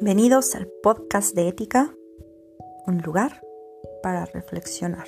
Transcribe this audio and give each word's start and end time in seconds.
Bienvenidos 0.00 0.54
al 0.54 0.68
podcast 0.80 1.34
de 1.34 1.48
ética, 1.48 1.92
un 2.86 2.98
lugar 2.98 3.42
para 4.00 4.26
reflexionar. 4.26 5.06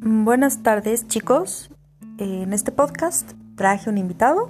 Buenas 0.00 0.62
tardes 0.62 1.06
chicos, 1.08 1.70
en 2.16 2.54
este 2.54 2.72
podcast 2.72 3.32
traje 3.56 3.90
un 3.90 3.98
invitado. 3.98 4.48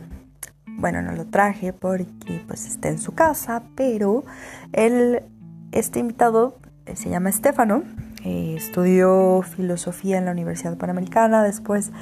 Bueno, 0.78 1.02
no 1.02 1.10
lo 1.10 1.26
traje 1.26 1.72
porque 1.72 2.44
pues 2.46 2.66
está 2.66 2.88
en 2.88 3.00
su 3.00 3.16
casa, 3.16 3.64
pero 3.74 4.24
él, 4.72 5.24
este 5.72 5.98
invitado 5.98 6.54
eh, 6.86 6.94
se 6.94 7.10
llama 7.10 7.30
Estefano, 7.30 7.82
eh, 8.26 8.54
estudió 8.56 9.42
filosofía 9.42 10.18
en 10.18 10.24
la 10.24 10.32
Universidad 10.32 10.76
Panamericana, 10.76 11.44
después 11.44 11.92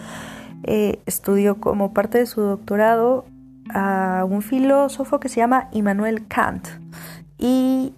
eh, 0.62 1.02
estudió 1.04 1.60
como 1.60 1.92
parte 1.92 2.16
de 2.16 2.24
su 2.24 2.40
doctorado 2.40 3.26
a 3.68 4.24
un 4.26 4.40
filósofo 4.40 5.20
que 5.20 5.28
se 5.28 5.36
llama 5.36 5.68
Immanuel 5.72 6.26
Kant. 6.26 6.66
Y, 7.36 7.92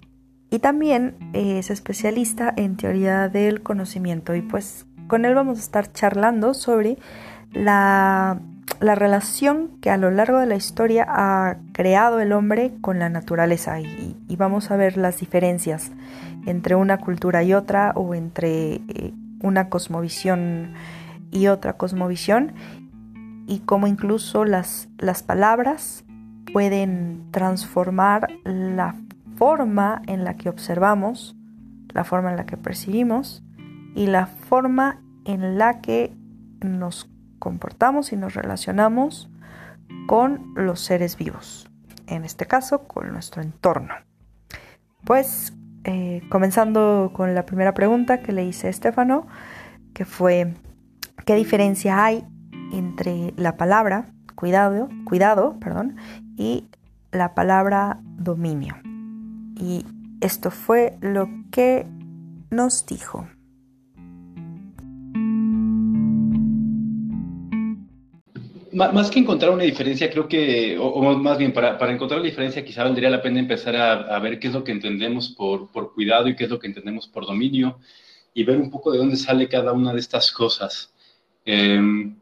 y 0.49 0.59
también 0.59 1.15
es 1.31 1.69
especialista 1.69 2.53
en 2.57 2.75
teoría 2.75 3.29
del 3.29 3.63
conocimiento. 3.63 4.35
Y 4.35 4.41
pues 4.41 4.85
con 5.07 5.23
él 5.23 5.33
vamos 5.33 5.59
a 5.59 5.61
estar 5.61 5.93
charlando 5.93 6.53
sobre 6.53 6.97
la, 7.53 8.41
relación 8.79 9.69
que 9.81 9.89
a 9.89 9.97
lo 9.97 10.11
largo 10.11 10.39
de 10.39 10.45
la 10.45 10.55
historia 10.55 11.05
ha 11.07 11.57
creado 11.73 12.19
el 12.19 12.31
hombre 12.31 12.73
con 12.81 12.99
la 12.99 13.09
naturaleza 13.09 13.79
y, 13.79 14.15
vamos 14.37 14.69
a 14.69 14.77
ver 14.77 14.97
las 14.97 15.19
diferencias 15.19 15.91
entre 16.45 16.75
una 16.75 16.99
cultura 16.99 17.43
y 17.43 17.53
otra 17.53 17.91
o 17.95 18.13
entre 18.13 18.75
eh, 18.75 19.13
una 19.41 19.69
cosmovisión 19.69 20.73
y 21.31 21.47
otra 21.47 21.73
cosmovisión 21.73 22.53
y 23.47 23.59
cómo 23.59 23.87
incluso 23.87 24.45
las, 24.45 24.89
las 24.99 25.23
palabras 25.23 26.05
pueden 26.53 27.25
transformar 27.31 28.27
la 28.43 28.95
forma 29.37 30.01
en 30.07 30.23
la 30.23 30.35
que 30.35 30.49
observamos, 30.49 31.35
la 31.93 32.03
forma 32.03 32.31
en 32.31 32.37
la 32.37 32.45
que 32.45 32.57
percibimos 32.57 33.43
y 33.95 34.07
la 34.07 34.27
forma 34.27 35.01
en 35.25 35.57
la 35.57 35.81
que 35.81 36.13
nos 36.61 37.09
comportamos 37.39 38.11
y 38.11 38.15
nos 38.15 38.33
relacionamos 38.33 39.29
con 40.07 40.53
los 40.55 40.79
seres 40.79 41.17
vivos, 41.17 41.69
en 42.07 42.25
este 42.25 42.45
caso 42.45 42.87
con 42.87 43.11
nuestro 43.11 43.41
entorno. 43.41 43.93
Pues 45.03 45.53
eh, 45.83 46.21
comenzando 46.29 47.11
con 47.13 47.33
la 47.33 47.45
primera 47.45 47.73
pregunta 47.73 48.21
que 48.21 48.33
le 48.33 48.43
hice 48.43 48.67
a 48.67 48.69
Estefano, 48.69 49.27
que 49.93 50.05
fue 50.05 50.53
¿qué 51.25 51.35
diferencia 51.35 52.03
hay 52.03 52.25
entre 52.71 53.33
la 53.37 53.57
palabra 53.57 54.07
cuidado, 54.35 54.89
cuidado 55.05 55.57
perdón, 55.59 55.97
y 56.35 56.67
la 57.11 57.33
palabra 57.33 57.99
dominio? 58.03 58.75
Y 59.55 59.85
esto 60.21 60.51
fue 60.51 60.97
lo 61.01 61.29
que 61.51 61.87
nos 62.49 62.85
dijo. 62.85 63.27
Más 68.77 69.09
que 69.09 69.19
encontrar 69.19 69.51
una 69.51 69.63
diferencia, 69.63 70.09
creo 70.09 70.27
que, 70.27 70.77
o, 70.79 71.01
más 71.17 71.37
bien, 71.37 71.51
para, 71.51 71.77
para, 71.77 71.91
encontrar 71.91 72.19
la 72.19 72.25
diferencia, 72.25 72.63
quizá 72.63 72.83
valdría 72.83 73.09
la 73.09 73.21
pena 73.21 73.39
empezar 73.39 73.75
a, 73.75 74.19
ver 74.19 74.39
qué 74.39 74.47
es 74.47 74.53
lo 74.53 74.63
que 74.63 74.71
entendemos 74.71 75.29
por, 75.29 75.71
por, 75.71 75.93
cuidado 75.93 76.27
y 76.27 76.35
qué 76.35 76.43
es 76.43 76.49
lo 76.49 76.59
que 76.59 76.67
entendemos 76.67 77.07
por 77.07 77.25
dominio, 77.25 77.79
y 78.33 78.43
ver 78.43 78.57
un 78.57 78.69
poco 78.69 78.91
de 78.91 78.99
dónde 78.99 79.15
sale 79.15 79.49
cada 79.49 79.73
una 79.73 79.93
de 79.93 79.99
estas 79.99 80.31
cosas. 80.31 80.93
Em, 81.43 82.15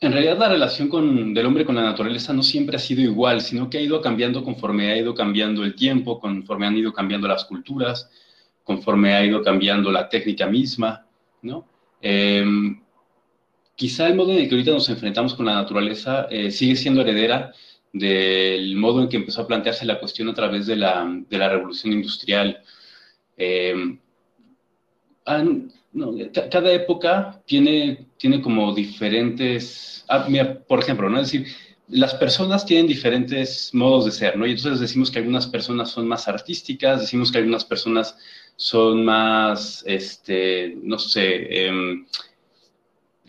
en 0.00 0.12
realidad, 0.12 0.38
la 0.38 0.48
relación 0.48 0.88
con, 0.88 1.34
del 1.34 1.44
hombre 1.44 1.66
con 1.66 1.74
la 1.74 1.82
naturaleza 1.82 2.32
no 2.32 2.42
siempre 2.42 2.76
ha 2.76 2.78
sido 2.78 3.02
igual, 3.02 3.42
sino 3.42 3.68
que 3.68 3.76
ha 3.76 3.82
ido 3.82 4.00
cambiando 4.00 4.42
conforme 4.42 4.90
ha 4.90 4.96
ido 4.96 5.14
cambiando 5.14 5.62
el 5.62 5.74
tiempo, 5.74 6.18
conforme 6.18 6.66
han 6.66 6.76
ido 6.78 6.92
cambiando 6.92 7.28
las 7.28 7.44
culturas, 7.44 8.10
conforme 8.64 9.14
ha 9.14 9.24
ido 9.26 9.42
cambiando 9.42 9.90
la 9.92 10.08
técnica 10.08 10.46
misma, 10.46 11.04
¿no? 11.42 11.66
Em, 12.00 12.80
quizá 13.80 14.08
el 14.08 14.14
modo 14.14 14.32
en 14.32 14.40
el 14.40 14.46
que 14.46 14.54
ahorita 14.56 14.72
nos 14.72 14.90
enfrentamos 14.90 15.32
con 15.32 15.46
la 15.46 15.54
naturaleza 15.54 16.26
eh, 16.28 16.50
sigue 16.50 16.76
siendo 16.76 17.00
heredera 17.00 17.54
del 17.94 18.76
modo 18.76 19.00
en 19.00 19.08
que 19.08 19.16
empezó 19.16 19.40
a 19.40 19.46
plantearse 19.46 19.86
la 19.86 19.98
cuestión 19.98 20.28
a 20.28 20.34
través 20.34 20.66
de 20.66 20.76
la, 20.76 21.10
de 21.30 21.38
la 21.38 21.48
revolución 21.48 21.94
industrial. 21.94 22.62
Eh, 23.38 23.98
cada 25.24 26.72
época 26.74 27.40
tiene, 27.46 28.06
tiene 28.18 28.42
como 28.42 28.74
diferentes, 28.74 30.04
ah, 30.10 30.28
por 30.68 30.80
ejemplo, 30.80 31.08
¿no? 31.08 31.18
decir, 31.18 31.46
las 31.88 32.12
personas 32.12 32.66
tienen 32.66 32.86
diferentes 32.86 33.70
modos 33.72 34.04
de 34.04 34.10
ser, 34.12 34.36
¿no? 34.36 34.46
Y 34.46 34.50
entonces 34.50 34.78
decimos 34.78 35.10
que 35.10 35.20
algunas 35.20 35.46
personas 35.46 35.90
son 35.90 36.06
más 36.06 36.28
artísticas, 36.28 37.00
decimos 37.00 37.32
que 37.32 37.38
algunas 37.38 37.64
personas 37.64 38.14
son 38.56 39.06
más, 39.06 39.82
este, 39.86 40.76
no 40.82 40.98
sé, 40.98 41.70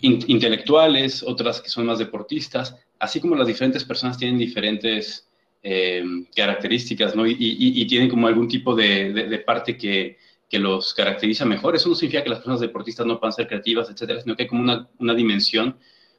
em, 0.02 0.20
intelectuales, 0.28 1.24
otras 1.24 1.62
que 1.62 1.70
son 1.70 1.86
más 1.86 2.00
deportistas, 2.00 2.76
así 3.00 3.20
como 3.20 3.36
las 3.36 3.48
diferentes 3.48 3.84
personas 3.84 4.18
tienen 4.18 4.38
diferentes 4.38 5.28
eh, 5.64 6.04
características, 6.36 7.16
¿no? 7.16 7.26
Y, 7.28 7.86
tienen 7.86 8.10
como 8.10 8.28
algún 8.28 8.48
tipo 8.48 8.76
de, 8.76 9.44
parte 9.46 9.78
que, 9.78 10.18
los 10.54 10.94
caracteriza 10.94 11.46
mejor. 11.46 11.76
Eso 11.76 11.88
no 11.88 11.96
significa 11.96 12.24
que 12.24 12.30
las 12.30 12.40
personas 12.40 12.60
deportistas 12.60 13.06
no 13.06 13.20
puedan 13.20 13.32
ser 13.32 13.48
creativas, 13.48 13.90
etcétera, 13.90 14.22
sino 14.22 14.36
que 14.36 14.44
hay 14.44 14.50
como 14.50 14.64
una, 14.64 15.14
dimensión 15.14 15.78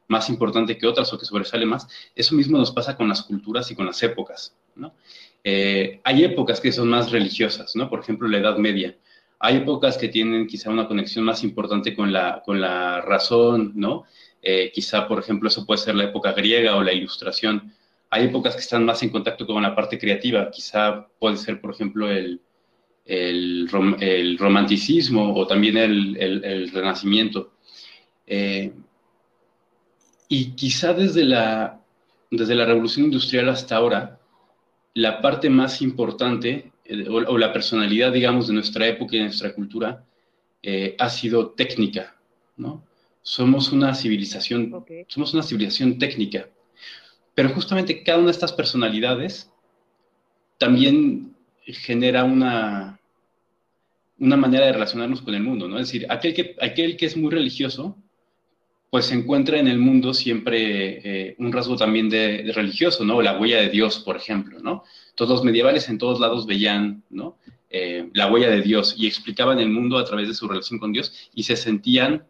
más 0.08 0.28
importante 0.30 0.78
que 0.78 0.86
otras 0.86 1.12
o 1.12 1.18
que 1.18 1.26
sobresale 1.26 1.66
más. 1.66 1.86
Eso 2.14 2.34
mismo 2.34 2.56
nos 2.56 2.70
pasa 2.70 2.96
con 2.96 3.08
las 3.08 3.22
culturas 3.22 3.70
y 3.70 3.74
con 3.74 3.86
las 3.86 4.02
épocas, 4.02 4.56
¿no? 4.74 4.94
Eh, 5.44 6.00
hay 6.04 6.24
épocas 6.24 6.60
que 6.60 6.72
son 6.72 6.88
más 6.88 7.10
religiosas, 7.10 7.74
¿no? 7.76 7.90
Por 7.90 8.00
ejemplo, 8.00 8.28
la 8.28 8.38
Edad 8.38 8.56
Media 8.56 8.96
hay 9.44 9.56
épocas 9.56 9.98
que 9.98 10.08
tienen 10.08 10.46
quizá 10.46 10.70
una 10.70 10.86
conexión 10.86 11.24
más 11.24 11.42
importante 11.42 11.96
con 11.96 12.12
la, 12.12 12.42
con 12.46 12.60
la 12.60 13.00
razón, 13.00 13.72
¿no? 13.74 14.04
Eh, 14.40 14.70
quizá, 14.72 15.08
por 15.08 15.18
ejemplo, 15.18 15.48
eso 15.48 15.66
puede 15.66 15.78
ser 15.78 15.96
la 15.96 16.04
época 16.04 16.32
griega 16.32 16.76
o 16.76 16.82
la 16.82 16.92
ilustración. 16.92 17.74
Hay 18.10 18.26
épocas 18.26 18.54
que 18.54 18.60
están 18.60 18.84
más 18.84 19.02
en 19.02 19.10
contacto 19.10 19.44
con 19.44 19.60
la 19.60 19.74
parte 19.74 19.98
creativa. 19.98 20.48
Quizá 20.48 21.08
puede 21.18 21.36
ser, 21.36 21.60
por 21.60 21.74
ejemplo, 21.74 22.08
el, 22.08 22.40
el, 23.04 24.38
romanticismo 24.38 25.34
o 25.34 25.44
también 25.44 25.76
el, 25.76 26.16
el 26.16 26.70
renacimiento. 26.70 27.54
Eh, 28.28 28.72
y 30.28 30.52
quizá 30.52 30.94
desde 30.94 31.24
la, 31.24 31.80
desde 32.30 32.54
la 32.54 32.64
revolución 32.64 33.06
industrial 33.06 33.48
hasta 33.48 33.74
ahora, 33.74 34.20
la 34.94 35.20
parte 35.20 35.50
más 35.50 35.82
importante 35.82 36.71
eh, 36.92 37.08
o, 37.08 37.38
la 37.38 37.52
personalidad, 37.52 38.12
digamos, 38.12 38.48
de 38.48 38.54
nuestra 38.54 38.86
época 38.86 39.16
y 39.16 39.18
de 39.20 39.24
nuestra 39.24 39.54
cultura 39.54 40.04
eh, 40.62 40.94
ha 40.98 41.08
sido 41.08 41.50
técnica, 41.50 42.16
¿no? 42.56 42.84
Somos 43.22 43.72
una 43.72 43.94
civilización, 43.94 44.84
somos 45.08 45.32
una 45.32 45.42
civilización 45.42 45.98
técnica, 45.98 46.48
pero 47.34 47.48
justamente 47.50 48.02
cada 48.02 48.18
una 48.18 48.26
de 48.26 48.32
estas 48.32 48.52
personalidades 48.52 49.50
también 50.58 51.34
genera 51.64 52.24
una, 52.24 53.00
una 54.18 54.36
manera 54.36 54.66
de 54.66 54.72
relacionarnos 54.72 55.22
con 55.22 55.34
el 55.34 55.42
mundo, 55.42 55.68
¿no? 55.68 55.78
Es 55.78 55.86
decir, 55.86 56.06
aquel 56.10 56.34
que, 56.34 56.56
aquel 56.60 56.96
que 56.96 57.06
es 57.06 57.16
muy 57.16 57.30
religioso, 57.30 57.96
pues 58.92 59.06
se 59.06 59.14
encuentra 59.14 59.58
en 59.58 59.68
el 59.68 59.78
mundo 59.78 60.12
siempre 60.12 61.30
eh, 61.30 61.34
un 61.38 61.50
rasgo 61.50 61.76
también 61.76 62.10
de, 62.10 62.42
de, 62.42 62.52
religioso, 62.52 63.06
¿no? 63.06 63.22
La 63.22 63.38
huella 63.38 63.62
de 63.62 63.70
Dios, 63.70 63.98
por 64.00 64.18
ejemplo, 64.18 64.58
¿no? 64.60 64.84
Todos 65.14 65.30
los 65.30 65.44
medievales 65.44 65.88
en 65.88 65.96
todos 65.96 66.20
lados 66.20 66.44
veían 66.44 67.02
¿no? 67.08 67.38
Eh, 67.70 68.10
la 68.12 68.30
huella 68.30 68.50
de 68.50 68.60
Dios 68.60 68.94
y 68.98 69.06
explicaban 69.06 69.60
el 69.60 69.70
mundo 69.70 69.96
a 69.96 70.04
través 70.04 70.28
de 70.28 70.34
su 70.34 70.46
relación 70.46 70.78
con 70.78 70.92
Dios 70.92 71.30
y 71.32 71.44
se 71.44 71.56
sentían 71.56 72.26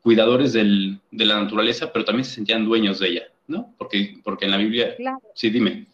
cuidadores 0.00 0.52
del, 0.52 1.00
de 1.10 1.24
la 1.24 1.42
naturaleza, 1.42 1.92
pero 1.92 2.04
también 2.04 2.24
se 2.24 2.36
sentían 2.36 2.64
dueños 2.66 3.00
de 3.00 3.08
ella, 3.08 3.22
¿no? 3.48 3.74
Porque, 3.76 4.20
porque 4.22 4.44
en 4.44 4.52
la 4.52 4.58
Biblia... 4.58 4.94
Sí, 5.34 5.50
dime. 5.50 5.88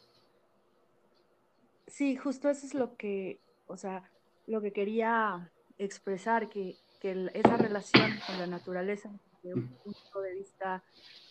Sí, 1.86 2.16
justo 2.16 2.50
eso 2.50 2.66
es 2.66 2.74
lo 2.74 2.98
que, 2.98 3.38
o 3.66 3.78
sea, 3.78 4.02
lo 4.46 4.60
que 4.60 4.72
quería 4.72 5.50
expresar, 5.78 6.50
que, 6.50 6.76
que 7.00 7.30
esa 7.32 7.56
relación 7.56 8.10
con 8.26 8.38
la 8.38 8.46
naturaleza, 8.46 9.10
desde 9.42 9.54
un 9.54 9.68
punto 9.68 10.20
de 10.20 10.34
vista 10.34 10.82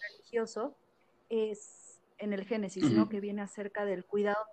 religioso, 0.10 0.76
es 1.30 2.02
en 2.18 2.34
el 2.34 2.46
Génesis, 2.46 2.92
¿no? 2.92 3.10
Que 3.10 3.20
viene 3.20 3.42
acerca 3.42 3.86
del 3.86 4.06
cuidado 4.06 4.46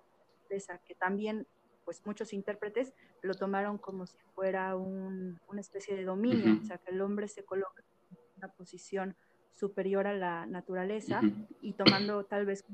que 0.87 0.95
también 0.95 1.45
pues 1.85 2.03
muchos 2.05 2.33
intérpretes 2.33 2.93
lo 3.21 3.35
tomaron 3.35 3.77
como 3.77 4.07
si 4.07 4.17
fuera 4.33 4.75
una 4.75 5.61
especie 5.61 5.95
de 5.95 6.05
dominio, 6.05 6.59
o 6.59 6.65
sea, 6.65 6.79
que 6.79 6.91
el 6.91 7.01
hombre 7.01 7.27
se 7.27 7.43
coloca 7.43 7.83
en 8.11 8.17
una 8.37 8.47
posición 8.53 9.15
superior 9.53 10.07
a 10.07 10.13
la 10.13 10.45
naturaleza 10.47 11.21
y 11.61 11.73
tomando 11.73 12.25
tal 12.25 12.45
vez 12.45 12.65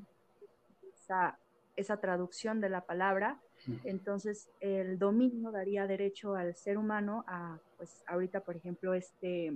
esa 0.94 1.38
esa 1.76 1.98
traducción 1.98 2.62
de 2.62 2.70
la 2.70 2.82
palabra. 2.86 3.40
Entonces, 3.84 4.50
el 4.60 5.00
dominio 5.00 5.52
daría 5.52 5.88
derecho 5.88 6.36
al 6.36 6.56
ser 6.56 6.78
humano 6.78 7.24
a, 7.28 7.60
pues 7.78 8.04
ahorita, 8.08 8.42
por 8.42 8.56
ejemplo, 8.56 8.94
este, 8.94 9.54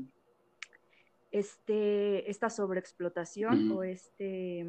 este, 1.32 2.30
esta 2.30 2.50
sobreexplotación 2.50 3.72
o 3.72 3.84
este, 3.84 4.66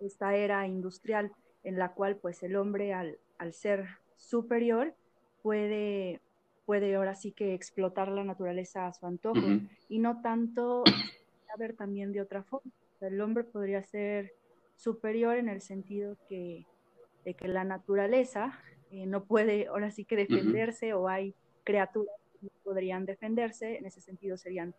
esta 0.00 0.34
era 0.36 0.66
industrial 0.66 1.32
en 1.64 1.78
la 1.78 1.92
cual 1.92 2.16
pues 2.16 2.42
el 2.42 2.56
hombre 2.56 2.94
al, 2.94 3.18
al 3.38 3.52
ser 3.52 3.86
superior 4.16 4.94
puede, 5.42 6.20
puede 6.64 6.94
ahora 6.94 7.14
sí 7.14 7.32
que 7.32 7.54
explotar 7.54 8.08
la 8.08 8.24
naturaleza 8.24 8.86
a 8.86 8.92
su 8.92 9.06
antojo 9.06 9.46
y 9.88 9.98
no 9.98 10.20
tanto 10.22 10.84
a 11.52 11.56
ver 11.58 11.74
también 11.74 12.12
de 12.12 12.20
otra 12.20 12.42
forma. 12.42 12.70
el 13.00 13.20
hombre 13.20 13.44
podría 13.44 13.82
ser 13.82 14.34
superior 14.76 15.36
en 15.36 15.48
el 15.48 15.60
sentido 15.60 16.16
que, 16.28 16.66
de 17.24 17.34
que 17.34 17.48
la 17.48 17.64
naturaleza 17.64 18.58
eh, 18.90 19.06
no 19.06 19.24
puede 19.24 19.66
ahora 19.66 19.90
sí 19.90 20.04
que 20.04 20.16
defenderse 20.16 20.94
o 20.94 21.08
hay 21.08 21.34
criaturas 21.64 22.14
que 22.32 22.46
no 22.46 22.52
podrían 22.62 23.04
defenderse, 23.06 23.78
en 23.78 23.86
ese 23.86 24.00
sentido 24.00 24.36
serían 24.36 24.74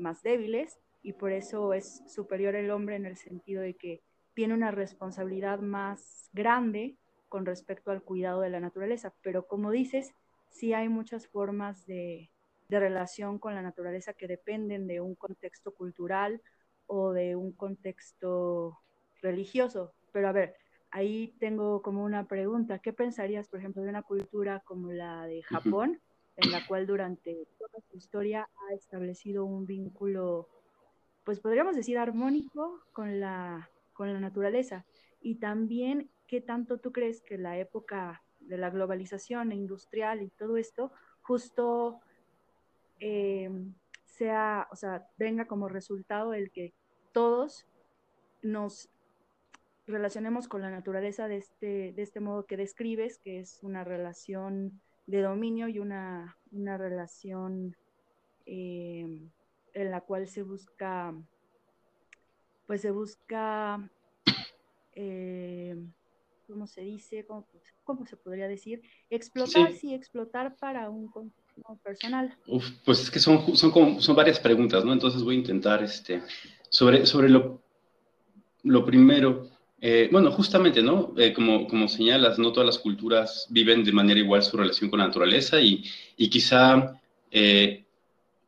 más 0.00 0.22
débiles 0.22 0.78
y 1.02 1.12
por 1.12 1.32
eso 1.32 1.72
es 1.72 2.02
superior 2.12 2.54
el 2.56 2.70
hombre 2.70 2.96
en 2.96 3.06
el 3.06 3.16
sentido 3.16 3.62
de 3.62 3.74
que 3.74 4.02
tiene 4.34 4.54
una 4.54 4.70
responsabilidad 4.70 5.60
más 5.60 6.28
grande 6.32 6.96
con 7.28 7.46
respecto 7.46 7.90
al 7.90 8.02
cuidado 8.02 8.40
de 8.40 8.50
la 8.50 8.60
naturaleza. 8.60 9.14
Pero 9.22 9.46
como 9.46 9.70
dices, 9.70 10.14
sí 10.48 10.74
hay 10.74 10.88
muchas 10.88 11.26
formas 11.28 11.86
de, 11.86 12.30
relación 12.68 13.40
con 13.40 13.56
la 13.56 13.62
naturaleza 13.62 14.12
que 14.12 14.28
dependen 14.28 14.86
de 14.86 15.00
un 15.00 15.16
contexto 15.16 15.74
cultural 15.74 16.40
o 16.86 17.12
de 17.12 17.34
un 17.34 17.50
contexto 17.50 18.78
religioso. 19.20 19.92
Pero 20.12 20.28
a 20.28 20.32
ver, 20.32 20.54
ahí 20.92 21.34
tengo 21.40 21.82
como 21.82 22.04
una 22.04 22.28
pregunta. 22.28 22.78
¿Qué 22.78 22.92
pensarías, 22.92 23.48
por 23.48 23.58
ejemplo, 23.58 23.82
de 23.82 23.88
una 23.88 24.02
cultura 24.02 24.60
como 24.60 24.92
la 24.92 25.26
de 25.26 25.42
Japón, 25.42 26.00
en 26.42 26.52
la 26.52 26.66
cual 26.66 26.86
durante 26.86 27.46
toda 27.58 27.80
su 27.90 27.96
historia 27.96 28.48
ha 28.54 28.74
establecido 28.74 29.44
un 29.44 29.66
vínculo, 29.66 30.48
pues 31.24 31.40
podríamos 31.40 31.76
decir, 31.76 31.98
armónico 31.98 32.80
con 32.92 33.20
la, 33.20 33.70
con 33.92 34.12
la 34.12 34.20
naturaleza? 34.20 34.84
Y 35.20 35.36
también, 35.36 36.10
¿qué 36.26 36.40
tanto 36.40 36.78
tú 36.78 36.92
crees 36.92 37.20
que 37.20 37.38
la 37.38 37.58
época 37.58 38.22
de 38.40 38.56
la 38.56 38.70
globalización 38.70 39.52
industrial 39.52 40.22
y 40.22 40.30
todo 40.30 40.56
esto, 40.56 40.92
justo 41.22 42.00
eh, 42.98 43.50
sea, 44.04 44.68
o 44.70 44.76
sea, 44.76 45.08
venga 45.18 45.46
como 45.46 45.68
resultado 45.68 46.34
el 46.34 46.50
que 46.50 46.74
todos 47.12 47.66
nos 48.42 48.90
relacionemos 49.86 50.48
con 50.48 50.62
la 50.62 50.70
naturaleza 50.70 51.28
de 51.28 51.36
este, 51.38 51.92
de 51.92 52.02
este 52.02 52.20
modo 52.20 52.46
que 52.46 52.56
describes, 52.56 53.18
que 53.18 53.40
es 53.40 53.62
una 53.62 53.84
relación 53.84 54.80
de 55.10 55.22
dominio 55.22 55.68
y 55.68 55.78
una, 55.78 56.36
una 56.52 56.78
relación 56.78 57.76
eh, 58.46 59.28
en 59.74 59.90
la 59.90 60.00
cual 60.00 60.28
se 60.28 60.42
busca, 60.42 61.14
pues 62.66 62.80
se 62.80 62.90
busca 62.90 63.90
eh, 64.92 65.76
¿cómo 66.46 66.66
se 66.66 66.82
dice? 66.82 67.26
¿Cómo, 67.26 68.06
se 68.06 68.16
podría 68.16 68.46
decir? 68.48 68.82
Explotar, 69.08 69.72
sí. 69.72 69.94
explotar 69.94 70.56
para 70.56 70.90
un 70.90 71.10
personal. 71.82 72.36
pues 72.84 73.00
es 73.00 73.10
que 73.10 73.18
son, 73.18 73.56
son, 73.56 74.00
son 74.00 74.16
varias 74.16 74.38
preguntas, 74.38 74.84
¿no? 74.84 74.92
Entonces 74.92 75.22
voy 75.22 75.36
a 75.36 75.38
intentar, 75.38 75.82
este, 75.82 76.22
sobre, 76.68 77.06
sobre 77.06 77.28
lo, 77.28 77.62
lo 78.62 78.84
primero, 78.84 79.49
eh, 79.80 80.08
bueno, 80.12 80.30
justamente, 80.30 80.82
¿no? 80.82 81.14
Eh, 81.16 81.32
como, 81.32 81.66
como 81.66 81.88
señalas, 81.88 82.38
no 82.38 82.52
todas 82.52 82.66
las 82.66 82.78
culturas 82.78 83.46
viven 83.50 83.84
de 83.84 83.92
manera 83.92 84.20
igual 84.20 84.42
su 84.42 84.56
relación 84.56 84.90
con 84.90 84.98
la 85.00 85.06
naturaleza 85.06 85.60
y, 85.60 85.84
y 86.16 86.28
quizá 86.28 87.00
eh, 87.30 87.84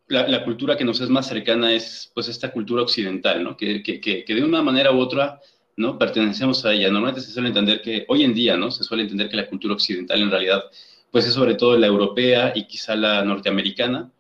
la, 0.08 0.44
cultura 0.44 0.76
que 0.76 0.84
nos 0.84 1.00
es 1.00 1.08
más 1.08 1.26
cercana 1.29 1.73
es 1.73 2.11
pues 2.14 2.29
esta 2.29 2.52
cultura 2.52 2.82
occidental, 2.82 3.43
¿no? 3.43 3.56
Que, 3.56 3.82
que, 3.82 4.00
que 4.00 4.34
de 4.34 4.44
una 4.44 4.62
manera 4.62 4.93
u 4.93 4.99
otra 4.99 5.40
¿no? 5.76 5.99
Pertenecemos 5.99 6.64
a 6.64 6.73
ella. 6.73 6.90
Normalmente 6.90 7.20
se 7.20 7.32
suele 7.32 7.49
entender 7.49 7.81
que, 7.82 8.05
hoy 8.08 8.25
en 8.25 8.35
día, 8.35 8.56
¿no? 8.56 8.70
Se 8.70 8.85
suele 8.85 9.05
entender 9.05 9.28
que 9.28 9.37
la 9.37 9.49
cultura 9.49 9.75
occidental 9.75 10.20
en 10.20 10.31
realidad, 10.31 10.64
pues 11.11 11.26
es 11.26 11.35
sobre 11.35 11.55
todo 11.55 11.78
la 11.78 11.87
europea 11.87 12.52
y 12.55 12.67
quizá 12.67 12.94
la 12.96 13.25
norteamericana, 13.25 14.11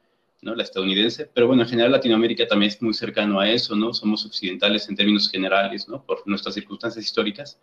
¿no? 0.42 0.54
La 0.54 0.64
estadounidense, 0.64 1.30
pero 1.32 1.46
bueno, 1.46 1.62
en 1.62 1.68
general 1.68 1.92
Latinoamérica 1.92 2.46
también 2.46 2.70
es 2.70 2.82
muy 2.82 2.92
cercano 2.92 3.40
a 3.40 3.48
eso, 3.48 3.74
¿no? 3.74 3.94
Somos 3.94 4.26
occidentales 4.26 4.88
en 4.88 4.96
términos 4.96 5.30
generales, 5.30 5.88
¿no? 5.88 6.04
Por 6.04 6.26
nuestras 6.26 6.54
circunstancias 6.54 7.04
históricas. 7.04 7.58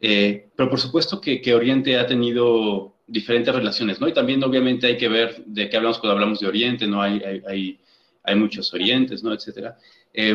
Eh, 0.00 0.48
pero 0.56 0.70
por 0.70 0.80
supuesto 0.80 1.20
que, 1.20 1.40
que, 1.40 1.54
Oriente 1.54 1.98
ha 1.98 2.06
tenido 2.06 2.94
diferentes 3.06 3.54
relaciones, 3.54 4.00
¿no? 4.00 4.08
Y 4.08 4.14
también 4.14 4.42
obviamente 4.42 4.86
hay 4.86 4.96
que 4.96 5.08
ver 5.08 5.44
de 5.44 5.68
qué 5.68 5.76
hablamos 5.76 5.98
cuando 5.98 6.14
hablamos 6.14 6.40
de 6.40 6.46
Oriente, 6.46 6.86
¿no? 6.86 7.02
Hay, 7.02 7.20
hay, 7.22 7.42
hay, 7.46 7.80
hay 8.22 8.34
muchos 8.36 8.72
Orientes, 8.72 9.22
¿no? 9.22 9.32
Etcétera. 9.32 9.76
Eh, 10.14 10.34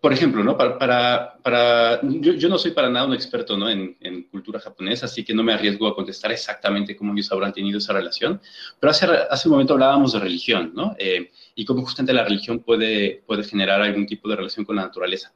por 0.00 0.14
ejemplo, 0.14 0.42
¿no? 0.42 0.56
Para, 0.56 0.78
para, 0.78 1.38
para 1.42 2.00
yo, 2.02 2.32
yo, 2.32 2.48
no 2.48 2.56
soy 2.56 2.70
para 2.70 2.88
nada 2.88 3.06
un 3.06 3.12
experto 3.12 3.56
¿no? 3.56 3.68
en, 3.68 3.98
en, 4.00 4.22
cultura 4.24 4.58
japonesa, 4.58 5.04
así 5.04 5.22
que 5.22 5.34
no 5.34 5.42
me 5.42 5.52
arriesgo 5.52 5.86
a 5.86 5.94
contestar 5.94 6.32
exactamente 6.32 6.96
cómo 6.96 7.12
ellos 7.12 7.30
habrán 7.30 7.52
tenido 7.52 7.76
esa 7.76 7.92
relación, 7.92 8.40
pero 8.80 8.92
hace, 8.92 9.06
hace 9.06 9.48
un 9.48 9.52
momento 9.52 9.74
hablábamos 9.74 10.14
de 10.14 10.20
religión, 10.20 10.72
¿no? 10.74 10.96
Eh, 10.98 11.30
y 11.54 11.66
cómo 11.66 11.82
justamente 11.82 12.14
la 12.14 12.24
religión 12.24 12.60
puede, 12.60 13.22
puede 13.26 13.44
generar 13.44 13.82
algún 13.82 14.06
tipo 14.06 14.26
de 14.28 14.36
relación 14.36 14.64
con 14.64 14.76
la 14.76 14.82
naturaleza. 14.82 15.34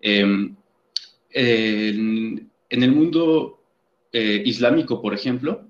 Eh, 0.00 0.20
en, 1.32 2.50
en, 2.70 2.82
el 2.82 2.92
mundo 2.92 3.62
eh, 4.12 4.42
islámico, 4.46 5.02
por 5.02 5.12
ejemplo, 5.12 5.66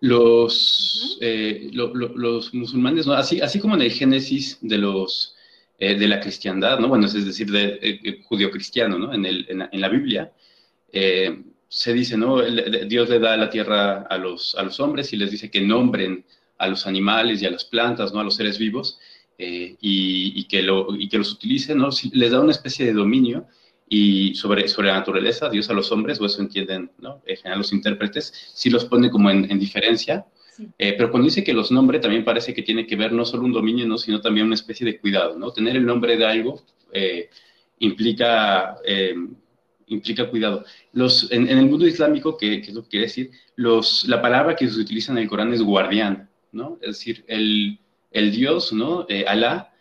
los, 0.00 1.18
-huh. 1.20 1.72
lo, 1.72 1.92
lo, 1.92 2.16
los 2.16 2.54
musulmanes, 2.54 3.04
¿no? 3.06 3.14
así, 3.14 3.40
así 3.40 3.58
como 3.58 3.74
en 3.74 3.82
el 3.82 3.90
Génesis 3.90 4.58
de 4.60 4.78
los 4.78 5.35
eh, 5.78 5.94
de 5.94 6.08
la 6.08 6.20
cristiandad, 6.20 6.78
¿no? 6.78 6.88
Bueno, 6.88 7.04
es 7.04 7.12
decir, 7.12 7.50
de 7.50 7.78
eh, 7.82 8.22
judío-cristiano, 8.24 8.98
¿no? 8.98 9.12
En, 9.12 9.26
el, 9.26 9.46
en, 9.48 9.80
la, 9.80 9.88
Biblia 9.90 10.32
eh, 10.90 11.42
se 11.68 11.92
dice, 11.92 12.16
¿no? 12.16 12.40
Dios 12.40 13.10
le 13.10 13.18
da 13.18 13.36
la 13.36 13.50
tierra 13.50 14.06
a 14.08 14.16
los, 14.16 14.54
a 14.54 14.62
los 14.62 14.80
hombres 14.80 15.12
y 15.12 15.18
les 15.18 15.30
dice 15.30 15.50
que 15.50 15.60
nombren 15.60 16.24
a 16.56 16.68
los 16.68 16.86
animales 16.86 17.42
y 17.42 17.46
a 17.46 17.50
las 17.50 17.66
plantas, 17.66 18.14
¿no? 18.14 18.20
A 18.20 18.24
los 18.24 18.36
seres 18.36 18.58
vivos 18.58 18.98
y, 19.36 20.44
que 20.44 20.62
lo, 20.62 20.96
y 20.96 21.10
que 21.10 21.18
los 21.18 21.32
utilicen, 21.32 21.76
¿no? 21.76 21.92
Si 21.92 22.08
les 22.10 22.30
da 22.30 22.40
una 22.40 22.52
especie 22.52 22.86
de 22.86 22.94
dominio 22.94 23.46
y 23.86 24.34
sobre, 24.34 24.68
sobre 24.68 24.88
la 24.88 24.94
naturaleza, 24.94 25.50
Dios 25.50 25.68
a 25.68 25.74
los 25.74 25.92
hombres, 25.92 26.18
o 26.22 26.24
eso 26.24 26.40
entienden, 26.40 26.90
¿no? 26.96 27.20
En 27.26 27.58
los 27.58 27.70
intérpretes, 27.74 28.32
sí 28.54 28.70
los 28.70 28.86
pone 28.86 29.10
como 29.10 29.30
en 29.30 29.58
diferencia, 29.58 30.24
eh, 30.78 30.94
pero 30.96 31.10
cuando 31.10 31.26
dice 31.26 31.44
que 31.44 31.52
los 31.52 31.70
nombres 31.70 32.00
también 32.00 32.24
parece 32.24 32.54
que 32.54 32.62
tiene 32.62 32.86
que 32.86 32.96
ver 32.96 33.12
no 33.12 33.24
solo 33.24 33.44
un 33.44 33.52
dominio, 33.52 33.86
¿no? 33.86 33.98
sino 33.98 34.20
también 34.20 34.46
una 34.46 34.54
especie 34.54 34.86
de 34.86 34.98
cuidado. 34.98 35.38
¿no? 35.38 35.52
Tener 35.52 35.76
el 35.76 35.84
nombre 35.84 36.16
de 36.16 36.26
algo 36.26 36.62
eh, 36.92 37.28
implica, 37.78 38.76
eh, 38.84 39.14
implica 39.86 40.28
cuidado. 40.28 40.64
Los, 40.92 41.30
en, 41.30 41.48
el 41.48 41.66
mundo 41.66 41.86
islámico, 41.86 42.36
que, 42.36 42.56
es 42.56 42.74
lo 42.74 42.82
que 42.82 42.88
quiere 42.88 43.06
decir, 43.06 43.30
los, 43.56 44.06
la 44.08 44.22
palabra 44.22 44.56
que 44.56 44.68
se 44.68 44.80
utiliza 44.80 45.12
en 45.12 45.18
el 45.18 45.28
Corán 45.28 45.52
es 45.52 45.62
guardián, 45.62 46.28
¿no? 46.52 46.78
es 46.80 46.98
decir, 46.98 47.24
el, 47.28 47.78
el 48.10 48.32
Dios, 48.32 48.72
¿no? 48.72 49.06
Alá, 49.26 49.72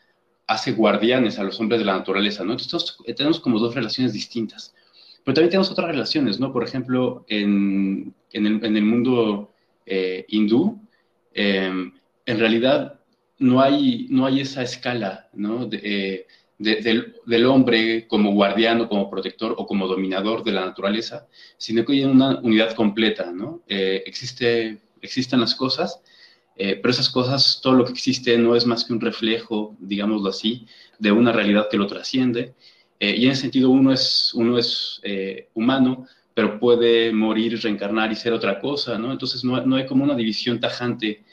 hace 0.48 0.74
guardianes 0.74 1.40
a 1.40 1.44
los 1.44 1.60
hombres 1.60 1.80
de 1.80 1.86
la 1.86 1.98
naturaleza. 1.98 2.44
¿no? 2.44 2.52
Entonces 2.54 2.98
tenemos 3.16 3.40
como 3.40 3.60
dos 3.60 3.74
relaciones 3.76 4.14
distintas. 4.14 4.74
Pero 5.24 5.34
también 5.34 5.50
tenemos 5.50 5.72
otras 5.72 5.88
relaciones, 5.88 6.40
¿no? 6.40 6.54
Por 6.54 6.64
ejemplo, 6.64 7.26
en, 7.28 8.14
en, 8.32 8.46
el, 8.46 8.64
en 8.64 8.78
el 8.78 8.84
mundo 8.84 9.55
eh, 9.86 10.26
hindú, 10.30 10.80
eh, 11.36 11.92
en 12.26 12.40
realidad 12.40 13.00
no 13.38 13.62
hay, 13.62 14.08
no 14.10 14.26
hay 14.26 14.40
esa 14.40 14.64
escala 14.64 15.30
¿no? 15.34 15.68
de, 15.68 15.82
eh, 15.84 16.28
de, 16.58 16.76
del, 16.78 17.16
del, 17.26 17.46
hombre 17.46 18.08
como 18.08 18.32
guardiano, 18.32 18.88
como 18.88 19.10
protector 19.10 19.54
o 19.58 19.68
como 19.68 19.88
dominador 19.88 20.46
de 20.46 20.54
la 20.54 20.66
naturaleza, 20.66 21.28
sino 21.58 21.84
que 21.84 21.92
hay 21.92 22.06
una 22.06 22.40
unidad 22.40 22.74
completa. 22.74 23.32
¿no? 23.34 23.62
Eh, 23.68 24.04
existe, 24.06 24.78
existen 25.02 25.42
las 25.42 25.54
cosas, 25.54 26.02
pero 26.58 26.90
esas 26.90 27.10
cosas, 27.10 27.60
todo 27.62 27.74
lo 27.74 27.84
que 27.84 27.92
existe 27.92 28.38
no 28.38 28.56
es 28.56 28.66
más 28.66 28.86
que 28.86 28.94
un 28.94 29.02
reflejo, 29.02 29.76
digámoslo 29.78 30.30
así, 30.30 30.66
de 31.00 31.12
una 31.12 31.34
realidad 31.34 31.68
que 31.70 31.76
lo 31.76 31.86
trasciende. 31.86 32.54
y 32.98 33.26
en 33.26 33.32
ese 33.32 33.42
sentido 33.42 33.70
uno 33.70 33.92
es, 33.92 34.34
uno 34.34 34.58
es 34.58 35.02
humano, 35.54 36.08
pero 36.36 36.60
puede 36.60 37.14
morir, 37.14 37.58
reencarnar 37.62 38.12
y 38.12 38.16
ser 38.16 38.34
otra 38.34 38.60
cosa, 38.60 39.00
¿no? 39.00 39.12
Entonces 39.14 39.44
no, 39.46 39.60
no, 39.66 39.78
hay 39.78 39.86
como 39.86 40.04
una 40.04 40.16
división 40.16 40.60
tajante 40.60 41.24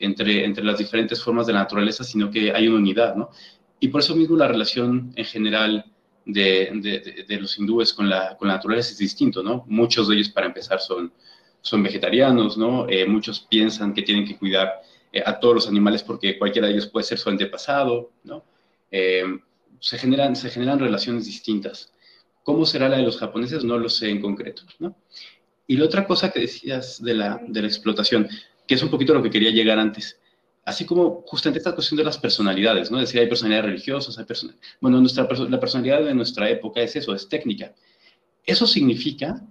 entre, 0.00 0.44
entre 0.44 0.64
las 0.64 0.78
diferentes 0.78 1.22
formas 1.22 1.46
de 1.46 1.52
la 1.52 1.60
naturaleza, 1.60 2.02
sino 2.02 2.28
que 2.28 2.52
hay 2.52 2.66
una 2.66 2.78
unidad, 2.78 3.14
¿no? 3.14 3.30
Y 3.78 3.86
por 3.88 4.00
eso 4.00 4.16
mismo 4.16 4.36
la 4.36 4.48
relación 4.48 5.12
en 5.14 5.24
general 5.24 5.84
de, 6.24 6.70
de, 6.74 7.24
de 7.26 7.40
los 7.40 7.56
hindúes 7.56 7.94
con 7.94 8.10
la, 8.10 8.36
con 8.36 8.48
la 8.48 8.54
naturaleza 8.54 8.90
es 8.90 8.98
distinto, 8.98 9.44
¿no? 9.44 9.64
Muchos 9.68 10.08
de 10.08 10.16
ellos, 10.16 10.28
para 10.30 10.48
empezar, 10.48 10.80
son, 10.80 11.12
son 11.60 11.80
vegetarianos, 11.84 12.58
¿no? 12.58 12.88
Eh, 12.88 13.06
muchos 13.06 13.38
piensan 13.48 13.94
que 13.94 14.02
tienen 14.02 14.26
que 14.26 14.36
cuidar 14.36 14.82
eh, 15.12 15.22
a 15.24 15.38
todos 15.38 15.54
los 15.54 15.68
animales 15.68 16.02
porque 16.02 16.36
cualquiera 16.36 16.66
de 16.66 16.74
ellos 16.74 16.88
puede 16.88 17.04
ser 17.04 17.18
su 17.18 17.28
antepasado, 17.28 18.10
¿no? 18.24 18.42
Eh, 18.90 19.22
se, 19.78 19.98
generan, 19.98 20.34
se 20.34 20.50
generan 20.50 20.80
relaciones 20.80 21.26
distintas 21.26 21.92
¿Cómo 22.48 22.64
será 22.64 22.88
la 22.88 22.96
de 22.96 23.02
los 23.02 23.18
japoneses? 23.18 23.62
No 23.62 23.76
lo 23.76 23.90
sé 23.90 24.08
en 24.08 24.22
concreto, 24.22 24.62
¿no? 24.78 24.96
Y 25.66 25.76
la 25.76 25.84
otra 25.84 26.06
cosa 26.06 26.30
que 26.30 26.40
decías 26.40 27.02
de 27.02 27.12
la, 27.12 27.42
de 27.46 27.60
la 27.60 27.68
explotación, 27.68 28.26
que 28.66 28.74
es 28.74 28.82
un 28.82 28.88
poquito 28.88 29.12
lo 29.12 29.22
que 29.22 29.28
quería 29.28 29.50
llegar 29.50 29.78
antes, 29.78 30.18
así 30.64 30.86
como 30.86 31.24
justamente 31.26 31.58
esta 31.58 31.74
cuestión 31.74 31.98
de 31.98 32.04
las 32.04 32.16
personalidades, 32.16 32.90
¿no? 32.90 32.96
Es 33.00 33.08
decir, 33.08 33.20
hay 33.20 33.26
personalidades 33.26 33.66
religiosas, 33.66 34.18
hay 34.18 34.24
personalidades... 34.24 34.66
Bueno, 34.80 34.98
nuestra, 34.98 35.28
la 35.30 35.60
personalidad 35.60 36.02
de 36.02 36.14
nuestra 36.14 36.48
época 36.48 36.80
es 36.80 36.96
eso, 36.96 37.14
es 37.14 37.28
técnica. 37.28 37.74
Eso 38.46 38.66
significa 38.66 39.44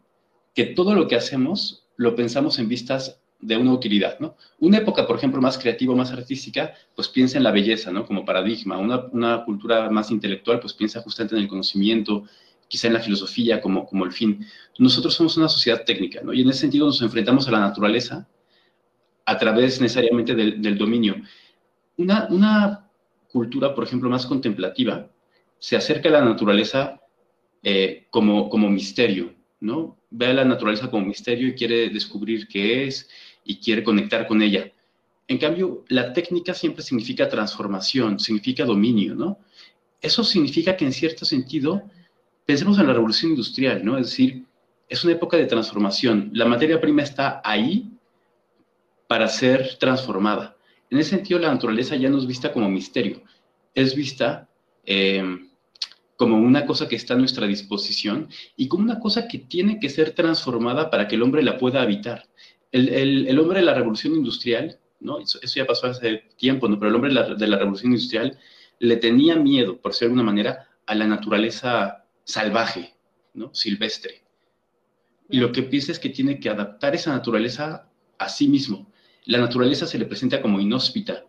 que 0.56 0.66
todo 0.66 0.96
lo 0.96 1.08
que 1.08 1.18
hacemos 1.18 1.86
lo 1.98 2.16
pensamos 2.16 2.58
en 2.58 2.68
vistas 2.68 3.20
de 3.40 3.58
una 3.58 3.74
utilidad, 3.74 4.20
¿no? 4.20 4.38
Una 4.58 4.80
época, 4.80 5.06
por 5.06 5.18
ejemplo, 5.18 5.40
más 5.40 5.60
creativa, 5.60 5.94
más 5.94 6.10
artística, 6.10 6.74
pues 6.96 7.10
piensa 7.10 7.38
en 7.38 7.44
la 7.44 7.52
belleza, 7.52 7.92
¿no? 7.92 8.08
Como 8.08 8.26
paradigma. 8.26 8.80
Una, 8.80 9.06
una 9.12 9.46
cultura 9.46 9.88
más 9.92 10.10
intelectual, 10.10 10.60
pues 10.60 10.74
piensa 10.74 11.04
justamente 11.04 11.36
en 11.36 11.44
el 11.44 11.48
conocimiento, 11.48 12.24
quizá 12.68 12.88
en 12.88 12.94
la 12.94 13.00
filosofía 13.00 13.62
como, 13.62 13.86
como 13.86 14.06
el 14.06 14.12
fin. 14.12 14.46
Nosotros 14.78 15.14
somos 15.14 15.38
una 15.38 15.50
sociedad 15.50 15.84
técnica, 15.86 16.22
¿no? 16.22 16.34
Y 16.34 16.42
en 16.42 16.50
ese 16.50 16.62
sentido 16.62 16.86
nos 16.86 17.02
enfrentamos 17.02 17.48
a 17.48 17.52
la 17.52 17.60
naturaleza 17.60 18.28
a 19.26 19.38
través 19.38 19.82
necesariamente 19.82 20.36
del, 20.36 20.78
dominio. 20.78 21.16
Una, 21.98 22.28
una, 22.30 22.90
cultura, 23.30 23.76
por 23.76 23.84
ejemplo, 23.84 24.10
más 24.10 24.26
contemplativa, 24.26 25.12
se 25.60 25.76
acerca 25.76 26.08
a 26.10 26.14
la 26.14 26.22
naturaleza 26.22 27.02
eh, 27.62 28.08
como, 28.10 28.50
como 28.50 28.70
misterio, 28.70 29.36
¿no? 29.60 29.98
Ve 30.10 30.28
a 30.28 30.34
la 30.34 30.46
naturaleza 30.46 30.90
como 30.90 31.06
misterio 31.06 31.50
y 31.50 31.56
quiere 31.56 31.90
descubrir 31.90 32.48
qué 32.48 32.86
es 32.86 33.10
y 33.44 33.60
quiere 33.60 33.84
conectar 33.84 34.28
con 34.28 34.42
ella. 34.42 34.72
En 35.28 35.38
cambio, 35.38 35.84
la 35.90 36.14
técnica 36.14 36.54
siempre 36.54 36.84
significa 36.84 37.28
transformación, 37.28 38.20
significa 38.20 38.64
dominio, 38.64 39.14
¿no? 39.14 39.40
Eso 40.02 40.24
significa 40.24 40.78
que 40.78 40.86
en 40.86 40.94
cierto 40.94 41.26
sentido 41.26 41.84
pensemos 42.48 42.80
en 42.80 42.88
la 42.88 42.94
revolución 42.94 43.32
industrial, 43.32 43.84
¿no? 43.84 43.98
Es 43.98 44.08
decir, 44.08 44.46
es 44.88 45.04
una 45.04 45.14
época 45.14 45.36
de 45.36 45.46
transformación. 45.46 46.32
La 46.34 46.46
materia 46.46 46.80
prima 46.80 47.04
está 47.04 47.42
ahí 47.44 47.92
para 49.08 49.28
ser 49.28 49.78
transformada. 49.78 50.56
En 50.90 50.98
ese 50.98 51.12
sentido, 51.12 51.40
la 51.40 51.52
naturaleza 51.52 51.98
ya 51.98 52.10
no 52.10 52.18
es 52.18 52.26
vista 52.26 52.54
como 52.54 52.70
misterio, 52.70 53.22
es 53.76 53.94
vista 53.94 54.48
eh, 54.86 55.22
como 56.16 56.38
una 56.38 56.66
cosa 56.66 56.88
que 56.88 56.96
está 56.96 57.16
a 57.16 57.18
nuestra 57.18 57.46
disposición 57.46 58.30
y 58.56 58.70
como 58.70 58.86
una 58.86 59.02
cosa 59.02 59.28
que 59.28 59.40
tiene 59.40 59.82
que 59.82 59.90
ser 59.90 60.12
transformada 60.12 60.90
para 60.90 61.10
que 61.10 61.16
el 61.16 61.24
hombre 61.24 61.44
la 61.44 61.58
pueda 61.58 61.82
habitar. 61.82 62.24
El, 62.72 63.38
hombre 63.40 63.60
de 63.60 63.66
la 63.66 63.74
revolución 63.74 64.16
industrial, 64.16 64.80
¿no? 65.02 65.20
Eso, 65.20 65.40
ya 65.54 65.66
pasó 65.66 65.88
hace 65.88 66.24
tiempo, 66.38 66.70
¿no? 66.70 66.80
Pero 66.80 66.90
el 66.90 66.96
hombre 66.96 67.10
de 67.10 67.16
la, 67.16 67.36
de 67.36 67.48
la 67.48 67.58
revolución 67.58 67.92
industrial 67.92 68.40
le 68.80 68.96
tenía 68.96 69.36
miedo, 69.36 69.78
por 69.78 69.94
ser 69.94 70.08
de 70.08 70.14
alguna 70.14 70.24
manera, 70.24 70.70
a 70.86 70.96
la 70.96 71.08
naturaleza 71.08 72.07
salvaje, 72.28 72.94
¿no? 73.34 73.54
silvestre. 73.56 74.22
Y 75.30 75.40
lo 75.40 75.52
que 75.52 75.64
piensa 75.64 75.92
es 75.92 76.00
que 76.00 76.10
tiene 76.10 76.40
que 76.40 76.50
adaptar 76.50 76.94
esa 76.94 77.12
naturaleza 77.12 77.90
a 78.20 78.30
sí 78.30 78.48
mismo. 78.48 78.92
La 79.26 79.40
naturaleza 79.40 79.88
se 79.88 79.98
le 79.98 80.06
presenta 80.06 80.42
como 80.42 80.60
inhóspita 80.60 81.26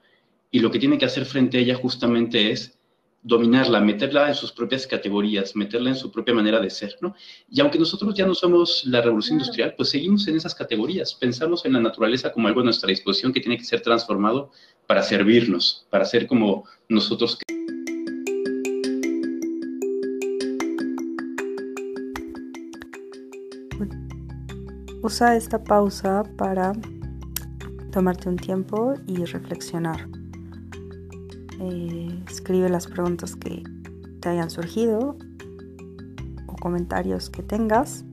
y 0.51 0.59
lo 0.61 0.71
que 0.71 0.79
tiene 0.79 0.99
que 0.99 1.05
hacer 1.05 1.25
frente 1.25 1.59
a 1.59 1.61
ella 1.61 1.77
justamente 1.77 2.51
es 2.51 2.79
dominarla, 3.23 3.81
meterla 3.81 4.29
en 4.29 4.35
sus 4.35 4.53
propias 4.53 4.87
categorías, 4.87 5.55
meterla 5.55 5.91
en 5.91 5.97
su 5.97 6.11
propia 6.11 6.35
manera 6.35 6.61
de 6.61 6.71
ser, 6.71 6.97
¿no? 7.01 7.15
Y 7.51 7.61
aunque 7.61 7.79
nosotros 7.79 8.15
ya 8.15 8.27
no 8.27 8.35
somos 8.35 8.85
la 8.85 9.01
revolución 9.01 9.39
industrial, 9.39 9.75
pues 9.77 9.91
seguimos 9.91 10.27
en 10.29 10.37
esas 10.37 10.55
categorías, 10.55 11.15
pensamos 11.15 11.65
en 11.65 11.75
la 11.75 11.81
naturaleza 11.81 12.33
como 12.33 12.49
algo 12.49 12.61
a 12.61 12.65
nuestra 12.65 12.89
disposición 12.89 13.33
que 13.33 13.41
tiene 13.41 13.59
que 13.59 13.65
ser 13.65 13.83
transformado 13.83 14.53
para 14.87 15.03
servirnos, 15.03 15.87
para 15.91 16.05
ser 16.05 16.27
como 16.27 16.65
nosotros. 16.89 17.39
Usa 25.09 25.37
esta 25.37 25.65
pausa 25.65 26.23
para 26.37 26.75
tomarte 27.91 28.29
un 28.29 28.37
tiempo 28.37 28.93
y 29.07 29.25
reflexionar. 29.25 30.07
Eh, 31.61 32.25
escribe 32.29 32.69
las 32.69 32.87
preguntas 32.87 33.35
que 33.35 33.65
te 34.21 34.29
hayan 34.29 34.51
surgido 34.51 35.17
o 36.47 36.57
comentarios 36.57 37.31
que 37.31 37.43
tengas, 37.43 38.05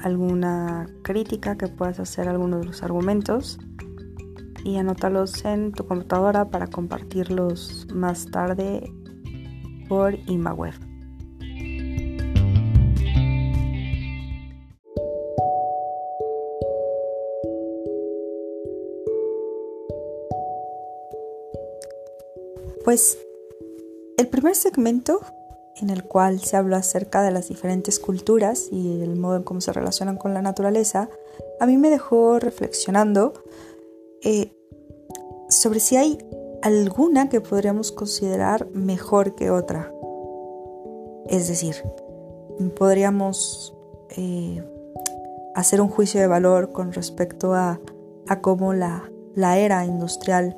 alguna 0.00 0.86
crítica 1.02 1.58
que 1.58 1.68
puedas 1.68 2.00
hacer 2.00 2.28
a 2.28 2.30
alguno 2.30 2.60
de 2.60 2.64
los 2.64 2.82
argumentos 2.82 3.58
y 4.64 4.78
anótalos 4.78 5.44
en 5.44 5.72
tu 5.72 5.86
computadora 5.86 6.48
para 6.48 6.68
compartirlos 6.68 7.86
más 7.92 8.24
tarde 8.24 8.90
por 9.86 10.14
ImaWeb. 10.30 10.87
Pues 22.88 23.18
el 24.16 24.28
primer 24.28 24.54
segmento 24.54 25.20
en 25.76 25.90
el 25.90 26.04
cual 26.04 26.40
se 26.40 26.56
habla 26.56 26.78
acerca 26.78 27.20
de 27.20 27.30
las 27.30 27.48
diferentes 27.48 27.98
culturas 27.98 28.68
y 28.72 29.02
el 29.02 29.14
modo 29.14 29.36
en 29.36 29.42
cómo 29.42 29.60
se 29.60 29.74
relacionan 29.74 30.16
con 30.16 30.32
la 30.32 30.40
naturaleza, 30.40 31.10
a 31.60 31.66
mí 31.66 31.76
me 31.76 31.90
dejó 31.90 32.38
reflexionando 32.38 33.34
eh, 34.22 34.56
sobre 35.50 35.80
si 35.80 35.96
hay 35.96 36.16
alguna 36.62 37.28
que 37.28 37.42
podríamos 37.42 37.92
considerar 37.92 38.70
mejor 38.70 39.34
que 39.34 39.50
otra. 39.50 39.92
Es 41.26 41.46
decir, 41.46 41.76
podríamos 42.74 43.76
eh, 44.16 44.64
hacer 45.54 45.82
un 45.82 45.88
juicio 45.88 46.22
de 46.22 46.26
valor 46.26 46.72
con 46.72 46.94
respecto 46.94 47.52
a, 47.52 47.82
cómo 48.40 48.72
la, 48.72 49.12
la 49.34 49.58
era 49.58 49.84
industrial 49.84 50.56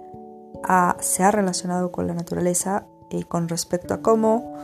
se 1.01 1.23
ha 1.23 1.31
relacionado 1.31 1.91
con 1.93 2.07
la 2.07 2.15
naturaleza 2.15 2.87
eh, 3.11 3.25
con 3.25 3.49
respecto 3.49 3.93
a 3.93 4.03
cómo 4.03 4.55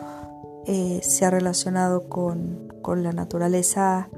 eh, 0.66 1.00
se 1.02 1.24
ha 1.24 1.30
relacionado 1.30 2.08
con, 2.08 2.64
la 2.86 3.12
naturaleza 3.12 4.08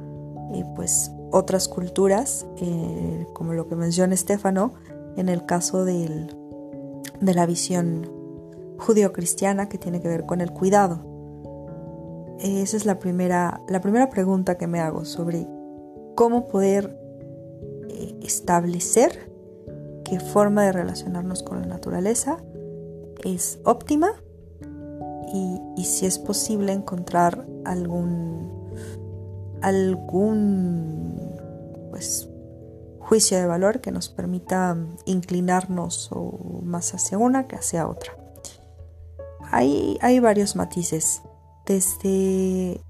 y 0.53 0.63
pues 0.77 1.11
otras 1.31 1.69
culturas, 1.69 2.47
eh, 2.59 3.27
como 3.33 3.55
lo 3.55 3.67
que 3.67 3.77
menciona 3.77 4.13
Estefano, 4.13 4.75
en 5.17 5.31
el 5.31 5.47
caso 5.47 5.87
de 5.87 6.29
la 7.23 7.47
visión 7.47 8.13
judío-cristiana 8.79 9.71
que 9.71 9.79
tiene 9.79 10.03
que 10.03 10.09
ver 10.09 10.27
con 10.27 10.43
el 10.43 10.53
cuidado. 10.53 11.01
Esa 12.41 12.77
es 12.77 12.85
la 12.85 12.99
primera, 12.99 13.63
la 13.67 13.81
primera 13.81 14.11
pregunta 14.11 14.59
que 14.59 14.67
me 14.67 14.81
hago 14.81 15.07
sobre 15.07 15.49
cómo 16.15 16.47
poder 16.47 17.01
establecer 18.21 19.28
qué 20.09 20.21
forma 20.21 20.65
de 20.65 20.73
relacionarnos 20.73 21.43
con 21.43 21.61
la 21.61 21.67
naturaleza 21.67 22.39
es 23.25 23.59
óptima 23.65 24.11
y, 25.33 25.85
si 25.85 26.07
es 26.07 26.19
posible 26.19 26.73
encontrar 26.73 27.47
algún 27.65 28.73
algún 29.61 31.37
pues 31.91 32.29
juicio 33.01 33.39
de 33.39 33.47
valor 33.47 33.81
que 33.81 33.91
nos 33.91 34.09
permita 34.09 34.77
inclinarnos 35.05 36.11
más 36.63 36.95
hacia 36.95 37.19
una 37.19 37.49
que 37.49 37.57
hacia 37.57 37.89
otra. 37.89 38.17
Hay, 39.51 39.99
hay 40.03 40.21
varios 40.21 40.57
matices, 40.57 41.23
desde, 41.67 42.81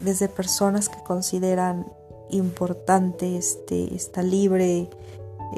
desde 0.00 0.28
personas 0.28 0.88
que 0.88 1.00
consideran 1.04 1.86
importante 2.30 3.36
este, 3.36 3.94
esta 3.94 4.22
libre 4.22 4.90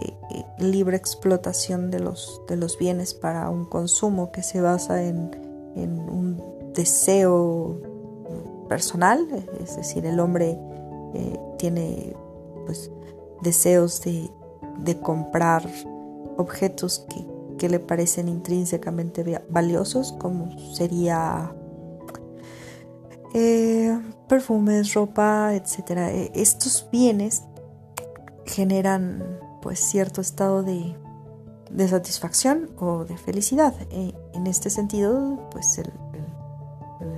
eh, 0.00 0.44
libre 0.58 0.96
explotación 0.96 1.90
de 1.90 2.00
los, 2.00 2.42
de 2.48 2.56
los 2.56 2.78
bienes 2.78 3.14
para 3.14 3.50
un 3.50 3.64
consumo 3.64 4.32
que 4.32 4.42
se 4.42 4.60
basa 4.60 5.02
en, 5.02 5.30
un 5.76 6.42
deseo 6.72 7.80
personal, 8.68 9.26
es 9.60 9.76
decir, 9.76 10.06
el 10.06 10.20
hombre 10.20 10.58
eh, 11.14 11.38
tiene 11.58 12.14
pues, 12.64 12.90
deseos 13.42 14.02
de, 14.02 14.30
comprar 15.00 15.68
objetos 16.36 17.06
que, 17.08 17.68
le 17.68 17.80
parecen 17.80 18.28
intrínsecamente 18.28 19.40
valiosos, 19.48 20.12
como 20.12 20.50
sería 20.74 21.54
eh, 23.32 23.98
perfumes, 24.28 24.92
ropa, 24.92 25.54
etc. 25.54 26.30
Estos 26.34 26.86
bienes 26.92 27.42
generan 28.44 29.40
pues 29.64 29.80
cierto 29.80 30.20
estado 30.20 30.62
de, 30.62 30.94
satisfacción 31.88 32.68
o 32.78 33.06
de 33.06 33.16
felicidad. 33.16 33.74
E, 33.90 34.14
en 34.34 34.46
este 34.46 34.68
sentido, 34.68 35.48
pues 35.50 35.80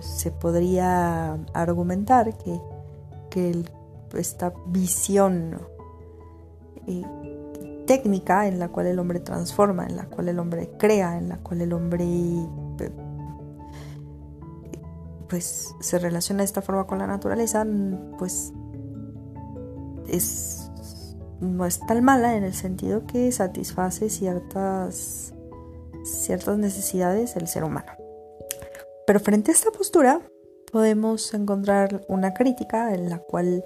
se 0.00 0.30
podría 0.30 1.34
argumentar 1.52 2.38
que, 2.38 2.60
esta 4.16 4.54
visión 4.68 5.60
eh, 6.86 7.04
técnica 7.86 8.46
en 8.46 8.58
la 8.58 8.68
cual 8.68 8.86
el 8.86 8.98
hombre 8.98 9.20
transforma, 9.20 9.84
en 9.84 9.96
la 9.96 10.06
cual 10.06 10.28
el 10.28 10.38
hombre 10.38 10.70
crea, 10.78 11.18
en 11.18 11.28
la 11.28 11.36
cual 11.36 11.60
el 11.60 11.74
hombre 11.74 12.06
eh, 12.06 12.90
pues 15.28 15.74
se 15.80 15.98
relaciona 15.98 16.38
de 16.38 16.44
esta 16.46 16.62
forma 16.62 16.86
con 16.86 16.98
la 16.98 17.06
naturaleza, 17.06 17.66
pues 18.16 18.54
es, 20.08 20.65
no 21.40 21.66
es 21.66 21.80
tan 21.86 22.02
mala 22.02 22.36
en 22.36 22.44
el 22.44 22.54
sentido 22.54 23.06
que 23.06 23.30
satisface 23.32 24.08
ciertas, 24.10 25.34
ciertas 26.04 26.58
necesidades 26.58 27.34
del 27.34 27.48
ser 27.48 27.64
humano. 27.64 27.92
Pero 29.06 29.20
frente 29.20 29.50
a 29.50 29.54
esta 29.54 29.70
postura 29.70 30.20
podemos 30.72 31.32
encontrar 31.34 32.04
una 32.08 32.34
crítica 32.34 32.94
en 32.94 33.08
la 33.08 33.18
cual 33.18 33.64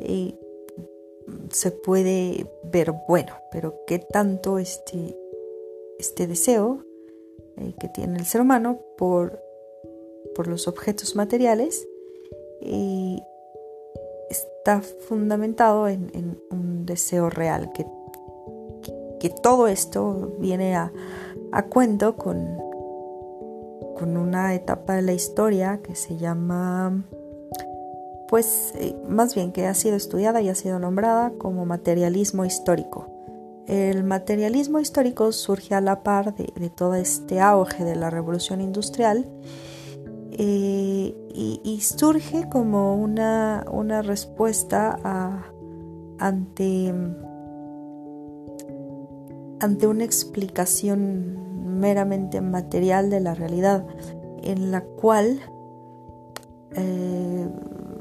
eh, 0.00 0.38
se 1.50 1.70
puede 1.70 2.50
ver, 2.64 2.92
bueno, 3.08 3.34
pero 3.52 3.84
qué 3.86 3.98
tanto 3.98 4.58
este, 4.58 5.16
este 5.98 6.26
deseo 6.26 6.84
eh, 7.56 7.74
que 7.78 7.88
tiene 7.88 8.18
el 8.18 8.26
ser 8.26 8.40
humano 8.40 8.80
por, 8.96 9.40
por 10.34 10.48
los 10.48 10.66
objetos 10.66 11.14
materiales 11.14 11.86
eh, 12.62 13.18
está 14.60 14.82
fundamentado 14.82 15.88
en, 15.88 16.38
un 16.50 16.84
deseo 16.84 17.30
real, 17.30 17.72
que, 17.72 17.86
que, 19.18 19.30
todo 19.30 19.68
esto 19.68 20.36
viene 20.38 20.76
a, 20.76 20.92
a 21.50 21.62
cuento 21.62 22.16
con, 22.16 22.58
con 23.98 24.18
una 24.18 24.54
etapa 24.54 24.96
de 24.96 25.02
la 25.02 25.12
historia 25.12 25.80
que 25.82 25.94
se 25.94 26.18
llama 26.18 27.04
pues 28.28 28.72
eh, 28.76 28.94
más 29.08 29.34
bien 29.34 29.50
que 29.50 29.66
ha 29.66 29.74
sido 29.74 29.96
estudiada 29.96 30.40
y 30.40 30.48
ha 30.48 30.54
sido 30.54 30.78
nombrada 30.78 31.32
como 31.36 31.66
materialismo 31.66 32.44
histórico. 32.44 33.08
El 33.66 34.04
materialismo 34.04 34.78
histórico 34.78 35.32
surge 35.32 35.74
a 35.74 35.80
la 35.80 36.02
par 36.02 36.34
de, 36.34 36.70
todo 36.70 36.94
este 36.94 37.40
auge 37.40 37.84
de 37.84 37.96
la 37.96 38.08
revolución 38.10 38.60
industrial 38.60 39.26
y, 40.42 41.80
surge 41.82 42.48
como 42.48 42.96
una, 42.96 44.02
respuesta 44.02 44.98
ante, 46.18 46.94
ante 49.60 49.86
una 49.86 50.04
explicación 50.04 51.78
meramente 51.80 52.40
material 52.40 53.10
de 53.10 53.20
la 53.20 53.34
realidad 53.34 53.86
en 54.42 54.70
la 54.70 54.82
cual 54.82 55.40
eh, 56.74 57.48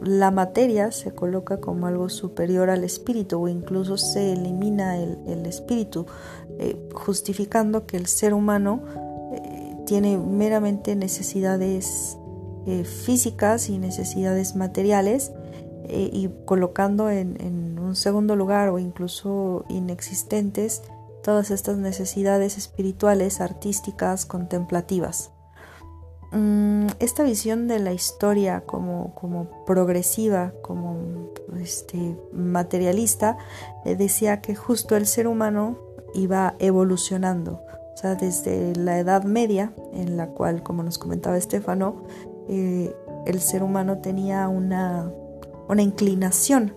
la 0.03 0.31
materia 0.31 0.91
se 0.91 1.13
coloca 1.13 1.59
como 1.59 1.87
algo 1.87 2.07
superior 2.07 2.69
al 2.69 2.83
espíritu 2.83 3.41
o 3.41 3.47
incluso 3.47 3.97
se 3.97 4.33
elimina 4.33 4.97
el, 4.97 5.45
espíritu, 5.45 6.05
eh, 6.57 6.87
justificando 6.93 7.85
que 7.85 7.97
el 7.97 8.07
ser 8.07 8.33
humano 8.33 8.81
eh, 9.33 9.75
tiene 9.85 10.17
meramente 10.17 10.95
necesidades 10.95 12.17
eh, 12.67 12.83
físicas 12.83 13.69
y 13.69 13.77
necesidades 13.77 14.55
materiales 14.55 15.31
y 15.91 16.29
colocando 16.45 17.09
en 17.09 17.79
un 17.79 17.95
segundo 17.95 18.35
lugar 18.35 18.69
o 18.69 18.77
incluso 18.77 19.65
inexistentes 19.69 20.83
todas 21.23 21.49
estas 21.49 21.77
necesidades 21.77 22.59
espirituales, 22.59 23.41
artísticas, 23.41 24.27
contemplativas. 24.27 25.31
Mm, 26.31 26.87
esta 26.99 27.23
visión 27.23 27.67
de 27.67 27.79
la 27.79 27.91
historia 27.91 28.61
como, 28.61 29.13
progresiva, 29.65 30.53
como 30.61 31.31
este, 31.59 32.17
materialista, 32.31 33.37
eh, 33.85 33.95
decía 33.95 34.41
que 34.41 34.55
justo 34.55 34.95
el 34.95 35.07
ser 35.07 35.27
humano 35.27 35.77
iba 36.13 36.55
evolucionando. 36.59 37.61
O 37.93 37.97
sea, 38.01 38.15
desde 38.15 38.75
la 38.75 38.99
Edad 38.99 39.23
Media, 39.23 39.73
en 39.91 40.17
la 40.17 40.27
cual, 40.27 40.63
como 40.63 40.83
nos 40.83 40.97
comentaba 40.97 41.37
Estefano, 41.37 42.03
eh, 42.49 42.95
el 43.25 43.39
ser 43.39 43.63
humano 43.63 43.99
tenía 43.99 44.47
una, 44.47 45.11
inclinación 45.77 46.73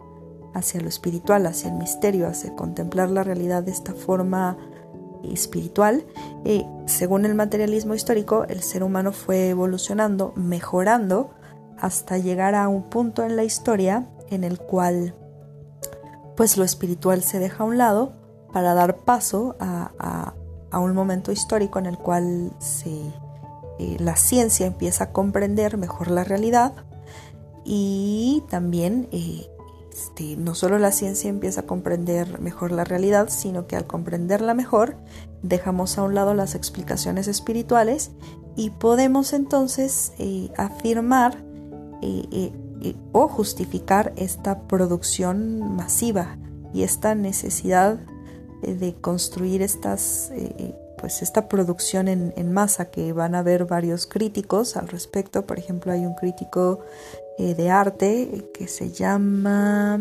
hacia 0.55 0.81
lo 0.81 0.89
espiritual, 0.89 1.47
hacia 1.47 1.71
el 1.71 1.79
misterio, 1.79 2.29
hacia 2.29 2.55
contemplar 2.55 3.11
la 3.11 3.25
realidad 3.25 3.63
de 3.63 3.73
esta 3.73 3.95
forma 3.95 4.59
espiritual, 5.25 6.05
eh, 6.45 6.65
según 6.87 7.25
el 7.25 7.35
materialismo 7.35 7.95
histórico, 7.95 8.45
el 8.45 8.63
ser 8.63 8.83
humano 8.83 9.13
fue 9.13 9.49
evolucionando, 9.49 10.33
mejorando, 10.37 11.31
hasta 11.79 12.19
llegar 12.19 12.55
a 12.55 12.69
un 12.69 12.85
punto 12.85 13.25
en 13.25 13.37
la 13.37 13.45
historia 13.45 14.09
en 14.31 14.45
el 14.45 14.59
cual 14.59 15.15
pues 16.37 16.57
lo 16.57 16.65
espiritual 16.65 17.23
se 17.23 17.39
deja 17.39 17.65
a 17.65 17.67
un 17.67 17.79
lado 17.79 18.13
para 18.53 18.75
dar 18.75 18.99
paso 18.99 19.57
a, 19.59 20.35
un 20.75 20.95
momento 20.95 21.33
histórico 21.33 21.79
en 21.79 21.87
el 21.87 21.99
cual 21.99 22.53
eh, 23.83 23.97
la 23.99 24.15
ciencia 24.15 24.67
empieza 24.67 25.05
a 25.05 25.13
comprender 25.13 25.77
mejor 25.77 26.09
la 26.09 26.23
realidad 26.23 26.73
y 27.65 28.45
también 28.49 29.09
eh, 29.11 29.49
este, 29.93 30.37
no 30.37 30.55
solo 30.55 30.79
la 30.79 30.93
ciencia 30.93 31.29
empieza 31.29 31.63
a 31.63 31.67
comprender 31.67 32.41
mejor 32.41 32.71
la 32.71 32.85
realidad, 32.85 33.29
sino 33.29 33.67
que 33.67 33.75
al 33.75 33.89
comprenderla 33.89 34.55
mejor 34.55 34.99
dejamos 35.43 35.99
a 35.99 36.05
un 36.05 36.15
lado 36.15 36.33
las 36.33 36.55
explicaciones 36.55 37.27
espirituales 37.27 38.13
y 38.55 38.71
podemos 38.71 39.33
entonces 39.33 40.13
eh, 40.19 40.51
afirmar 40.57 41.43
o 43.13 43.29
justificar 43.29 44.13
esta 44.17 44.63
producción 44.67 45.75
masiva 45.77 46.37
y 46.73 46.83
esta 46.83 47.15
necesidad 47.15 48.01
de 48.63 48.95
construir 49.01 49.63
estas, 49.63 50.33
pues 51.03 51.21
esta 51.21 51.49
producción 51.49 52.07
en, 52.07 52.53
masa 52.53 52.85
que 52.85 53.13
van 53.13 53.35
a 53.35 53.43
ver 53.43 53.65
varios 53.65 54.07
críticos 54.07 54.77
al 54.77 54.87
respecto. 54.87 55.45
Por 55.45 55.59
ejemplo, 55.59 55.91
hay 55.91 56.07
un 56.07 56.15
crítico 56.15 56.79
eh, 57.39 57.57
de 57.57 57.71
arte 57.71 58.49
que 58.55 58.69
se 58.69 58.93
llama 58.93 60.01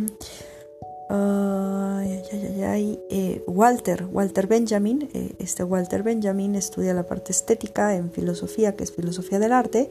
eh, 3.09 3.43
Walter, 3.47 4.05
Walter 4.11 4.45
Benjamin. 4.45 5.09
Eh, 5.11 5.33
este 5.39 5.63
Walter 5.63 6.03
Benjamin 6.03 6.53
estudia 6.53 6.93
la 6.93 7.07
parte 7.07 7.31
estética 7.31 7.95
en 7.95 8.11
filosofía, 8.11 8.75
que 8.75 8.83
es 8.83 8.91
filosofía 8.91 9.39
del 9.39 9.53
arte, 9.53 9.89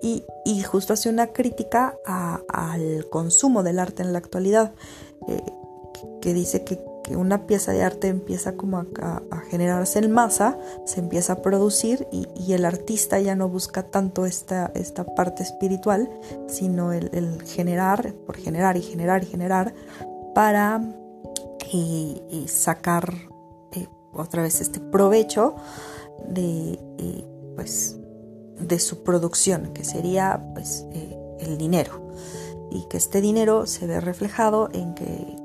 y, 0.00 0.22
justo 0.62 0.92
hace 0.92 1.08
una 1.08 1.32
crítica 1.32 1.98
al 2.06 3.08
consumo 3.10 3.64
del 3.64 3.80
arte 3.80 4.04
en 4.04 4.12
la 4.12 4.20
actualidad, 4.20 4.74
que 6.20 6.32
dice 6.32 6.62
que 6.62 6.91
que 7.02 7.16
una 7.16 7.46
pieza 7.46 7.72
de 7.72 7.82
arte 7.82 8.08
empieza 8.08 8.56
como 8.56 8.78
a, 8.78 9.22
generarse 9.50 9.98
en 9.98 10.10
masa, 10.10 10.58
se 10.86 11.00
empieza 11.00 11.34
a 11.34 11.42
producir 11.42 12.06
y, 12.10 12.52
el 12.52 12.64
artista 12.64 13.18
ya 13.18 13.34
no 13.34 13.48
busca 13.48 13.82
tanto 13.82 14.26
esta, 14.26 14.70
esta 14.74 15.04
parte 15.04 15.42
espiritual, 15.42 16.10
sino 16.48 16.92
el, 16.92 17.42
generar, 17.46 18.12
por 18.26 18.36
generar 18.36 18.76
y 18.76 18.82
generar 18.82 19.22
y 19.22 19.26
generar, 19.26 19.74
para 20.34 20.82
y, 21.72 22.46
sacar 22.48 23.14
eh, 23.72 23.88
otra 24.12 24.42
vez 24.42 24.60
este 24.60 24.80
provecho 24.80 25.56
de, 26.28 26.78
eh, 26.98 27.24
pues, 27.56 27.96
de 28.60 28.78
su 28.78 29.02
producción, 29.02 29.72
que 29.72 29.84
sería 29.84 30.40
pues, 30.54 30.86
eh, 30.92 31.18
el 31.40 31.58
dinero. 31.58 32.12
Y 32.70 32.86
que 32.88 32.96
este 32.96 33.20
dinero 33.20 33.66
se 33.66 33.86
ve 33.86 34.00
reflejado 34.00 34.70
en 34.72 34.94
que 34.94 35.41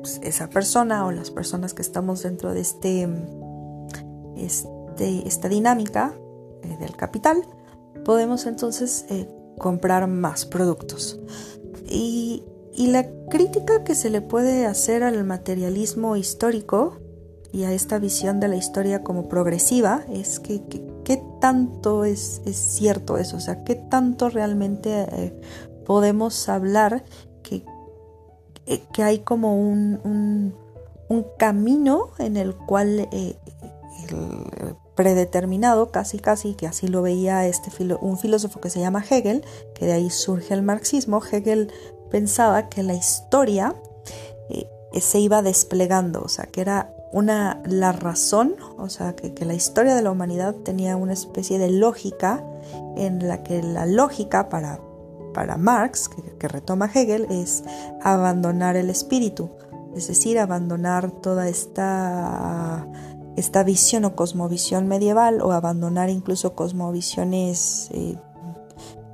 pues, 0.00 0.20
esa 0.22 0.48
persona 0.48 1.06
o 1.06 1.12
las 1.12 1.30
personas 1.30 1.74
que 1.74 1.82
estamos 1.82 2.22
dentro 2.22 2.52
de 2.54 2.60
este, 2.60 3.08
este 4.36 4.80
esta 5.00 5.48
dinámica 5.48 6.14
eh, 6.62 6.76
del 6.78 6.96
capital, 6.96 7.42
podemos 8.04 8.46
entonces 8.46 9.06
eh, 9.08 9.28
comprar 9.58 10.06
más 10.08 10.46
productos. 10.46 11.20
Y, 11.88 12.44
la 12.76 13.06
crítica 13.28 13.84
que 13.84 13.94
se 13.94 14.08
le 14.08 14.22
puede 14.22 14.64
hacer 14.64 15.02
al 15.02 15.22
materialismo 15.24 16.16
histórico 16.16 16.96
y 17.52 17.64
a 17.64 17.72
esta 17.72 17.98
visión 17.98 18.40
de 18.40 18.48
la 18.48 18.56
historia 18.56 19.02
como 19.02 19.28
progresiva 19.28 20.02
es 20.08 20.40
que, 20.40 20.62
qué 21.04 21.22
tanto 21.42 22.04
es, 22.04 22.40
cierto 22.46 23.18
eso, 23.18 23.36
o 23.36 23.40
sea, 23.40 23.64
qué 23.64 23.74
tanto 23.74 24.30
realmente 24.30 25.06
eh, 25.12 25.40
podemos 25.84 26.48
hablar 26.48 27.04
eh, 28.66 28.82
que 28.92 29.02
hay 29.02 29.20
como 29.20 29.56
un, 29.56 30.54
camino 31.38 32.10
en 32.18 32.36
el 32.36 32.54
cual 32.54 33.08
eh, 33.10 33.36
el 34.08 34.76
predeterminado, 34.94 35.90
casi 35.90 36.18
casi, 36.18 36.54
que 36.54 36.66
así 36.66 36.86
lo 36.86 37.02
veía 37.02 37.46
este 37.46 37.70
un 38.00 38.18
filósofo 38.18 38.60
que 38.60 38.70
se 38.70 38.80
llama 38.80 39.04
Hegel, 39.08 39.44
que 39.74 39.86
de 39.86 39.92
ahí 39.92 40.10
surge 40.10 40.54
el 40.54 40.62
marxismo, 40.62 41.22
Hegel 41.24 41.72
pensaba 42.10 42.68
que 42.68 42.82
la 42.82 42.94
historia 42.94 43.74
eh, 44.50 44.68
se 45.00 45.18
iba 45.18 45.42
desplegando, 45.42 46.20
o 46.22 46.28
sea, 46.28 46.44
que 46.44 46.60
era 46.60 46.94
una, 47.12 47.62
la 47.64 47.92
razón, 47.92 48.56
o 48.76 48.88
sea, 48.88 49.16
que, 49.16 49.32
que, 49.34 49.44
la 49.44 49.54
historia 49.54 49.94
de 49.94 50.02
la 50.02 50.10
humanidad 50.10 50.54
tenía 50.54 50.96
una 50.96 51.12
especie 51.12 51.58
de 51.58 51.70
lógica 51.70 52.44
en 52.96 53.26
la 53.26 53.42
que 53.42 53.62
la 53.62 53.86
lógica 53.86 54.48
para 54.48 54.80
para 55.32 55.56
Marx, 55.56 56.08
que, 56.38 56.48
retoma 56.48 56.90
Hegel, 56.92 57.26
es 57.30 57.64
abandonar 58.02 58.76
el 58.76 58.90
espíritu, 58.90 59.50
es 59.96 60.08
decir, 60.08 60.38
abandonar 60.38 61.10
toda 61.10 61.48
esta, 61.48 62.86
esta 63.36 63.62
visión 63.62 64.04
o 64.04 64.14
cosmovisión 64.14 64.88
medieval 64.88 65.40
o 65.42 65.52
abandonar 65.52 66.10
incluso 66.10 66.54
cosmovisiones 66.54 67.88
eh, 67.92 68.16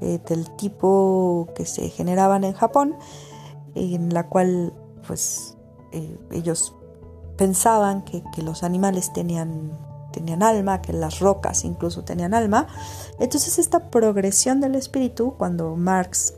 eh, 0.00 0.20
del 0.28 0.50
tipo 0.56 1.48
que 1.54 1.64
se 1.64 1.88
generaban 1.88 2.44
en 2.44 2.52
Japón, 2.52 2.96
en 3.74 4.12
la 4.12 4.28
cual 4.28 4.74
pues 5.06 5.56
eh, 5.92 6.18
ellos 6.32 6.74
pensaban 7.36 8.02
que, 8.02 8.22
los 8.42 8.62
animales 8.62 9.12
tenían, 9.12 9.72
tenían 10.16 10.42
alma, 10.42 10.80
que 10.80 10.94
las 10.94 11.20
rocas 11.20 11.64
incluso 11.64 12.02
tenían 12.04 12.32
alma. 12.32 12.66
Entonces 13.20 13.58
esta 13.58 13.90
progresión 13.90 14.62
del 14.62 14.74
espíritu, 14.74 15.34
cuando 15.36 15.76
Marx 15.76 16.32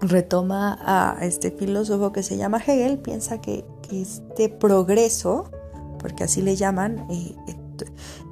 retoma 0.00 0.78
a 0.80 1.24
este 1.24 1.50
filósofo 1.50 2.12
que 2.12 2.22
se 2.22 2.36
llama 2.36 2.58
Hegel, 2.64 2.98
piensa 2.98 3.40
que, 3.40 3.64
este 3.90 4.48
progreso, 4.48 5.50
porque 5.98 6.24
así 6.24 6.42
le 6.42 6.56
llaman, 6.56 7.06
eh, 7.10 7.36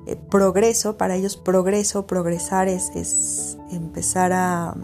eh, 0.07 0.17
progreso, 0.17 0.97
para 0.97 1.17
ellos 1.17 1.37
progreso, 1.37 2.07
progresar 2.07 2.69
es, 2.69 2.91
es 2.95 3.57
empezar 3.71 4.33
a, 4.33 4.75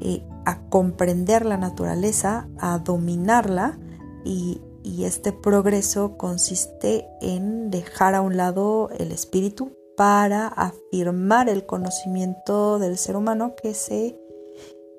eh, 0.00 0.22
a, 0.44 0.60
comprender 0.68 1.44
la 1.46 1.56
naturaleza, 1.56 2.46
a 2.58 2.78
dominarla 2.78 3.78
y, 4.24 4.60
y 4.90 5.04
este 5.04 5.32
progreso 5.32 6.16
consiste 6.16 7.06
en 7.20 7.70
dejar 7.70 8.14
a 8.14 8.22
un 8.22 8.36
lado 8.36 8.90
el 8.98 9.12
espíritu 9.12 9.70
para 9.96 10.48
afirmar 10.48 11.48
el 11.48 11.64
conocimiento 11.64 12.78
del 12.78 12.98
ser 12.98 13.16
humano 13.16 13.54
que 13.54 13.74
se, 13.74 14.18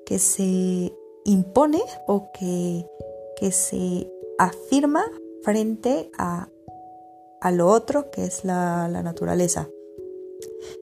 que 0.06 0.18
se 0.18 0.92
impone 1.24 1.82
o 2.06 2.30
que, 2.32 2.86
que 3.36 3.52
se 3.52 4.10
afirma 4.38 5.04
frente 5.42 6.10
a, 6.16 6.48
lo 7.52 7.68
otro 7.68 8.10
que 8.10 8.24
es 8.24 8.44
la, 8.44 8.88
naturaleza. 8.88 9.68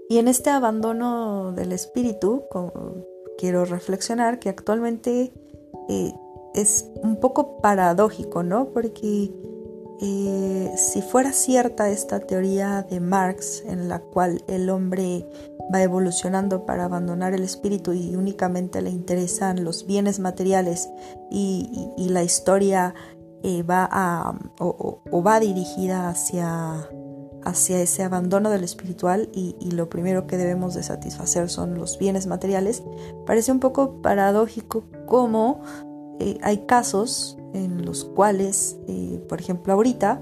Y 0.09 0.19
en 0.19 0.29
este 0.29 0.51
abandono 0.51 1.53
del 1.53 1.73
espíritu, 1.73 2.45
quiero 3.39 3.65
reflexionar 3.65 4.39
que 4.39 4.51
actualmente 4.51 5.33
eh, 5.89 6.13
es 6.55 6.87
un 7.03 7.17
poco 7.17 7.59
paradójico, 7.59 8.43
¿no? 8.43 8.69
Porque 8.73 9.33
eh, 10.01 10.73
si 10.77 11.03
fuera 11.03 11.33
cierta 11.33 11.91
esta 11.91 12.21
teoría 12.21 12.83
de 12.83 13.01
Marx 13.01 13.63
en 13.67 13.89
la 13.89 14.01
cual 14.01 14.43
el 14.49 14.71
hombre 14.71 15.29
va 15.73 15.83
evolucionando 15.83 16.67
para 16.67 16.85
abandonar 16.85 17.35
el 17.35 17.45
espíritu 17.45 17.93
y 17.93 18.17
únicamente 18.17 18.83
le 18.83 18.91
interesan 18.91 19.63
los 19.63 19.87
bienes 19.87 20.19
materiales 20.19 20.89
y 21.31 22.09
la 22.09 22.25
historia 22.25 22.95
eh, 23.43 23.63
va 23.63 23.89
a, 23.91 24.39
o, 24.59 25.23
va 25.23 25.41
dirigida 25.41 26.11
hacia, 26.11 26.87
hacia 27.43 27.81
ese 27.81 28.03
abandono 28.03 28.51
del 28.51 28.65
espiritual 28.65 29.31
y, 29.33 29.71
lo 29.71 29.89
primero 29.89 30.27
que 30.27 30.37
debemos 30.37 30.75
de 30.75 30.83
satisfacer 30.83 31.49
son 31.49 31.79
los 31.79 31.99
bienes 31.99 32.27
materiales, 32.27 32.83
parece 33.25 33.51
un 33.51 33.59
poco 33.59 34.03
paradójico 34.03 34.85
como 35.07 35.63
eh, 36.21 36.39
hay 36.43 36.59
casos 36.67 37.37
en 37.55 37.85
los 37.85 38.05
cuales, 38.05 38.79
eh, 38.87 39.21
por 39.29 39.41
ejemplo, 39.41 39.73
ahorita 39.73 40.21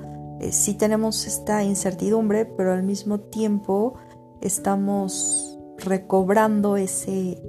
sí 0.50 0.74
tenemos 0.74 1.26
esta 1.26 1.64
incertidumbre, 1.64 2.44
pero 2.46 2.72
al 2.72 2.84
mismo 2.84 3.18
tiempo 3.18 3.94
estamos 4.40 5.58
recobrando 5.78 6.76
ese, 6.76 7.42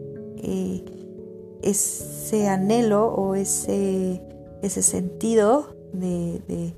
ese 1.61 2.47
anhelo 2.47 3.13
o 3.13 3.35
ese 3.35 4.23
ese 4.61 4.81
sentido 4.81 5.75
de, 5.93 6.41
eh, 6.47 6.73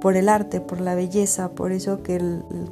por 0.00 0.16
el 0.16 0.28
arte, 0.28 0.60
por 0.60 0.80
la 0.80 0.94
belleza, 0.94 1.50
por 1.50 1.72
eso 1.72 2.02
que, 2.02 2.20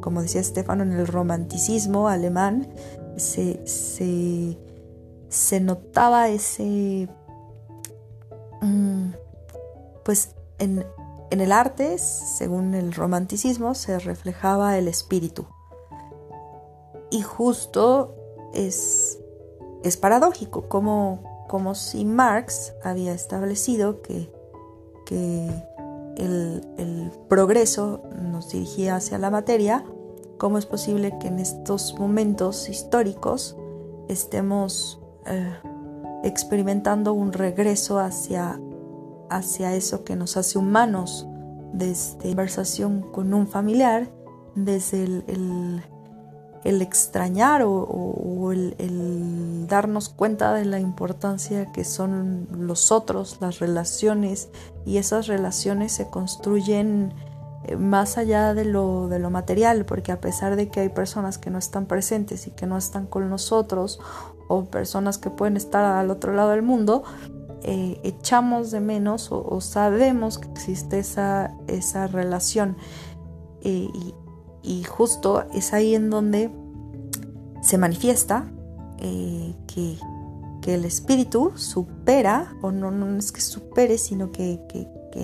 como 0.01 0.23
decía 0.23 0.43
Stefano, 0.43 0.83
en 0.83 0.93
el 0.93 1.07
romanticismo 1.07 2.09
alemán 2.09 2.69
se, 3.17 3.61
se, 3.67 5.61
notaba 5.61 6.29
ese, 6.29 7.09
pues 10.05 10.35
en, 10.59 10.85
el 11.31 11.53
arte, 11.53 11.99
según 11.99 12.75
el 12.75 12.93
romanticismo, 12.93 13.75
se 13.75 13.99
reflejaba 13.99 14.79
el 14.79 14.89
espíritu. 14.89 15.47
Y 17.11 17.23
justo 17.23 18.15
es, 18.53 19.19
paradójico 20.01 20.69
como 20.69 21.35
como 21.49 21.75
si 21.75 22.05
Marx 22.05 22.73
había 22.83 23.13
establecido 23.13 24.01
que, 24.03 24.31
el, 26.17 27.13
progreso 27.29 28.03
nos 28.21 28.51
dirigía 28.51 28.97
hacia 28.97 29.19
la 29.19 29.31
materia, 29.31 29.85
¿cómo 30.39 30.59
es 30.59 30.67
posible 30.67 31.17
que 31.21 31.29
en 31.29 31.39
estos 31.39 31.99
momentos 31.99 32.69
históricos 32.69 33.57
estemos 34.09 35.01
eh, 35.27 35.53
experimentando 36.25 37.13
un 37.13 37.33
regreso 37.33 37.99
hacia, 37.99 38.61
hacia 39.31 39.75
eso 39.75 40.05
que 40.05 40.17
nos 40.17 40.37
hace 40.37 40.59
humanos, 40.59 41.27
desde 41.73 42.29
conversación 42.29 43.03
con 43.13 43.35
un 43.35 43.47
familiar, 43.47 44.11
desde 44.55 45.05
el 45.05 45.83
el 46.65 46.81
extrañar 46.81 47.63
o, 47.65 48.53
el, 48.53 49.67
darnos 49.69 50.09
cuenta 50.09 50.55
de 50.55 50.65
la 50.65 50.81
importancia 50.81 51.71
que 51.73 51.85
son 51.85 52.49
los 52.51 52.91
otros, 52.91 53.39
las 53.41 53.59
relaciones, 53.59 54.49
y 54.87 54.97
esas 54.97 55.27
relaciones 55.27 55.93
se 55.93 56.09
construyen 56.09 57.13
más 57.79 58.19
allá 58.19 58.55
de 58.55 58.65
lo, 58.65 59.09
de 59.09 59.19
lo 59.19 59.31
material, 59.31 59.85
porque 59.85 60.13
a 60.13 60.21
pesar 60.21 60.57
de 60.57 60.69
que 60.69 60.81
hay 60.81 60.89
personas 60.89 61.39
que 61.39 61.51
no 61.51 61.59
están 61.59 61.87
presentes 61.87 62.47
y 62.47 62.51
que 62.51 62.67
no 62.67 62.77
están 62.77 63.07
con 63.07 63.29
nosotros, 63.29 64.01
o 64.49 64.65
personas 64.65 65.19
que 65.19 65.31
pueden 65.31 65.57
estar 65.57 65.85
al 65.85 66.11
otro 66.11 66.35
lado 66.35 66.51
del 66.51 66.63
mundo, 66.63 67.05
eh, 67.67 67.99
echamos 68.03 68.71
de 68.71 68.81
menos 68.81 69.29
o, 69.31 69.59
sabemos 69.63 70.39
que 70.39 70.49
existe 70.51 70.99
esa, 70.99 71.57
esa 71.67 72.07
relación. 72.07 72.77
Y, 73.63 74.15
justo 74.85 75.45
es 75.55 75.73
ahí 75.73 75.95
en 75.95 76.11
donde 76.11 76.51
se 77.63 77.79
manifiesta 77.79 78.51
eh, 78.99 79.55
que, 79.67 79.97
el 80.67 80.87
espíritu 80.87 81.53
supera, 81.57 82.57
o 82.63 82.73
no, 82.73 82.91
no 82.91 83.19
es 83.19 83.33
que 83.33 83.43
supere, 83.43 83.99
sino 83.99 84.33
que, 84.33 84.59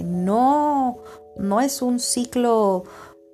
no, 0.05 0.99
no 1.37 1.61
es 1.61 1.83
un 1.83 2.01
ciclo 2.01 2.85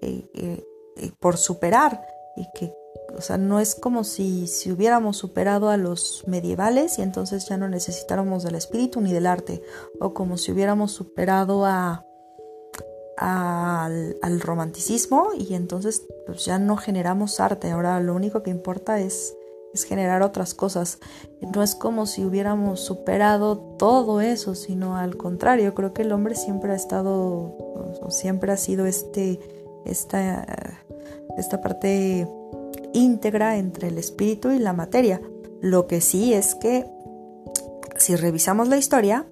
eh, 0.03 0.29
eh, 0.35 1.11
por 1.21 1.37
superar, 1.37 2.07
y 2.37 2.47
que 2.55 2.73
o 3.17 3.21
sea, 3.23 3.39
no 3.39 3.61
es 3.61 3.75
como 3.75 4.05
si, 4.05 4.47
si, 4.47 4.71
hubiéramos 4.71 5.17
superado 5.17 5.71
a 5.71 5.77
los 5.77 6.25
medievales 6.27 6.99
y 6.99 7.03
entonces 7.03 7.49
ya 7.49 7.57
no 7.57 7.67
necesitáramos 7.67 8.43
del 8.43 8.57
espíritu 8.57 9.01
ni 9.01 9.13
del 9.13 9.27
arte, 9.27 9.63
o 10.01 10.13
como 10.13 10.37
si 10.37 10.53
hubiéramos 10.53 10.93
superado 10.93 11.65
a, 11.65 12.05
al, 13.17 14.41
romanticismo 14.41 15.31
y 15.37 15.55
entonces 15.55 16.07
pues 16.27 16.45
ya 16.45 16.59
no 16.59 16.77
generamos 16.77 17.41
arte, 17.41 17.71
ahora 17.71 18.01
lo 18.01 18.15
único 18.15 18.43
que 18.43 18.51
importa 18.51 19.01
es, 19.01 19.35
es 19.77 19.85
generar 19.85 20.23
otras 20.23 20.55
cosas. 20.55 20.99
No 21.55 21.63
es 21.63 21.75
como 21.75 22.07
si 22.07 22.25
hubiéramos 22.25 22.81
superado 22.81 23.59
todo 23.79 24.21
eso, 24.21 24.55
sino 24.55 24.97
al 24.97 25.17
contrario, 25.17 25.75
creo 25.75 25.93
que 25.93 26.03
el 26.03 26.13
hombre 26.13 26.35
siempre 26.35 26.73
ha 26.73 26.77
estado, 26.77 27.55
siempre 28.09 28.53
ha 28.53 28.57
sido 28.57 28.87
este, 28.87 29.39
esta, 29.85 30.45
esta 31.37 31.61
parte 31.61 32.29
íntegra 32.93 33.57
entre 33.59 33.89
el 33.89 33.99
espíritu 33.99 34.51
y 34.51 34.59
la 34.59 34.73
materia. 34.73 35.21
Lo 35.61 35.87
que 35.87 36.01
sí 36.01 36.35
es 36.35 36.55
que 36.55 36.87
si 37.97 38.17
revisamos 38.17 38.69
la 38.69 38.77
historia, 38.77 39.27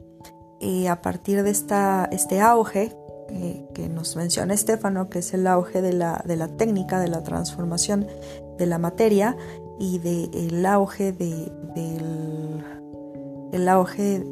eh, 0.61 0.89
a 0.89 1.03
partir 1.03 1.43
de 1.43 1.51
esta, 1.51 2.09
este 2.13 2.41
auge 2.41 2.97
que 3.75 3.89
nos 3.89 4.17
menciona 4.17 4.55
Estefano, 4.55 5.09
que 5.09 5.21
es 5.21 5.35
el 5.35 5.47
auge 5.47 5.83
de 5.83 5.93
la, 5.93 6.23
de 6.25 6.37
la, 6.37 6.49
técnica, 6.49 7.01
de 7.01 7.09
la 7.09 7.23
transformación 7.23 8.07
de 8.59 8.67
la 8.67 8.79
materia 8.79 9.37
y 9.79 9.99
del 9.99 10.65
auge 10.67 11.13
de, 11.13 11.53
del 11.75 12.65
el 13.53 13.69
auge 13.69 14.25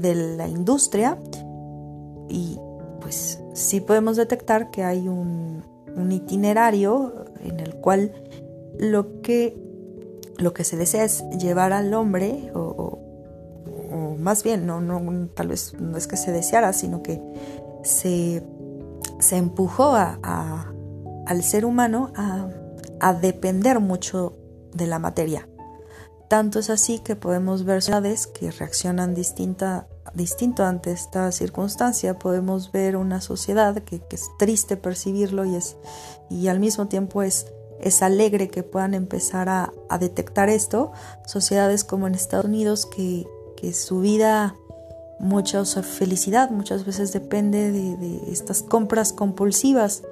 de 0.00 0.14
la 0.36 0.48
industria. 0.48 1.18
Y 2.28 2.58
pues 3.00 3.40
sí 3.52 3.80
podemos 3.80 4.16
detectar 4.16 4.70
que 4.70 4.82
hay 4.82 5.08
un, 5.08 5.62
un 5.94 6.12
itinerario 6.12 7.26
en 7.42 7.60
el 7.60 7.74
cual 7.76 8.12
lo 8.78 9.20
que, 9.20 9.56
lo 10.38 10.54
que 10.54 10.64
se 10.64 10.76
desea 10.76 11.04
es 11.04 11.22
llevar 11.38 11.72
al 11.72 11.92
hombre, 11.94 12.50
o, 12.54 12.60
o 12.60 14.16
más 14.18 14.42
bien, 14.42 14.66
no, 14.66 14.80
no, 14.80 15.28
tal 15.34 15.48
vez 15.48 15.74
no 15.78 15.96
es 15.98 16.06
que 16.06 16.16
se 16.16 16.32
deseara, 16.32 16.72
sino 16.72 17.02
que 17.02 17.20
se, 17.82 18.42
empujó 19.32 19.94
a, 19.94 20.72
al 21.26 21.42
ser 21.42 21.66
humano 21.66 22.10
a, 22.16 22.48
depender 23.12 23.80
mucho 23.80 24.34
de 24.72 24.86
la 24.86 24.98
materia. 24.98 25.48
Tanto 26.28 26.58
es 26.58 26.70
así 26.70 27.00
que 27.00 27.16
podemos 27.16 27.64
ver 27.64 27.82
ciudades 27.82 28.26
que 28.26 28.50
reaccionan 28.50 29.14
distinta, 29.14 29.86
distinto 30.14 30.64
ante 30.64 30.90
esta 30.90 31.30
circunstancia. 31.32 32.18
Podemos 32.18 32.72
ver 32.72 32.96
una 32.96 33.20
sociedad 33.20 33.76
que, 33.82 34.02
es 34.10 34.30
triste 34.38 34.76
percibirlo 34.76 35.44
y, 35.44 35.54
es, 35.54 35.76
y 36.30 36.48
al 36.48 36.60
mismo 36.60 36.88
tiempo 36.88 37.22
es, 37.22 37.46
es 37.80 38.02
alegre 38.02 38.48
que 38.48 38.62
puedan 38.62 38.94
empezar 38.94 39.48
a, 39.48 39.72
detectar 40.00 40.48
esto. 40.48 40.92
Sociedades 41.26 41.84
como 41.84 42.06
en 42.06 42.14
Estados 42.14 42.46
Unidos 42.46 42.86
que, 42.86 43.26
su 43.72 44.00
vida, 44.00 44.56
mucha 45.18 45.64
felicidad 45.64 46.50
muchas 46.50 46.84
veces 46.84 47.14
depende 47.14 47.72
de, 47.72 48.20
estas 48.30 48.62
compras 48.62 49.12
compulsivas 49.12 50.02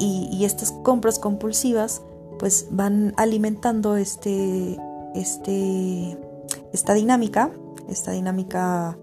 y, 0.00 0.44
estas 0.44 0.72
compras 0.82 1.18
compulsivas 1.18 2.02
pues 2.38 2.68
van 2.70 3.14
alimentando 3.16 3.96
este, 3.96 4.78
este, 5.14 6.18
esta 6.72 6.94
dinámica, 6.94 7.50
esta 7.88 8.12
dinámica 8.12 8.98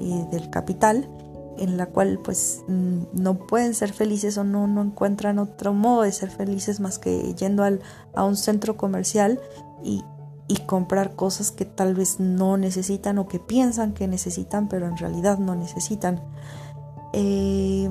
eh, 0.00 0.26
del 0.30 0.50
capital 0.50 1.08
en 1.58 1.76
la 1.76 1.86
cual 1.86 2.18
pues 2.22 2.62
mm, 2.68 3.02
no 3.12 3.38
pueden 3.46 3.74
ser 3.74 3.92
felices 3.92 4.38
o 4.38 4.44
no, 4.44 4.66
no 4.66 4.82
encuentran 4.82 5.38
otro 5.38 5.72
modo 5.72 6.02
de 6.02 6.12
ser 6.12 6.30
felices 6.30 6.80
más 6.80 6.98
que 6.98 7.34
yendo 7.34 7.62
al, 7.64 7.80
a 8.14 8.24
un 8.24 8.36
centro 8.36 8.76
comercial 8.76 9.40
y, 9.82 10.04
comprar 10.66 11.14
cosas 11.14 11.50
que 11.50 11.64
tal 11.64 11.94
vez 11.94 12.20
no 12.20 12.56
necesitan 12.56 13.18
o 13.18 13.26
que 13.28 13.38
piensan 13.38 13.92
que 13.92 14.06
necesitan 14.08 14.68
pero 14.68 14.86
en 14.86 14.96
realidad 14.96 15.38
no 15.38 15.54
necesitan. 15.54 16.22
Eh, 17.12 17.90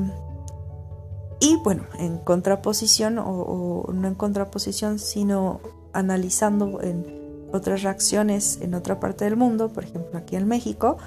y 1.44 1.58
bueno, 1.58 1.84
en 2.00 2.20
contraposición 2.20 3.18
o, 3.20 3.86
no 3.94 4.08
en 4.08 4.16
contraposición 4.16 4.98
sino 4.98 5.60
analizando 5.92 6.82
en 6.82 7.06
otras 7.52 7.84
reacciones 7.84 8.60
en 8.62 8.74
otra 8.74 9.00
parte 9.00 9.26
del 9.26 9.36
mundo, 9.36 9.70
por 9.70 9.84
ejemplo 9.84 10.18
aquí 10.18 10.38
en 10.38 10.48
México, 10.48 10.98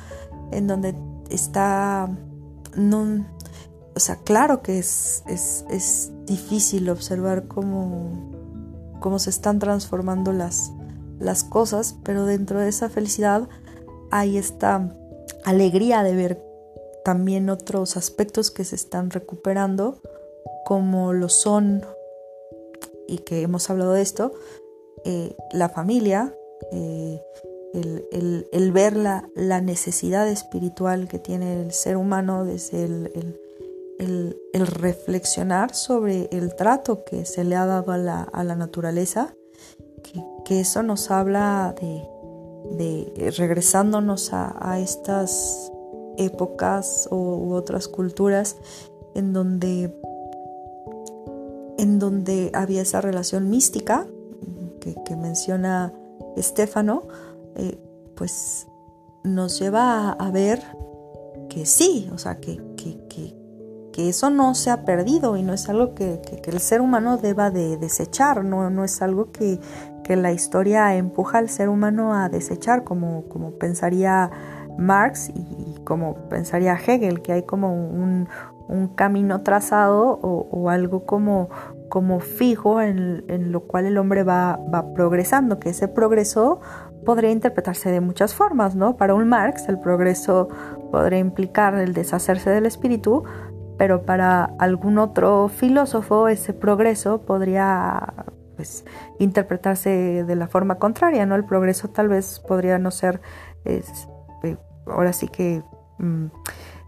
en 0.53 0.67
donde 0.67 0.95
está 1.31 2.11
no, 2.77 3.27
o 3.95 4.01
sea, 4.01 4.17
claro 4.17 4.63
que 4.63 4.79
es, 4.79 5.25
es, 5.27 6.13
difícil 6.27 6.91
observar 6.91 7.47
cómo, 7.47 8.11
cómo, 9.01 9.21
se 9.21 9.31
están 9.31 9.61
transformando 9.61 10.33
las, 10.33 10.73
las 11.21 11.45
cosas, 11.45 11.97
pero 12.03 12.27
dentro 12.27 12.59
de 12.59 12.69
esa 12.69 12.89
felicidad 12.89 13.49
hay 14.11 14.37
esta 14.37 14.93
alegría 15.45 16.03
de 16.03 16.17
ver 16.17 16.45
también 17.05 17.49
otros 17.49 17.97
aspectos 17.97 18.51
que 18.51 18.65
se 18.65 18.75
están 18.75 19.11
recuperando, 19.11 20.03
como 20.65 21.13
lo 21.13 21.29
son, 21.29 21.85
y 23.07 23.19
que 23.19 23.43
hemos 23.43 23.71
hablado 23.71 23.93
de 23.93 24.03
esto, 24.03 24.33
eh, 25.05 25.37
la 25.53 25.69
familia, 25.69 26.35
eh, 26.73 27.23
el, 27.73 28.73
ver 28.73 28.97
la, 28.97 29.61
necesidad 29.61 30.29
espiritual 30.29 31.09
que 31.09 31.19
tiene 31.19 31.63
el 31.63 31.73
ser 31.73 31.97
humano, 31.97 32.45
desde 32.45 32.85
el, 32.85 33.41
reflexionar 34.55 35.75
sobre 35.75 36.29
el 36.33 36.55
trato 36.57 37.05
que 37.05 37.25
se 37.25 37.45
le 37.45 37.57
ha 37.57 37.67
dado 37.67 37.93
a 37.93 37.99
la, 37.99 38.57
naturaleza, 38.57 39.35
que, 40.45 40.61
eso 40.61 40.83
nos 40.83 41.11
habla 41.11 41.75
de, 42.79 43.31
regresándonos 43.37 44.31
a, 44.33 44.81
estas 44.81 45.71
épocas 46.17 47.09
u 47.11 47.53
otras 47.53 47.89
culturas 47.89 48.57
en 49.15 49.33
donde, 49.33 49.95
en 51.79 51.99
donde 51.99 52.51
había 52.55 52.83
esa 52.83 53.01
relación 53.01 53.51
mística 53.51 54.07
que, 54.81 54.95
que 55.05 55.17
menciona 55.17 55.93
Estéfano, 56.37 57.03
eh, 57.55 57.79
pues 58.15 58.69
nos 59.25 59.59
lleva 59.59 60.13
a, 60.13 60.31
ver 60.31 60.63
que 61.49 61.67
sí, 61.67 62.09
o 62.13 62.19
sea, 62.19 62.37
que, 62.37 62.61
que, 62.77 63.37
eso 63.97 64.29
no 64.29 64.55
se 64.55 64.71
ha 64.71 64.85
perdido 64.85 65.39
y 65.39 65.43
no 65.43 65.55
es 65.55 65.71
algo 65.71 65.95
que, 65.95 66.21
el 66.45 66.61
ser 66.61 66.83
humano 66.83 67.17
deba 67.17 67.51
de 67.51 67.79
desechar, 67.79 68.45
no, 68.45 68.69
no 68.69 68.85
es 68.85 69.01
algo 69.01 69.33
que, 69.33 69.59
la 70.09 70.33
historia 70.33 70.95
empuja 70.95 71.39
al 71.39 71.49
ser 71.49 71.69
humano 71.69 72.15
a 72.15 72.29
desechar, 72.29 72.85
como, 72.85 73.25
como 73.25 73.53
pensaría 73.53 74.31
Marx 74.79 75.31
y 75.31 75.81
como 75.83 76.15
pensaría 76.29 76.75
Hegel, 76.75 77.23
que 77.23 77.33
hay 77.33 77.43
como 77.43 77.75
un, 77.75 78.29
camino 78.95 79.43
trazado 79.43 80.19
o, 80.23 80.71
algo 80.71 81.05
como, 81.07 81.49
como 81.89 82.21
fijo 82.21 82.81
en, 82.81 83.53
lo 83.53 83.61
cual 83.61 83.87
el 83.87 83.99
hombre 83.99 84.23
va, 84.23 84.59
va 84.73 84.93
progresando, 84.93 85.59
que 85.59 85.71
ese 85.71 85.89
progreso 85.89 86.61
podría 87.05 87.31
interpretarse 87.31 87.91
de 87.91 88.01
muchas 88.01 88.35
formas, 88.35 88.75
¿no? 88.75 88.97
Para 88.97 89.15
un 89.15 89.29
Marx 89.29 89.69
el 89.69 89.79
progreso 89.79 90.49
podría 90.91 91.19
implicar 91.19 91.75
el 91.77 91.95
deshacerse 91.95 92.51
del 92.51 92.67
espíritu, 92.67 93.25
pero 93.79 94.03
para 94.03 94.45
algún 94.59 94.99
otro 94.99 95.49
filósofo 95.49 96.29
ese 96.29 96.53
progreso 96.53 97.23
podría 97.23 98.15
pues, 98.57 98.85
interpretarse 99.19 100.25
de 100.25 100.37
la 100.37 100.49
forma 100.49 100.77
contraria, 100.77 101.25
¿no? 101.27 101.37
El 101.37 101.45
progreso 101.45 101.89
tal 101.89 102.09
vez 102.09 102.41
podría 102.41 102.79
no 102.79 102.91
ser, 102.91 103.21
es, 103.65 104.09
eh, 104.43 104.57
ahora 104.87 105.13
sí 105.13 105.29
que... 105.29 105.63
Mm, 105.99 106.27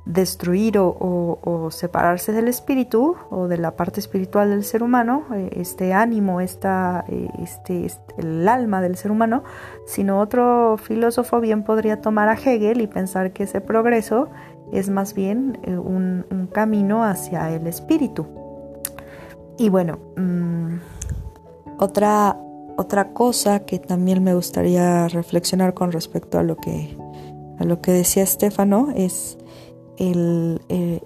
destruir 0.08 0.78
o, 0.78 1.68
separarse 1.70 2.32
del 2.32 2.48
espíritu 2.48 3.14
o 3.30 3.46
de 3.46 3.58
la 3.58 3.76
parte 3.76 4.00
espiritual 4.00 4.48
del 4.48 4.64
ser 4.64 4.82
humano, 4.82 5.24
eh, 5.34 5.50
este 5.56 5.92
ánimo, 5.92 6.40
esta, 6.40 7.04
eh, 7.08 7.28
este, 7.42 7.84
este, 7.84 8.14
el 8.16 8.48
alma 8.48 8.80
del 8.80 8.96
ser 8.96 9.10
humano, 9.10 9.44
sino 9.86 10.18
otro 10.18 10.78
filósofo 10.78 11.40
bien 11.40 11.62
podría 11.62 12.00
tomar 12.00 12.30
a 12.30 12.34
Hegel 12.34 12.80
y 12.80 12.86
pensar 12.86 13.32
que 13.32 13.42
ese 13.42 13.60
progreso 13.60 14.30
es 14.72 14.88
más 14.88 15.12
bien 15.12 15.58
eh, 15.62 15.76
un, 15.76 16.48
camino 16.52 17.04
hacia 17.04 17.50
el 17.54 17.66
espíritu. 17.66 18.26
Y 19.58 19.68
bueno, 19.68 19.98
mm, 20.16 20.76
otra, 21.78 22.38
otra 22.78 23.12
cosa 23.12 23.60
que 23.66 23.78
también 23.78 24.24
me 24.24 24.34
gustaría 24.34 25.06
reflexionar 25.08 25.74
con 25.74 25.92
respecto 25.92 26.38
a 26.38 26.42
lo 26.42 26.56
que, 26.56 26.96
a 27.58 27.64
lo 27.64 27.82
que 27.82 27.92
decía 27.92 28.22
Estefano 28.22 28.88
es 28.96 29.37
el, 29.98 30.62
eh, 30.68 31.00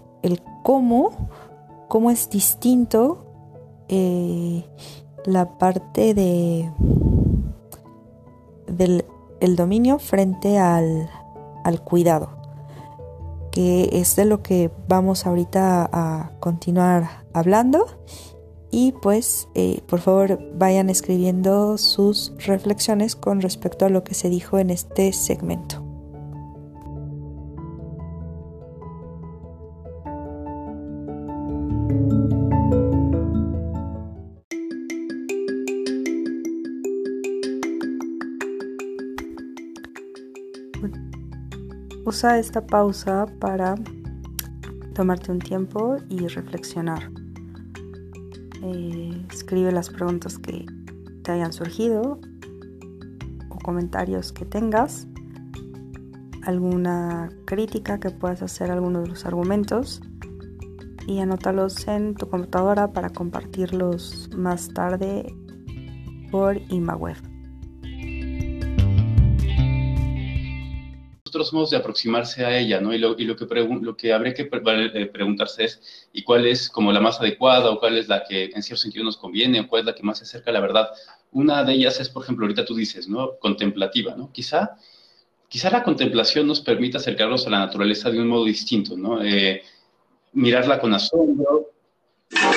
cómo, 0.63 1.11
cómo, 1.89 2.11
es 2.11 2.31
distinto 2.31 3.27
eh, 3.89 4.65
la 5.25 5.59
parte 5.59 6.15
de 6.15 6.71
del 8.67 9.05
el 9.43 9.57
dominio 9.57 9.99
frente 9.99 10.59
al, 10.59 11.11
cuidado, 11.85 12.31
que 13.51 13.89
es 13.93 14.15
de 14.15 14.25
lo 14.25 14.41
que 14.41 14.71
vamos 14.87 15.27
ahorita 15.27 15.91
a 15.93 16.31
continuar 16.39 17.25
hablando. 17.33 17.87
Y 18.71 18.93
pues, 18.93 19.49
eh, 19.55 19.83
por 19.89 19.99
favor, 19.99 20.39
vayan 20.55 20.89
escribiendo 20.89 21.77
sus 21.77 22.33
reflexiones 22.39 23.17
con 23.17 23.41
respecto 23.41 23.85
a 23.85 23.89
lo 23.89 24.05
que 24.05 24.15
se 24.15 24.31
dijo 24.31 24.59
en 24.59 24.71
este 24.71 25.13
segmento. 25.13 25.82
Usa 42.05 42.39
esta 42.39 42.67
pausa 42.67 43.27
para 43.39 43.77
tomarte 44.93 45.31
un 45.31 45.39
tiempo 45.39 45.99
y 46.09 46.27
reflexionar. 46.27 47.11
Eh, 48.63 49.25
escribe 49.33 49.71
las 49.71 49.89
preguntas 49.89 50.37
que 50.39 50.67
te 51.23 51.31
hayan 51.31 51.53
surgido 51.53 52.21
o 53.49 53.59
comentarios 53.59 54.33
que 54.33 54.45
tengas, 54.45 55.07
alguna 56.43 57.31
crítica 57.45 58.01
que 58.01 58.11
puedas 58.11 58.43
hacer 58.43 58.71
a 58.71 58.75
alguno 58.75 59.03
de 59.03 59.09
los 59.09 59.25
argumentos 59.25 60.01
y 61.07 61.21
anótalos 61.21 61.87
en 61.87 62.15
tu 62.15 62.29
computadora 62.29 62.93
para 62.93 63.11
compartirlos 63.11 64.29
más 64.37 64.69
tarde 64.69 65.33
por 66.33 66.57
ImaWeb. 66.69 67.32
De 71.53 71.77
aproximarse 71.77 72.45
a 72.45 72.59
ella, 72.59 72.81
¿no? 72.81 72.95
Y 72.95 72.99
lo, 72.99 73.15
y 73.19 73.25
lo 73.25 73.37
que, 73.37 73.45
lo 73.45 73.97
que 73.97 74.13
habría 74.13 74.33
que 74.33 74.49
eh, 74.51 75.07
preguntarse 75.07 75.65
es, 75.65 76.09
¿y 76.13 76.23
cuál 76.23 76.47
es 76.47 76.69
como 76.69 76.93
la 76.93 77.01
más 77.01 77.21
adecuada 77.21 77.71
o 77.71 77.79
cuál 77.79 77.99
es 77.99 78.09
la 78.09 78.25
que 78.25 78.45
en 78.45 78.63
cierto 78.63 78.83
sentido 78.83 79.05
nos 79.05 79.17
conviene 79.17 79.61
o 79.61 79.69
cuál 79.69 79.81
es 79.81 79.87
la 79.87 79.95
que 79.95 80.03
más 80.03 80.19
se 80.19 80.25
acerca 80.25 80.51
a 80.51 80.55
la 80.55 80.61
verdad? 80.61 80.89
Una 81.31 81.63
de 81.63 81.75
ellas 81.75 82.01
es, 82.01 82.09
por 82.09 82.23
ejemplo, 82.23 82.45
ahorita 82.45 82.65
tú 82.65 82.75
dices, 82.75 83.09
¿no? 83.09 83.39
Contemplativa, 83.39 84.17
¿no? 84.17 84.33
Quizá, 84.33 84.77
quizá 85.49 85.71
la 85.71 85.83
contemplación 85.83 86.47
nos 86.47 86.61
permita 86.61 86.99
acercarnos 86.99 87.47
a 87.47 87.51
la 87.51 87.59
naturaleza 87.59 88.11
de 88.11 88.21
un 88.21 88.29
modo 88.29 88.45
distinto, 88.45 88.97
¿no? 88.97 89.23
Eh, 89.23 89.63
mirarla 90.33 90.81
con 90.81 90.95
asombro, 90.95 91.71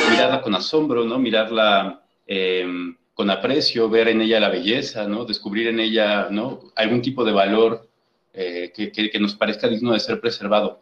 mirarla 0.09 0.41
con 0.41 0.55
asombro, 0.55 1.03
¿no? 1.03 1.19
Mirarla... 1.19 2.01
Em, 2.25 2.95
con 3.15 3.29
aprecio, 3.29 3.89
ver 3.89 4.09
en 4.09 4.21
ella 4.21 4.41
la 4.41 4.49
belleza, 4.49 5.07
¿no? 5.07 5.23
Descubrir 5.23 5.67
en 5.67 5.79
ella, 5.79 6.27
¿no? 6.29 6.59
Algún 6.75 7.01
tipo 7.01 7.23
de 7.23 7.31
valor 7.31 7.87
eh, 8.35 8.71
que, 8.73 9.19
nos 9.19 9.35
parezca 9.35 9.67
digno 9.67 9.93
de 9.93 9.99
ser 9.99 10.19
preservado. 10.19 10.81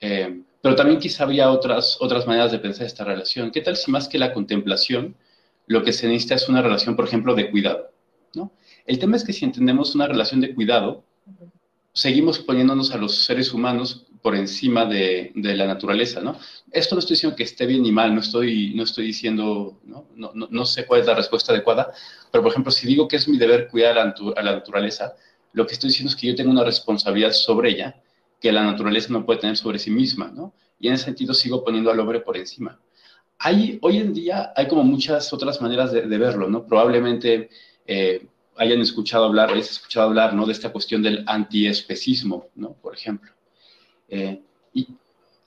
Eh, 0.00 0.42
pero 0.62 0.74
también 0.74 0.98
quizá 0.98 1.24
había 1.24 1.50
otras, 1.50 1.98
otras 2.00 2.26
maneras 2.26 2.52
de 2.52 2.58
pensar 2.58 2.86
esta 2.86 3.04
relación. 3.04 3.50
¿Qué 3.50 3.60
tal 3.60 3.76
si 3.76 3.90
más 3.90 4.08
que 4.08 4.18
la 4.18 4.32
contemplación, 4.32 5.16
lo 5.66 5.82
que 5.82 5.92
se 5.92 6.08
necesita 6.08 6.34
es 6.36 6.48
una 6.48 6.62
relación, 6.62 6.96
por 6.96 7.06
ejemplo, 7.06 7.34
de 7.34 7.50
cuidado, 7.50 7.90
¿no? 8.34 8.52
El 8.86 8.98
tema 8.98 9.16
es 9.16 9.24
que 9.24 9.32
si 9.32 9.44
entendemos 9.44 9.94
una 9.94 10.06
relación 10.06 10.40
de 10.40 10.54
cuidado, 10.54 11.04
seguimos 11.92 12.38
poniéndonos 12.40 12.92
a 12.92 12.98
los 12.98 13.24
seres 13.24 13.52
humanos 13.52 14.06
por 14.20 14.34
encima 14.34 14.86
de, 14.86 15.32
la 15.34 15.66
naturaleza, 15.66 16.20
¿no? 16.20 16.38
Esto 16.72 16.94
no 16.94 17.00
estoy 17.00 17.14
diciendo 17.14 17.36
que 17.36 17.42
esté 17.42 17.66
bien 17.66 17.82
ni 17.82 17.92
mal, 17.92 18.14
no 18.14 18.20
estoy, 18.20 18.74
no 18.74 18.82
estoy 18.84 19.06
diciendo, 19.06 19.78
¿no? 19.84 20.06
No, 20.14 20.32
no, 20.34 20.64
sé 20.64 20.86
cuál 20.86 21.02
es 21.02 21.06
la 21.06 21.14
respuesta 21.14 21.52
adecuada, 21.52 21.92
pero 22.32 22.42
por 22.42 22.50
ejemplo, 22.50 22.72
si 22.72 22.86
digo 22.86 23.06
que 23.06 23.16
es 23.16 23.28
mi 23.28 23.36
deber 23.36 23.68
cuidar 23.68 23.98
a 23.98 24.42
la, 24.42 24.52
naturaleza, 24.52 25.14
lo 25.54 25.66
que 25.66 25.74
estoy 25.74 25.88
diciendo 25.88 26.10
es 26.10 26.16
que 26.16 26.26
yo 26.26 26.34
tengo 26.34 26.50
una 26.50 26.64
responsabilidad 26.64 27.32
sobre 27.32 27.70
ella 27.70 27.96
que 28.40 28.52
la 28.52 28.64
naturaleza 28.64 29.12
no 29.12 29.24
puede 29.24 29.40
tener 29.40 29.56
sobre 29.56 29.78
sí 29.78 29.90
misma, 29.90 30.30
¿no? 30.34 30.52
Y 30.78 30.88
en 30.88 30.94
ese 30.94 31.04
sentido 31.04 31.32
sigo 31.32 31.64
poniendo 31.64 31.90
al 31.90 31.98
hombre 32.00 32.20
por 32.20 32.36
encima. 32.36 32.78
Hay, 33.38 33.78
hoy 33.80 33.98
en 33.98 34.12
día 34.12 34.52
hay 34.54 34.68
como 34.68 34.84
muchas 34.84 35.32
otras 35.32 35.62
maneras 35.62 35.92
de, 35.92 36.18
verlo, 36.18 36.48
¿no? 36.48 36.66
Probablemente 36.66 37.48
eh, 37.86 38.26
hayan 38.56 38.80
escuchado 38.80 39.24
hablar, 39.24 39.50
hayas 39.50 39.70
escuchado 39.70 40.08
hablar, 40.08 40.34
¿no? 40.34 40.44
De 40.44 40.52
esta 40.52 40.72
cuestión 40.72 41.02
del 41.02 41.24
antiespecismo, 41.26 42.48
¿no? 42.56 42.72
Por 42.74 42.94
ejemplo. 42.94 43.32
Eh, 44.08 44.42
y 44.74 44.88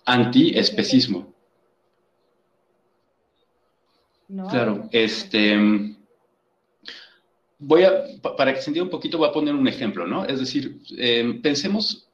antiespecismo. 0.06 1.34
Claro, 4.50 4.90
este, 4.92 5.97
voy 7.60 7.84
a, 7.84 8.06
para 8.38 8.54
que 8.54 8.62
se 8.62 8.70
entienda 8.70 8.86
un 8.86 8.92
poquito, 8.92 9.18
voy 9.18 9.30
a 9.30 9.34
poner 9.34 9.56
un 9.56 9.68
ejemplo, 9.68 10.06
¿no? 10.08 10.26
Es 10.26 10.40
decir, 10.40 10.80
eh, 10.98 11.40
pensemos, 11.42 12.08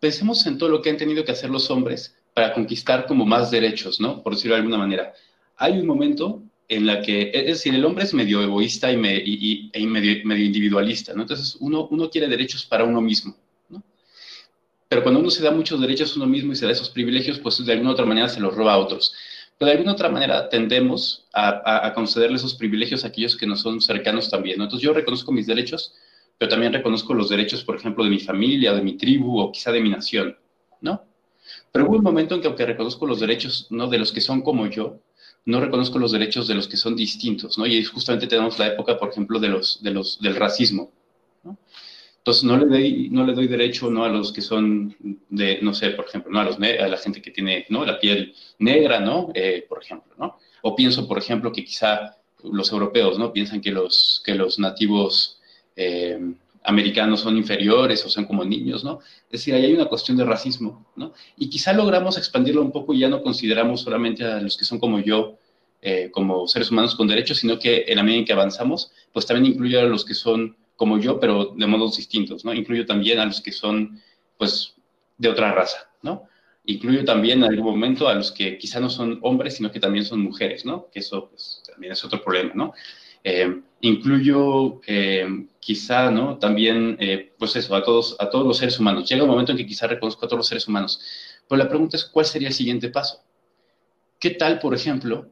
pensemos 0.00 0.46
en 0.46 0.58
todo 0.58 0.68
lo 0.68 0.82
que 0.82 0.90
han 0.90 0.96
tenido 0.96 1.24
que 1.24 1.32
hacer 1.32 1.50
los 1.50 1.70
hombres 1.70 2.16
para 2.34 2.52
conquistar 2.52 3.06
como 3.06 3.24
más 3.24 3.50
derechos, 3.50 4.00
¿no? 4.00 4.22
Por 4.22 4.34
decirlo 4.34 4.54
de 4.54 4.60
alguna 4.60 4.78
manera. 4.78 5.12
Hay 5.56 5.78
un 5.78 5.86
momento 5.86 6.42
en 6.68 6.86
la 6.86 7.02
que, 7.02 7.30
es 7.34 7.46
decir, 7.46 7.74
el 7.74 7.84
hombre 7.84 8.04
es 8.04 8.14
medio 8.14 8.42
egoísta 8.42 8.90
y, 8.90 8.96
medio, 8.96 9.70
medio, 10.24 10.44
individualista, 10.44 11.12
¿no? 11.14 11.22
Entonces, 11.22 11.56
uno, 11.60 11.86
uno 11.90 12.08
quiere 12.10 12.28
derechos 12.28 12.64
para 12.64 12.84
uno 12.84 13.00
mismo, 13.00 13.36
pero 14.92 15.02
cuando 15.02 15.20
uno 15.20 15.30
se 15.30 15.42
da 15.42 15.50
muchos 15.50 15.80
derechos 15.80 16.12
a 16.12 16.16
uno 16.16 16.26
mismo 16.26 16.52
y 16.52 16.56
se 16.56 16.66
da 16.66 16.72
esos 16.72 16.90
privilegios, 16.90 17.38
pues 17.38 17.64
de 17.64 17.72
alguna 17.72 17.92
otra 17.92 18.04
manera 18.04 18.28
se 18.28 18.40
los 18.40 18.54
roba 18.54 18.74
a 18.74 18.76
otros. 18.76 19.14
Pero 19.62 19.70
de 19.70 19.78
alguna 19.78 19.92
otra 19.92 20.08
manera 20.08 20.48
tendemos 20.48 21.24
a, 21.32 21.92
concederle 21.94 22.34
esos 22.34 22.54
privilegios 22.54 23.04
a 23.04 23.06
aquellos 23.06 23.36
que 23.36 23.46
nos 23.46 23.60
son 23.60 23.80
cercanos 23.80 24.28
también. 24.28 24.60
Entonces 24.60 24.84
yo 24.84 24.92
reconozco 24.92 25.30
mis 25.30 25.46
derechos, 25.46 25.94
pero 26.36 26.48
también 26.48 26.72
reconozco 26.72 27.14
los 27.14 27.28
derechos, 27.28 27.62
por 27.62 27.76
ejemplo, 27.76 28.02
de 28.02 28.10
mi 28.10 28.18
familia, 28.18 28.74
de 28.74 28.82
mi 28.82 28.94
tribu 28.96 29.38
o 29.38 29.52
quizá 29.52 29.70
de 29.70 29.80
mi 29.80 29.88
nación, 29.88 30.36
¿no? 30.80 31.04
Pero 31.70 31.86
hubo 31.86 31.94
un 31.94 32.02
momento 32.02 32.34
en 32.34 32.40
que 32.40 32.48
aunque 32.48 32.66
reconozco 32.66 33.06
los 33.06 33.20
derechos 33.20 33.68
¿no? 33.70 33.86
de 33.86 33.98
los 33.98 34.10
que 34.10 34.20
son 34.20 34.42
como 34.42 34.66
yo, 34.66 34.98
no 35.44 35.60
reconozco 35.60 36.00
los 36.00 36.10
derechos 36.10 36.48
de 36.48 36.56
los 36.56 36.66
que 36.66 36.76
son 36.76 36.96
distintos, 36.96 37.56
¿no? 37.56 37.64
Y 37.64 37.84
justamente 37.84 38.26
tenemos 38.26 38.58
la 38.58 38.66
época, 38.66 38.98
por 38.98 39.10
ejemplo, 39.10 39.38
de 39.38 39.48
los, 39.48 39.80
de 39.80 39.92
los, 39.92 40.20
del 40.20 40.34
racismo, 40.34 40.90
¿no? 40.90 41.01
Entonces, 42.22 42.44
no 42.44 42.56
le 42.56 42.66
doy, 42.66 43.08
no 43.10 43.26
le 43.26 43.32
doy 43.32 43.48
derecho 43.48 43.90
¿no? 43.90 44.04
a 44.04 44.08
los 44.08 44.32
que 44.32 44.42
son 44.42 44.94
de, 45.28 45.58
no 45.60 45.74
sé, 45.74 45.90
por 45.90 46.04
ejemplo, 46.04 46.30
¿no? 46.30 46.38
a, 46.38 46.44
los, 46.44 46.56
a 46.56 46.86
la 46.86 46.96
gente 46.96 47.20
que 47.20 47.32
tiene 47.32 47.66
¿no? 47.68 47.84
la 47.84 47.98
piel 47.98 48.32
negra, 48.60 49.00
¿no? 49.00 49.30
Eh, 49.34 49.66
por 49.68 49.82
ejemplo, 49.82 50.14
¿no? 50.16 50.38
O 50.62 50.76
pienso, 50.76 51.08
por 51.08 51.18
ejemplo, 51.18 51.50
que 51.50 51.64
quizá 51.64 52.16
los 52.44 52.70
europeos, 52.70 53.18
¿no? 53.18 53.32
Piensan 53.32 53.60
que 53.60 53.72
los, 53.72 54.22
que 54.24 54.36
los 54.36 54.60
nativos 54.60 55.40
eh, 55.74 56.16
americanos 56.62 57.22
son 57.22 57.36
inferiores 57.36 58.04
o 58.04 58.08
son 58.08 58.24
como 58.24 58.44
niños, 58.44 58.84
¿no? 58.84 59.00
Es 59.24 59.32
decir, 59.32 59.54
ahí 59.54 59.64
hay 59.64 59.74
una 59.74 59.86
cuestión 59.86 60.16
de 60.16 60.24
racismo, 60.24 60.86
¿no? 60.94 61.14
Y 61.36 61.50
quizá 61.50 61.72
logramos 61.72 62.18
expandirlo 62.18 62.62
un 62.62 62.70
poco 62.70 62.94
y 62.94 63.00
ya 63.00 63.08
no 63.08 63.20
consideramos 63.20 63.80
solamente 63.80 64.24
a 64.24 64.40
los 64.40 64.56
que 64.56 64.64
son 64.64 64.78
como 64.78 65.00
yo, 65.00 65.38
eh, 65.80 66.08
como 66.12 66.46
seres 66.46 66.70
humanos 66.70 66.94
con 66.94 67.08
derechos, 67.08 67.38
sino 67.38 67.58
que 67.58 67.84
en 67.88 67.96
la 67.96 68.04
medida 68.04 68.20
en 68.20 68.24
que 68.26 68.32
avanzamos, 68.32 68.92
pues 69.12 69.26
también 69.26 69.54
incluye 69.54 69.76
a 69.80 69.86
los 69.86 70.04
que 70.04 70.14
son 70.14 70.56
como 70.82 70.98
yo, 70.98 71.20
pero 71.20 71.54
de 71.56 71.66
modos 71.68 71.96
distintos, 71.96 72.44
¿no? 72.44 72.52
Incluyo 72.52 72.84
también 72.84 73.20
a 73.20 73.24
los 73.24 73.40
que 73.40 73.52
son, 73.52 74.02
pues, 74.36 74.74
de 75.16 75.28
otra 75.28 75.52
raza, 75.52 75.88
¿no? 76.02 76.24
Incluyo 76.64 77.04
también 77.04 77.38
en 77.38 77.44
algún 77.44 77.66
momento 77.66 78.08
a 78.08 78.14
los 78.14 78.32
que 78.32 78.58
quizá 78.58 78.80
no 78.80 78.90
son 78.90 79.20
hombres, 79.22 79.54
sino 79.54 79.70
que 79.70 79.78
también 79.78 80.04
son 80.04 80.18
mujeres, 80.18 80.64
¿no? 80.64 80.88
Que 80.90 80.98
eso, 80.98 81.28
pues, 81.28 81.62
también 81.70 81.92
es 81.92 82.04
otro 82.04 82.20
problema, 82.20 82.50
¿no? 82.56 82.72
Eh, 83.22 83.60
incluyo 83.82 84.80
eh, 84.84 85.46
quizá, 85.60 86.10
¿no? 86.10 86.38
También, 86.38 86.96
eh, 86.98 87.30
pues 87.38 87.54
eso, 87.54 87.76
a 87.76 87.84
todos, 87.84 88.16
a 88.18 88.28
todos 88.28 88.44
los 88.44 88.56
seres 88.56 88.76
humanos. 88.80 89.08
Llega 89.08 89.22
un 89.22 89.30
momento 89.30 89.52
en 89.52 89.58
que 89.58 89.66
quizá 89.66 89.86
reconozco 89.86 90.26
a 90.26 90.28
todos 90.28 90.38
los 90.38 90.48
seres 90.48 90.66
humanos. 90.66 91.00
Pero 91.48 91.62
la 91.62 91.68
pregunta 91.68 91.96
es, 91.96 92.04
¿cuál 92.06 92.26
sería 92.26 92.48
el 92.48 92.54
siguiente 92.54 92.88
paso? 92.88 93.22
¿Qué 94.18 94.30
tal, 94.30 94.58
por 94.58 94.74
ejemplo, 94.74 95.30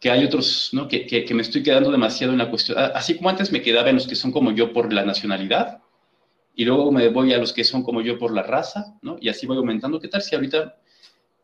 que 0.00 0.10
hay 0.10 0.24
otros, 0.24 0.70
¿no? 0.72 0.88
Que, 0.88 1.06
que, 1.06 1.34
me 1.34 1.42
estoy 1.42 1.62
quedando 1.62 1.90
demasiado 1.90 2.32
en 2.32 2.38
la 2.38 2.50
cuestión, 2.50 2.78
así 2.78 3.16
como 3.16 3.30
antes 3.30 3.50
me 3.52 3.62
quedaba 3.62 3.90
en 3.90 3.96
los 3.96 4.06
que 4.06 4.14
son 4.14 4.32
como 4.32 4.52
yo 4.52 4.72
por 4.72 4.92
la 4.92 5.04
nacionalidad, 5.04 5.80
y 6.54 6.64
luego 6.64 6.90
me 6.90 7.08
voy 7.08 7.32
a 7.34 7.38
los 7.38 7.52
que 7.52 7.64
son 7.64 7.82
como 7.82 8.00
yo 8.00 8.18
por 8.18 8.32
la 8.32 8.42
raza, 8.42 8.98
¿no? 9.02 9.18
Y 9.20 9.28
así 9.28 9.46
voy 9.46 9.58
aumentando. 9.58 10.00
¿Qué 10.00 10.08
tal 10.08 10.22
si 10.22 10.34
ahorita 10.34 10.78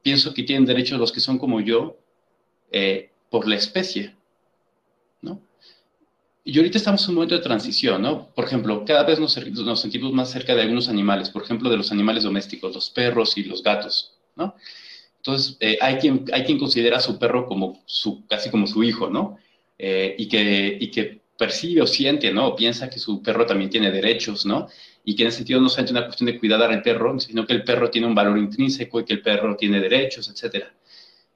pienso 0.02 0.32
que 0.32 0.42
tienen 0.42 0.64
derecho 0.64 0.96
los 0.96 1.12
que 1.12 1.20
son 1.20 1.38
como 1.38 1.60
yo 1.60 1.98
eh, 2.70 3.10
por 3.30 3.46
la 3.46 3.56
especie, 3.56 4.16
¿no? 5.20 5.40
Y 6.44 6.56
ahorita 6.56 6.78
estamos 6.78 7.04
en 7.04 7.10
un 7.10 7.14
momento 7.16 7.34
de 7.34 7.42
transición, 7.42 8.02
¿no? 8.02 8.28
Por 8.34 8.46
ejemplo, 8.46 8.84
cada 8.86 9.04
vez 9.04 9.20
nos, 9.20 9.36
nos 9.36 9.80
sentimos 9.80 10.12
más 10.12 10.30
cerca 10.30 10.54
de 10.54 10.62
algunos 10.62 10.88
animales, 10.88 11.28
por 11.28 11.42
ejemplo, 11.42 11.70
de 11.70 11.76
los 11.76 11.92
animales 11.92 12.24
domésticos, 12.24 12.74
los 12.74 12.90
perros 12.90 13.36
y 13.36 13.44
los 13.44 13.62
gatos, 13.62 14.14
¿no? 14.34 14.56
Entonces, 15.24 15.56
eh, 15.60 15.78
hay, 15.80 15.96
quien, 15.98 16.24
hay 16.32 16.42
quien 16.42 16.58
considera 16.58 16.96
a 16.96 17.00
su 17.00 17.16
perro 17.16 17.46
como 17.46 17.80
su, 17.86 18.26
casi 18.26 18.50
como 18.50 18.66
su 18.66 18.82
hijo, 18.82 19.08
¿no? 19.08 19.38
Eh, 19.78 20.16
y, 20.18 20.28
que, 20.28 20.76
y 20.80 20.90
que 20.90 21.20
percibe 21.38 21.82
o 21.82 21.86
siente, 21.86 22.32
¿no? 22.32 22.48
O 22.48 22.56
piensa 22.56 22.90
que 22.90 22.98
su 22.98 23.22
perro 23.22 23.46
también 23.46 23.70
tiene 23.70 23.92
derechos, 23.92 24.44
¿no? 24.44 24.66
Y 25.04 25.14
que 25.14 25.22
en 25.22 25.28
ese 25.28 25.38
sentido 25.38 25.60
no 25.60 25.68
solamente 25.68 25.92
una 25.92 26.06
cuestión 26.06 26.26
de 26.26 26.40
cuidar 26.40 26.60
al 26.60 26.82
perro, 26.82 27.18
sino 27.20 27.46
que 27.46 27.52
el 27.52 27.62
perro 27.62 27.88
tiene 27.88 28.08
un 28.08 28.16
valor 28.16 28.36
intrínseco 28.36 28.98
y 28.98 29.04
que 29.04 29.12
el 29.12 29.22
perro 29.22 29.56
tiene 29.56 29.80
derechos, 29.80 30.28
etc. 30.28 30.66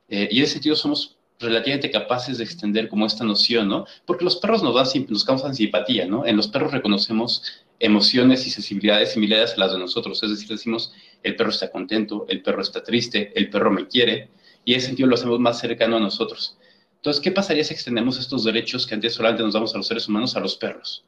Eh, 0.09 0.29
y 0.33 0.39
en 0.39 0.45
ese 0.45 0.55
sentido 0.55 0.75
somos 0.75 1.17
relativamente 1.39 1.91
capaces 1.91 2.39
de 2.39 2.45
extender 2.45 2.89
como 2.89 3.07
esta 3.07 3.23
noción, 3.25 3.69
¿no? 3.69 3.87
Porque 4.05 4.25
los 4.25 4.37
perros 4.37 4.65
nos, 4.65 4.75
dan, 4.75 5.07
nos 5.09 5.25
causan 5.25 5.55
simpatía, 5.55 6.07
¿no? 6.07 6.27
En 6.27 6.37
los 6.37 6.49
perros 6.49 6.73
reconocemos 6.73 7.43
emociones 7.79 8.47
y 8.47 8.51
sensibilidades 8.51 9.13
similares 9.13 9.53
a 9.53 9.61
las 9.61 9.73
de 9.73 9.79
nosotros, 9.79 10.23
es 10.23 10.31
decir, 10.31 10.49
decimos, 10.49 10.93
el 11.27 11.35
perro 11.35 11.51
está 11.51 11.71
contento, 11.71 12.25
el 12.29 12.41
perro 12.41 12.63
está 12.63 12.83
triste, 12.83 13.33
el 13.35 13.51
perro 13.51 13.71
me 13.71 13.89
quiere, 13.89 14.29
y 14.65 14.75
ese 14.75 14.87
sentido 14.87 15.09
lo 15.09 15.17
hacemos 15.17 15.41
más 15.41 15.59
cercano 15.59 15.97
a 15.97 16.01
nosotros. 16.01 16.57
Entonces, 16.95 17.21
¿qué 17.21 17.33
pasaría 17.33 17.65
si 17.65 17.75
extendemos 17.75 18.19
estos 18.19 18.45
derechos 18.45 18.87
que 18.87 18.95
antes 18.95 19.15
solamente 19.15 19.43
nos 19.43 19.55
damos 19.55 19.75
a 19.75 19.79
los 19.79 19.87
seres 19.87 20.09
humanos 20.09 20.37
a 20.37 20.41
los 20.41 20.57
perros? 20.57 21.05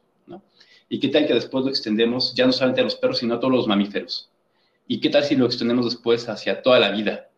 ¿Y 0.89 0.99
qué 0.99 1.07
tal 1.09 1.27
que 1.27 1.35
después 1.35 1.63
lo 1.63 1.69
extendemos 1.69 2.33
ya 2.33 2.45
no 2.45 2.51
solamente 2.51 2.81
a 2.81 2.83
los 2.83 2.95
perros, 2.95 3.19
sino 3.19 3.35
a 3.35 3.39
todos 3.39 3.53
los 3.53 3.67
mamíferos? 3.67 4.29
¿Y 4.87 4.99
qué 4.99 5.09
tal 5.09 5.23
si 5.23 5.35
lo 5.35 5.45
extendemos 5.45 5.85
después 5.85 6.27
hacia 6.27 6.61
toda 6.61 6.79
la 6.79 6.91
vida? 6.91 7.29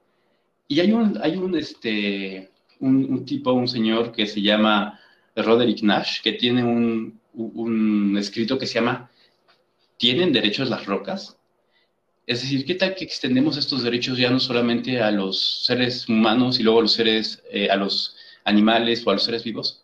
Y 0.68 0.80
hay 0.80 0.92
un, 0.94 1.20
hay 1.22 1.36
un, 1.36 1.56
este, 1.58 2.50
un, 2.80 3.26
tipo, 3.26 3.52
un 3.52 3.68
señor 3.68 4.12
que 4.12 4.26
se 4.26 4.42
llama 4.42 5.00
Roderick 5.36 5.84
Nash, 5.84 6.22
que 6.22 6.34
tiene 6.34 6.64
un 6.64 8.18
escrito 8.18 8.58
que 8.58 8.68
se 8.68 8.76
llama 8.76 9.12
¿Tienen 9.98 10.34
derechos 10.34 10.70
las 10.70 10.86
rocas? 10.86 11.38
Es 12.32 12.44
decir, 12.44 12.66
¿qué 12.66 12.76
tal 12.76 12.96
que 12.96 13.04
extendemos 13.04 13.58
estos 13.58 13.84
derechos 13.84 14.18
ya 14.18 14.30
no 14.30 14.40
solamente 14.40 15.02
a 15.02 15.12
los 15.12 15.66
seres 15.66 16.08
humanos 16.08 16.62
y 16.62 16.64
luego 16.64 16.80
a 16.80 16.84
los 16.84 16.94
seres, 16.94 17.44
eh, 17.52 17.70
a 17.70 17.76
los 17.76 18.16
animales 18.46 19.06
o 19.06 19.10
a 19.10 19.16
los 19.16 19.24
seres 19.24 19.44
vivos? 19.44 19.84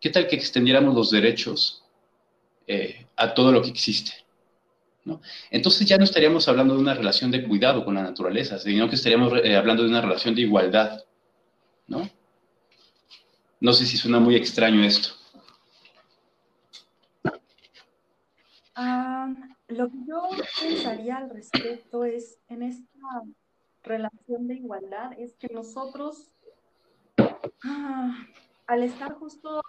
¿Qué 0.00 0.10
tal 0.10 0.28
que 0.28 0.36
extendiéramos 0.36 0.94
los 0.94 1.10
derechos 1.10 1.82
eh, 2.68 3.06
a 3.16 3.34
todo 3.34 3.50
lo 3.50 3.60
que 3.60 3.70
existe? 3.70 4.12
Entonces 5.50 5.84
ya 5.84 5.98
no 5.98 6.04
estaríamos 6.04 6.46
hablando 6.46 6.74
de 6.74 6.80
una 6.80 6.94
relación 6.94 7.32
de 7.32 7.42
cuidado 7.42 7.84
con 7.84 7.96
la 7.96 8.04
naturaleza, 8.04 8.60
sino 8.60 8.88
que 8.88 8.94
estaríamos 8.94 9.32
eh, 9.42 9.56
hablando 9.56 9.82
de 9.82 9.88
una 9.88 10.00
relación 10.00 10.36
de 10.36 10.42
igualdad. 10.42 11.04
¿no? 11.88 12.08
no 13.58 13.72
sé 13.72 13.84
si 13.84 13.96
suena 13.96 14.20
muy 14.20 14.36
extraño 14.36 14.84
esto. 14.84 15.08
Lo 19.72 19.88
que 19.88 19.98
yo 20.06 20.28
pensaría 20.60 21.16
al 21.16 21.30
respecto 21.30 22.04
es, 22.04 22.38
en 22.48 22.62
esta 22.62 23.22
relación 23.82 24.46
de 24.46 24.56
igualdad, 24.56 25.12
es 25.18 25.34
que 25.36 25.48
nosotros, 25.48 26.30
ah, 27.64 28.26
al 28.66 28.82
estar 28.82 29.14
justo 29.14 29.62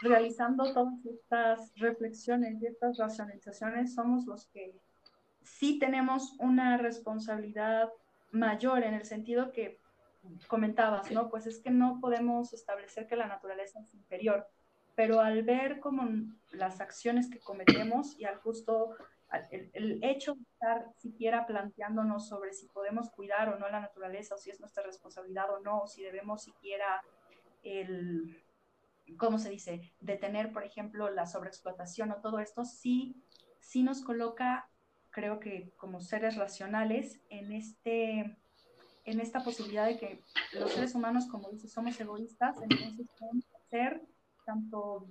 realizando 0.00 0.72
todas 0.72 1.04
estas 1.04 1.72
reflexiones 1.76 2.60
y 2.62 2.66
estas 2.66 2.96
racionalizaciones, 2.96 3.94
somos 3.94 4.24
los 4.24 4.46
que 4.46 4.74
sí 5.42 5.78
tenemos 5.78 6.34
una 6.38 6.78
responsabilidad 6.78 7.92
mayor 8.30 8.82
en 8.82 8.94
el 8.94 9.04
sentido 9.04 9.52
que 9.52 9.78
comentabas, 10.48 11.10
¿no? 11.10 11.28
Pues 11.28 11.46
es 11.46 11.58
que 11.58 11.70
no 11.70 12.00
podemos 12.00 12.54
establecer 12.54 13.06
que 13.06 13.16
la 13.16 13.26
naturaleza 13.26 13.80
es 13.80 13.92
inferior 13.92 14.48
pero 14.94 15.20
al 15.20 15.42
ver 15.42 15.80
como 15.80 16.08
las 16.50 16.80
acciones 16.80 17.30
que 17.30 17.40
cometemos 17.40 18.18
y 18.18 18.24
al 18.24 18.36
justo 18.36 18.94
el, 19.50 19.98
hecho 20.02 20.34
de 20.34 20.42
estar 20.42 20.92
siquiera 20.98 21.46
planteándonos 21.46 22.28
sobre 22.28 22.52
si 22.52 22.66
podemos 22.66 23.10
cuidar 23.10 23.48
o 23.48 23.58
no 23.58 23.68
la 23.68 23.80
naturaleza, 23.80 24.34
o 24.34 24.38
si 24.38 24.50
es 24.50 24.60
nuestra 24.60 24.82
responsabilidad 24.82 25.50
o 25.50 25.60
no, 25.60 25.82
o 25.82 25.86
si 25.86 26.02
debemos 26.02 26.42
siquiera 26.42 27.02
el, 27.62 28.42
¿cómo 29.16 29.38
se 29.38 29.50
dice?, 29.50 29.92
detener, 30.00 30.52
por 30.52 30.64
ejemplo, 30.64 31.10
la 31.10 31.26
sobreexplotación 31.26 32.10
o 32.12 32.16
todo 32.16 32.38
esto, 32.38 32.64
sí, 32.64 33.16
sí 33.60 33.82
nos 33.82 34.02
coloca, 34.02 34.68
creo 35.10 35.40
que 35.40 35.72
como 35.76 36.00
seres 36.00 36.36
racionales, 36.36 37.20
en, 37.30 37.52
este, 37.52 38.36
en 39.04 39.20
esta 39.20 39.42
posibilidad 39.42 39.86
de 39.86 39.98
que 39.98 40.20
los 40.52 40.72
seres 40.72 40.94
humanos, 40.94 41.26
como 41.26 41.48
dices, 41.50 41.72
somos 41.72 41.98
egoístas, 41.98 42.60
entonces 42.60 43.06
podemos 43.18 43.44
hacer 43.54 44.02
tanto 44.44 45.06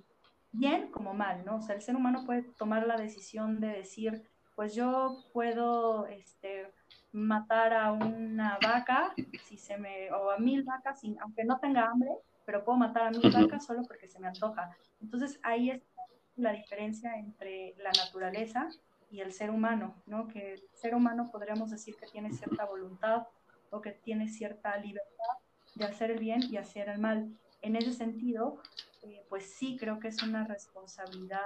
bien 0.52 0.90
como 0.90 1.14
mal, 1.14 1.44
¿no? 1.44 1.56
O 1.56 1.62
sea, 1.62 1.74
el 1.74 1.82
ser 1.82 1.96
humano 1.96 2.24
puede 2.24 2.42
tomar 2.58 2.86
la 2.86 2.96
decisión 2.96 3.60
de 3.60 3.68
decir, 3.68 4.22
pues 4.54 4.74
yo 4.74 5.24
puedo 5.32 6.06
este, 6.06 6.70
matar 7.12 7.72
a 7.72 7.92
una 7.92 8.58
vaca 8.62 9.14
si 9.44 9.56
se 9.56 9.76
me, 9.78 10.10
o 10.12 10.30
a 10.30 10.38
mil 10.38 10.62
vacas, 10.62 11.00
sin, 11.00 11.18
aunque 11.20 11.44
no 11.44 11.58
tenga 11.58 11.88
hambre, 11.88 12.10
pero 12.44 12.64
puedo 12.64 12.78
matar 12.78 13.08
a 13.08 13.10
mil 13.10 13.30
vacas 13.32 13.64
solo 13.64 13.82
porque 13.86 14.08
se 14.08 14.18
me 14.20 14.28
antoja. 14.28 14.76
Entonces 15.00 15.40
ahí 15.42 15.70
está 15.70 16.02
la 16.36 16.52
diferencia 16.52 17.16
entre 17.18 17.74
la 17.78 17.90
naturaleza 17.92 18.68
y 19.10 19.20
el 19.20 19.32
ser 19.32 19.50
humano, 19.50 19.94
¿no? 20.06 20.28
Que 20.28 20.54
el 20.54 20.62
ser 20.72 20.94
humano 20.94 21.30
podríamos 21.30 21.70
decir 21.70 21.96
que 21.96 22.06
tiene 22.06 22.32
cierta 22.32 22.64
voluntad 22.64 23.26
o 23.70 23.80
que 23.80 23.92
tiene 23.92 24.28
cierta 24.28 24.76
libertad 24.76 25.36
de 25.74 25.84
hacer 25.84 26.10
el 26.10 26.18
bien 26.18 26.42
y 26.50 26.56
hacer 26.56 26.88
el 26.88 26.98
mal. 26.98 27.30
En 27.60 27.76
ese 27.76 27.92
sentido, 27.92 28.58
eh, 29.02 29.24
pues 29.28 29.52
sí 29.52 29.76
creo 29.78 29.98
que 29.98 30.08
es 30.08 30.22
una 30.22 30.46
responsabilidad 30.46 31.40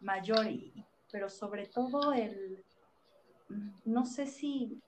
mayor, 0.00 0.46
y, 0.46 0.84
pero 1.10 1.28
sobre 1.28 1.66
todo 1.66 2.12
el, 2.12 2.62
mm, 3.48 3.70
no 3.86 4.04
sé 4.04 4.26
si, 4.26 4.80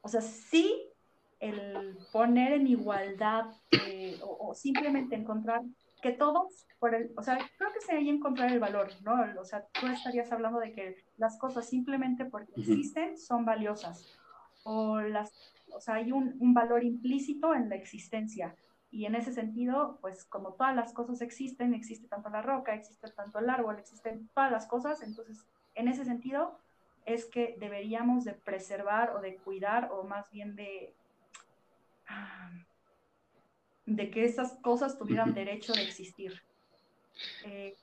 o 0.00 0.08
sea, 0.08 0.22
sí 0.22 0.90
el 1.40 1.98
poner 2.12 2.52
en 2.52 2.66
igualdad 2.66 3.50
eh, 3.86 4.18
o, 4.22 4.54
simplemente 4.54 5.16
encontrar 5.16 5.60
que 6.00 6.12
todos, 6.12 6.66
por 6.78 6.94
el, 6.94 7.12
o 7.16 7.22
sea, 7.22 7.38
creo 7.58 7.72
que 7.72 7.80
sería 7.80 8.12
encontrar 8.12 8.50
el 8.50 8.60
valor, 8.60 8.88
¿no? 9.02 9.14
O 9.40 9.44
sea, 9.44 9.66
tú 9.78 9.86
estarías 9.86 10.30
hablando 10.32 10.60
de 10.60 10.72
que 10.72 10.96
las 11.18 11.38
cosas 11.38 11.68
simplemente 11.68 12.24
porque 12.24 12.52
existen 12.56 13.18
son 13.18 13.44
valiosas, 13.44 14.06
o, 14.62 15.00
las, 15.00 15.32
o 15.74 15.80
sea, 15.80 15.96
hay 15.96 16.12
un, 16.12 16.36
un 16.40 16.54
valor 16.54 16.84
implícito 16.84 17.54
en 17.54 17.68
la 17.68 17.76
existencia. 17.76 18.54
Y 18.94 19.06
en 19.06 19.16
ese 19.16 19.32
sentido, 19.32 19.98
pues 20.00 20.24
como 20.24 20.52
todas 20.52 20.76
las 20.76 20.92
cosas 20.92 21.20
existen, 21.20 21.74
existe 21.74 22.06
tanto 22.06 22.28
la 22.30 22.42
roca, 22.42 22.76
existe 22.76 23.10
tanto 23.10 23.40
el 23.40 23.50
árbol, 23.50 23.76
existen 23.76 24.30
todas 24.32 24.52
las 24.52 24.68
cosas, 24.68 25.02
entonces 25.02 25.44
en 25.74 25.88
ese 25.88 26.04
sentido 26.04 26.60
es 27.04 27.24
que 27.24 27.56
deberíamos 27.58 28.24
de 28.24 28.34
preservar 28.34 29.10
o 29.16 29.20
de 29.20 29.34
cuidar 29.34 29.90
o 29.90 30.04
más 30.04 30.30
bien 30.30 30.54
de, 30.54 30.94
ah, 32.06 32.52
de 33.84 34.10
que 34.12 34.26
esas 34.26 34.52
cosas 34.62 34.96
tuvieran 34.96 35.34
derecho 35.34 35.72
de 35.72 35.82
existir. 35.82 36.40
Eh, 37.46 37.74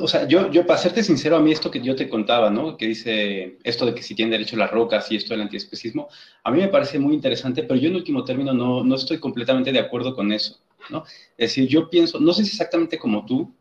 o 0.00 0.08
sea, 0.08 0.28
yo, 0.28 0.50
yo, 0.50 0.66
para 0.66 0.78
serte 0.78 1.02
sincero, 1.02 1.36
a 1.36 1.40
mí 1.40 1.52
esto 1.52 1.70
que 1.70 1.80
yo 1.80 1.96
te 1.96 2.08
contaba, 2.08 2.50
¿no? 2.50 2.76
Que 2.76 2.86
dice 2.86 3.58
esto 3.64 3.86
de 3.86 3.94
que 3.94 4.02
si 4.02 4.14
tienen 4.14 4.32
derecho 4.32 4.56
las 4.56 4.70
rocas 4.70 5.10
y 5.10 5.16
esto 5.16 5.34
del 5.34 5.42
antiespecismo, 5.42 6.08
a 6.44 6.50
mí 6.50 6.58
me 6.58 6.68
parece 6.68 6.98
muy 6.98 7.14
interesante, 7.14 7.62
pero 7.62 7.80
yo 7.80 7.88
en 7.88 7.96
último 7.96 8.24
término 8.24 8.52
no, 8.52 8.84
no 8.84 8.94
estoy 8.94 9.18
completamente 9.18 9.72
de 9.72 9.78
acuerdo 9.78 10.14
con 10.14 10.32
eso, 10.32 10.58
¿no? 10.90 11.04
Es 11.36 11.50
decir, 11.50 11.68
yo 11.68 11.90
pienso, 11.90 12.20
no 12.20 12.32
sé 12.32 12.44
si 12.44 12.50
exactamente 12.50 12.98
como 12.98 13.24
tú, 13.26 13.52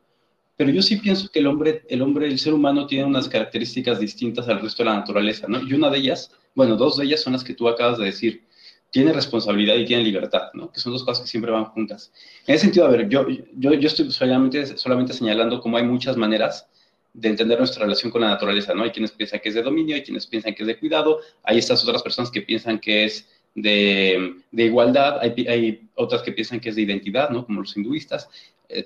pero 0.56 0.70
yo 0.72 0.82
sí 0.82 0.98
pienso 0.98 1.30
que 1.32 1.40
el 1.40 1.48
hombre, 1.48 1.84
el 1.90 2.02
hombre, 2.02 2.28
el 2.28 2.38
ser 2.38 2.54
humano 2.54 2.86
tiene 2.86 3.06
unas 3.06 3.28
características 3.28 4.00
distintas 4.00 4.48
al 4.48 4.62
resto 4.62 4.84
de 4.84 4.90
la 4.90 4.98
naturaleza, 4.98 5.48
¿no? 5.48 5.62
Y 5.62 5.74
una 5.74 5.90
de 5.90 5.98
ellas, 5.98 6.32
bueno, 6.54 6.76
dos 6.76 6.98
de 6.98 7.06
ellas 7.06 7.22
son 7.22 7.34
las 7.34 7.44
que 7.44 7.56
tú 7.56 7.68
acabas 7.68 7.98
de 7.98 8.06
decir 8.06 8.44
tiene 8.92 9.14
responsabilidad 9.14 9.76
y 9.76 9.86
tiene 9.86 10.04
libertad, 10.04 10.50
¿no? 10.54 10.70
Que 10.72 10.82
son 10.82 10.92
dos 10.92 11.04
cosas 11.04 11.24
que 11.24 11.28
siempre 11.28 11.50
van 11.50 11.66
juntas. 11.66 12.12
En 12.46 12.56
ese 12.56 12.66
sentido, 12.66 12.86
a 12.86 12.90
ver, 12.90 13.08
yo, 13.08 13.26
yo, 13.56 13.74
yo 13.74 13.88
estoy 13.88 14.12
solamente, 14.12 14.78
solamente 14.78 15.14
señalando 15.14 15.62
cómo 15.62 15.78
hay 15.78 15.84
muchas 15.84 16.18
maneras 16.18 16.68
de 17.14 17.30
entender 17.30 17.58
nuestra 17.58 17.84
relación 17.84 18.12
con 18.12 18.22
la 18.22 18.28
naturaleza, 18.28 18.74
¿no? 18.74 18.84
Hay 18.84 18.92
quienes 18.92 19.12
piensan 19.12 19.40
que 19.40 19.50
es 19.50 19.56
de 19.56 19.64
dominio, 19.64 19.96
hay 19.96 20.04
quienes 20.04 20.28
piensan 20.28 20.54
que 20.54 20.64
es 20.64 20.68
de 20.68 20.78
cuidado, 20.78 21.20
hay 21.44 21.58
estas 21.58 21.82
otras 21.84 22.04
personas 22.04 22.30
que 22.32 22.42
piensan 22.42 22.80
que 22.80 23.06
es 23.06 23.30
de, 23.56 24.36
de 24.52 24.64
igualdad, 24.64 25.20
hay, 25.22 25.48
hay, 25.48 25.90
otras 25.96 26.22
que 26.22 26.34
piensan 26.34 26.60
que 26.60 26.70
es 26.70 26.76
de 26.76 26.82
identidad, 26.82 27.30
¿no? 27.30 27.46
Como 27.46 27.62
los 27.62 27.76
hinduistas. 27.76 28.30
Eh, 28.68 28.86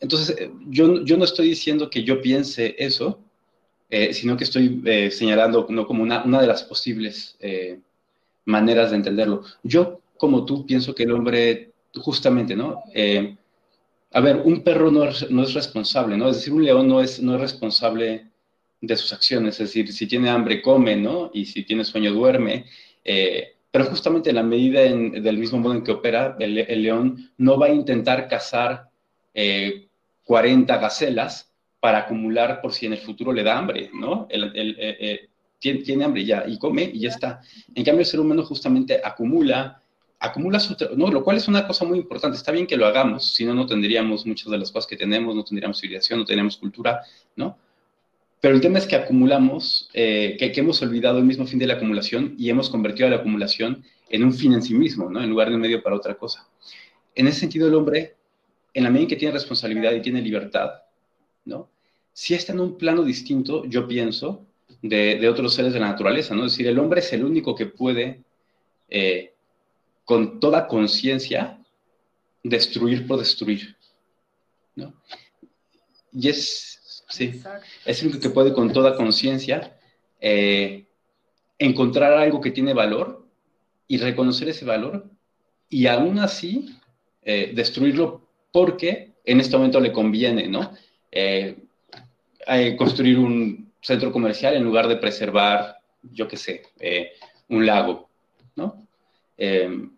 entonces, 0.00 0.36
eh, 0.36 0.50
yo, 0.68 1.04
yo 1.04 1.16
no 1.16 1.24
estoy 1.24 1.48
diciendo 1.48 1.88
que 1.88 2.02
yo 2.02 2.20
piense 2.20 2.74
eso, 2.76 3.20
eh, 3.88 4.12
sino 4.12 4.36
que 4.36 4.44
estoy 4.44 4.82
señalando 5.12 5.66
¿no? 5.68 5.86
como 5.86 6.02
una, 6.02 6.24
una 6.24 6.40
de 6.40 6.46
las 6.46 6.64
posibles 6.64 7.36
maneras 8.44 8.90
de 8.90 8.96
entenderlo. 8.96 9.42
Yo, 9.62 10.00
como 10.16 10.44
tú, 10.44 10.66
pienso 10.66 10.94
que 10.94 11.04
el 11.04 11.12
hombre, 11.12 11.72
justamente, 11.94 12.56
¿no? 12.56 12.82
Eh, 12.94 13.36
a 14.12 14.20
ver, 14.20 14.36
un 14.44 14.62
perro 14.62 14.90
no 14.90 15.04
es, 15.04 15.30
no 15.30 15.42
es, 15.42 15.54
responsable, 15.54 16.16
¿no? 16.16 16.28
Es 16.28 16.36
decir, 16.36 16.52
un 16.52 16.64
león 16.64 16.88
no 16.88 17.00
es, 17.00 17.20
no 17.20 17.34
es 17.34 17.40
responsable 17.40 18.26
de 18.80 18.96
sus 18.96 19.12
acciones, 19.12 19.54
es 19.60 19.68
decir, 19.68 19.92
si 19.92 20.06
tiene 20.06 20.28
hambre, 20.28 20.60
come, 20.60 20.96
¿no? 20.96 21.30
Y 21.32 21.46
si 21.46 21.64
tiene 21.64 21.84
sueño, 21.84 22.12
duerme. 22.12 22.66
Eh, 23.04 23.54
pero 23.70 23.86
justamente 23.86 24.30
en 24.30 24.36
la 24.36 24.42
medida 24.42 24.80
del 24.82 25.38
mismo 25.38 25.58
modo 25.58 25.74
en 25.74 25.82
que 25.82 25.92
opera, 25.92 26.36
el, 26.38 26.82
león 26.82 27.30
no 27.38 27.58
va 27.58 27.66
a 27.66 27.72
intentar 27.72 28.28
cazar 28.28 28.90
40 29.32 30.74
eh, 30.74 30.78
gacelas 30.78 31.50
para 31.80 31.98
acumular 31.98 32.60
por 32.60 32.72
si 32.72 32.84
en 32.86 32.92
el 32.92 32.98
futuro 32.98 33.32
le 33.32 33.42
da 33.42 33.56
hambre, 33.56 33.90
¿no? 33.94 34.26
El, 34.28 35.30
tiene, 35.62 36.04
hambre 36.04 36.24
ya 36.24 36.44
y 36.46 36.58
come 36.58 36.90
y 36.92 37.00
ya 37.00 37.10
está. 37.10 37.40
En 37.74 37.84
cambio, 37.84 38.00
el 38.00 38.06
ser 38.06 38.20
humano 38.20 38.44
justamente 38.44 39.00
acumula, 39.02 39.80
acumula 40.18 40.58
su, 40.58 40.76
¿no? 40.96 41.10
lo 41.10 41.22
cual 41.22 41.36
es 41.36 41.46
una 41.46 41.66
cosa 41.66 41.84
muy 41.84 41.98
importante. 41.98 42.36
Está 42.36 42.50
bien 42.50 42.66
que 42.66 42.76
lo 42.76 42.86
hagamos, 42.86 43.32
si 43.32 43.44
no, 43.44 43.54
no 43.54 43.66
tendríamos 43.66 44.26
muchas 44.26 44.50
de 44.50 44.58
las 44.58 44.72
cosas 44.72 44.88
que 44.88 44.96
tenemos, 44.96 45.34
no 45.36 45.44
tendríamos 45.44 45.80
civilización, 45.80 46.18
no 46.18 46.24
tendríamos 46.24 46.56
cultura, 46.56 47.02
¿no? 47.36 47.56
Pero 48.40 48.56
el 48.56 48.60
tema 48.60 48.78
es 48.80 48.88
que 48.88 48.96
acumulamos, 48.96 49.88
eh, 49.94 50.36
que, 50.36 50.50
que, 50.50 50.60
hemos 50.60 50.82
olvidado 50.82 51.18
el 51.18 51.24
mismo 51.24 51.46
fin 51.46 51.60
de 51.60 51.66
la 51.68 51.74
acumulación 51.74 52.34
y 52.36 52.50
hemos 52.50 52.68
convertido 52.68 53.08
la 53.08 53.16
acumulación 53.16 53.84
en 54.10 54.24
un 54.24 54.32
fin 54.32 54.52
en 54.52 54.62
sí 54.62 54.74
mismo, 54.74 55.08
¿no? 55.08 55.22
En 55.22 55.30
lugar 55.30 55.48
de 55.48 55.54
un 55.54 55.60
medio 55.60 55.80
para 55.80 55.94
otra 55.94 56.16
cosa. 56.16 56.48
En 57.14 57.28
ese 57.28 57.38
sentido, 57.38 57.68
el 57.68 57.74
hombre, 57.74 58.16
en 58.74 58.82
la 58.82 58.90
medida 58.90 59.02
en 59.04 59.08
que 59.10 59.16
tiene 59.16 59.32
responsabilidad 59.32 59.92
y 59.92 60.02
tiene 60.02 60.20
libertad, 60.20 60.70
¿no? 61.44 61.68
Si 62.12 62.34
está 62.34 62.52
en 62.52 62.60
un 62.60 62.76
plano 62.76 63.04
distinto, 63.04 63.64
yo 63.64 63.86
pienso, 63.86 64.44
de, 64.82 65.28
otros 65.28 65.54
seres 65.54 65.72
de 65.72 65.80
la 65.80 65.88
naturaleza, 65.88 66.34
¿no? 66.34 66.44
Es 66.44 66.52
decir, 66.52 66.66
el 66.66 66.78
hombre 66.78 67.00
es 67.00 67.12
el 67.12 67.24
único 67.24 67.54
que 67.54 67.66
puede, 67.66 68.22
eh, 68.88 69.32
con 70.04 70.40
toda 70.40 70.66
conciencia, 70.66 71.58
destruir 72.42 73.06
por 73.06 73.20
destruir, 73.20 73.76
¿no? 74.74 74.92
Y 76.12 76.28
es, 76.28 77.04
sí, 77.08 77.40
es 77.86 78.02
el 78.02 78.08
único 78.08 78.20
que 78.20 78.30
puede 78.30 78.52
con 78.52 78.72
toda 78.72 78.96
conciencia 78.96 79.78
eh, 80.20 80.84
encontrar 81.58 82.12
algo 82.14 82.40
que 82.40 82.50
tiene 82.50 82.74
valor 82.74 83.24
y 83.86 83.98
reconocer 83.98 84.48
ese 84.48 84.64
valor 84.64 85.08
y 85.70 85.86
aún 85.86 86.18
así 86.18 86.76
eh, 87.22 87.52
destruirlo 87.54 88.28
porque 88.50 89.12
en 89.24 89.40
este 89.40 89.56
momento 89.56 89.80
le 89.80 89.92
conviene, 89.92 90.48
¿no? 90.48 90.72
construir 92.76 93.18
un, 93.18 93.61
centro 93.82 94.12
comercial 94.12 94.54
en 94.54 94.64
lugar 94.64 94.88
de 94.88 94.96
preservar, 94.96 95.76
yo 96.02 96.28
qué 96.28 96.36
sé, 96.36 96.62
eh, 96.78 97.12
un 97.48 97.66
lago, 97.66 98.08
¿no? 98.54 98.86
Eh, 99.36 99.88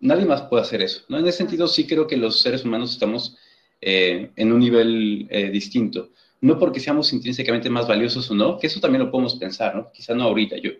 nadie 0.00 0.24
más 0.24 0.42
puede 0.42 0.62
hacer 0.62 0.80
eso, 0.80 1.02
¿no? 1.08 1.18
En 1.18 1.26
ese 1.26 1.38
sentido 1.38 1.66
sí 1.66 1.86
creo 1.86 2.06
que 2.06 2.16
los 2.16 2.40
seres 2.40 2.64
humanos 2.64 2.92
estamos 2.92 3.36
eh, 3.80 4.30
en 4.36 4.52
un 4.52 4.60
nivel 4.60 5.28
distinto. 5.52 6.10
No 6.40 6.58
porque 6.58 6.80
seamos 6.80 7.12
intrínsecamente 7.12 7.68
más 7.68 7.88
valiosos 7.88 8.30
o 8.30 8.34
no, 8.34 8.58
que 8.58 8.68
eso 8.68 8.78
también 8.78 9.04
lo 9.04 9.10
podemos 9.10 9.34
pensar, 9.34 9.74
¿no? 9.74 9.90
Quizá 9.90 10.14
no 10.14 10.24
ahorita, 10.24 10.56
yo, 10.58 10.70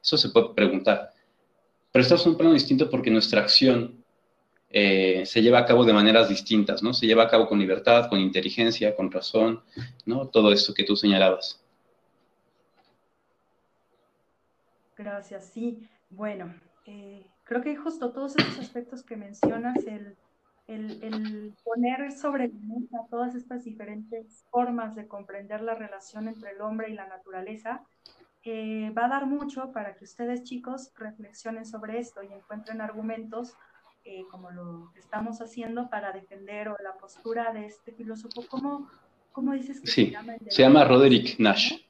eso 0.00 0.16
se 0.16 0.28
puede 0.28 0.50
preguntar. 0.54 1.10
Pero 1.90 2.02
estamos 2.02 2.24
en 2.26 2.32
un 2.32 2.38
plano 2.38 2.52
distinto 2.52 2.88
porque 2.88 3.10
nuestra 3.10 3.40
acción 3.40 4.04
se 4.70 5.40
lleva 5.40 5.60
a 5.60 5.64
cabo 5.64 5.86
de 5.86 5.94
maneras 5.94 6.28
distintas, 6.28 6.82
¿no? 6.82 6.92
Se 6.92 7.06
lleva 7.06 7.24
a 7.24 7.28
cabo 7.28 7.48
con 7.48 7.58
libertad, 7.58 8.10
con 8.10 8.20
inteligencia, 8.20 8.94
con 8.94 9.10
razón, 9.10 9.62
¿no? 10.04 10.28
Todo 10.28 10.52
esto 10.52 10.74
que 10.74 10.84
tú 10.84 10.96
señalabas. 10.96 11.65
Gracias, 14.96 15.50
sí. 15.52 15.88
Bueno, 16.10 16.54
eh, 16.86 17.26
creo 17.44 17.62
que 17.62 17.76
justo 17.76 18.12
todos 18.12 18.36
esos 18.36 18.58
aspectos 18.58 19.02
que 19.02 19.16
mencionas, 19.16 19.76
el, 19.86 20.16
poner 21.62 22.10
sobre 22.12 22.48
la 22.48 22.54
mesa 22.54 22.98
todas 23.08 23.34
estas 23.36 23.62
diferentes 23.64 24.44
formas 24.50 24.96
de 24.96 25.06
comprender 25.06 25.60
la 25.60 25.74
relación 25.74 26.26
entre 26.26 26.50
el 26.52 26.60
hombre 26.60 26.90
y 26.90 26.94
la 26.94 27.06
naturaleza, 27.06 27.82
eh, 28.42 28.92
va 28.96 29.04
a 29.06 29.08
dar 29.08 29.26
mucho 29.26 29.70
para 29.72 29.94
que 29.94 30.04
ustedes 30.04 30.42
chicos 30.44 30.92
reflexionen 30.96 31.66
sobre 31.66 31.98
esto 31.98 32.22
y 32.22 32.32
encuentren 32.32 32.80
argumentos 32.80 33.54
eh, 34.04 34.24
como 34.30 34.52
lo 34.52 34.92
estamos 34.96 35.40
haciendo 35.40 35.90
para 35.90 36.12
defender 36.12 36.68
o 36.68 36.76
la 36.82 36.96
postura 36.96 37.52
de 37.52 37.66
este 37.66 37.92
filósofo. 37.92 38.44
¿Cómo, 38.48 38.88
cómo 39.32 39.52
dices 39.52 39.80
que 39.80 39.88
se 39.88 40.10
llama? 40.10 40.34
se 40.48 40.62
llama 40.62 40.84
Roderick 40.84 41.40
Nash. 41.40 41.85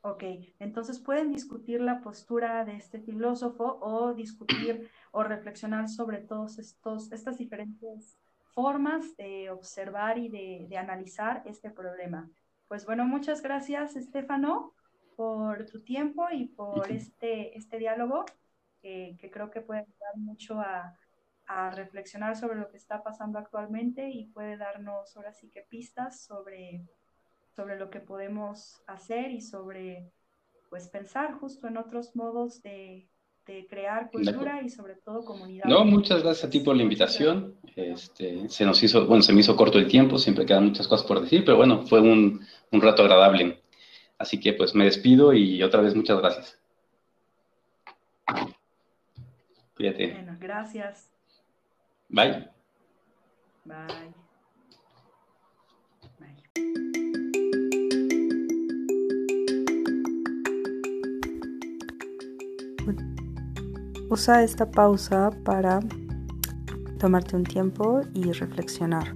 Ok, 0.00 0.22
entonces 0.60 1.00
pueden 1.00 1.32
discutir 1.32 1.80
la 1.80 2.00
postura 2.00 2.64
de 2.64 2.76
este 2.76 3.00
filósofo 3.00 3.78
o 3.80 4.14
discutir 4.14 4.88
o 5.10 5.24
reflexionar 5.24 5.88
sobre 5.88 6.18
todas 6.18 6.58
estas 6.58 7.36
diferentes 7.36 8.16
formas 8.54 9.16
de 9.16 9.50
observar 9.50 10.18
y 10.18 10.28
de, 10.28 10.76
analizar 10.76 11.42
este 11.46 11.70
problema. 11.70 12.30
Pues 12.68 12.86
bueno, 12.86 13.04
muchas 13.06 13.42
gracias, 13.42 13.96
Estefano, 13.96 14.74
por 15.16 15.66
tu 15.66 15.82
tiempo 15.82 16.28
y 16.30 16.46
por 16.46 16.90
este, 16.92 17.56
este 17.56 17.78
diálogo 17.78 18.24
que, 18.80 19.16
creo 19.32 19.50
que 19.50 19.62
puede 19.62 19.80
ayudar 19.80 20.16
mucho 20.16 20.60
a, 20.60 20.96
a 21.46 21.70
reflexionar 21.70 22.36
sobre 22.36 22.58
lo 22.58 22.70
que 22.70 22.76
está 22.76 23.02
pasando 23.02 23.38
actualmente 23.38 24.08
y 24.10 24.26
puede 24.26 24.56
darnos 24.56 25.16
ahora 25.16 25.32
sí 25.32 25.50
que 25.50 25.62
pistas 25.62 26.20
sobre 26.20 26.86
sobre 27.58 27.76
lo 27.76 27.90
que 27.90 27.98
podemos 27.98 28.80
hacer 28.86 29.32
y 29.32 29.40
sobre 29.40 30.12
pues 30.70 30.86
pensar 30.86 31.32
justo 31.40 31.66
en 31.66 31.76
otros 31.76 32.14
modos 32.14 32.62
de, 32.62 33.08
crear 33.68 34.10
cultura 34.12 34.62
y 34.62 34.68
sobre 34.68 34.94
todo 34.94 35.24
comunidad. 35.24 35.64
No, 35.64 35.84
muchas 35.84 36.22
gracias 36.22 36.44
a 36.44 36.50
ti 36.50 36.60
por 36.60 36.76
la 36.76 36.84
invitación. 36.84 37.56
Este, 37.74 38.48
se 38.48 38.64
nos 38.64 38.80
hizo, 38.82 39.06
bueno, 39.06 39.22
se 39.22 39.32
me 39.32 39.40
hizo 39.40 39.56
corto 39.56 39.78
el 39.78 39.88
tiempo, 39.88 40.18
siempre 40.18 40.46
quedan 40.46 40.66
muchas 40.66 40.86
cosas 40.86 41.04
por 41.04 41.20
decir, 41.20 41.44
pero 41.44 41.56
bueno, 41.56 41.84
fue 41.86 42.00
un, 42.00 42.46
un 42.70 42.80
rato 42.80 43.02
agradable. 43.02 43.60
Así 44.18 44.38
que 44.38 44.52
pues 44.52 44.76
me 44.76 44.84
despido 44.84 45.32
y 45.32 45.60
otra 45.62 45.80
vez 45.80 45.96
muchas 45.96 46.18
gracias. 46.20 46.60
Cuídate. 49.74 50.12
Bueno, 50.12 50.36
gracias. 50.38 51.10
Bye. 52.08 52.50
Bye. 53.64 54.14
Usa 64.10 64.42
esta 64.42 64.70
pausa 64.70 65.30
para 65.44 65.80
tomarte 66.98 67.36
un 67.36 67.44
tiempo 67.44 68.00
y 68.14 68.32
reflexionar. 68.32 69.14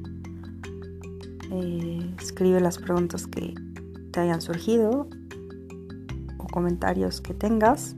Eh, 1.50 2.14
escribe 2.20 2.60
las 2.60 2.76
preguntas 2.76 3.26
que 3.26 3.54
te 4.10 4.20
hayan 4.20 4.42
surgido 4.42 5.08
o 6.38 6.46
comentarios 6.48 7.22
que 7.22 7.32
tengas, 7.32 7.96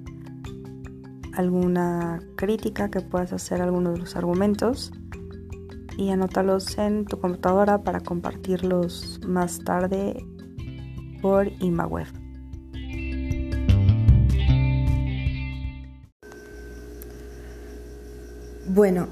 alguna 1.32 2.20
crítica 2.36 2.88
que 2.90 3.00
puedas 3.00 3.32
hacer 3.32 3.60
a 3.60 3.64
alguno 3.64 3.92
de 3.92 3.98
los 3.98 4.14
argumentos 4.14 4.92
y 5.98 6.10
anótalos 6.10 6.78
en 6.78 7.06
tu 7.06 7.18
computadora 7.18 7.82
para 7.82 8.00
compartirlos 8.00 9.20
más 9.26 9.58
tarde 9.58 10.24
por 11.20 11.50
ImaWeb. 11.60 12.23
Bueno, 18.74 19.06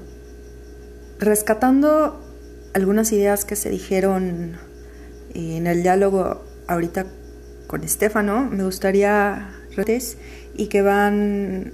rescatando 1.19 2.21
algunas 2.73 3.13
ideas 3.13 3.45
que 3.45 3.55
se 3.55 3.69
dijeron 3.69 4.57
eh, 5.33 5.55
en 5.55 5.67
el 5.67 5.83
diálogo 5.83 6.43
ahorita 6.67 7.05
con 7.67 7.85
Estefano, 7.85 8.49
me 8.51 8.65
gustaría 8.65 9.51
y 10.53 10.67
que 10.67 10.81
van 10.81 11.71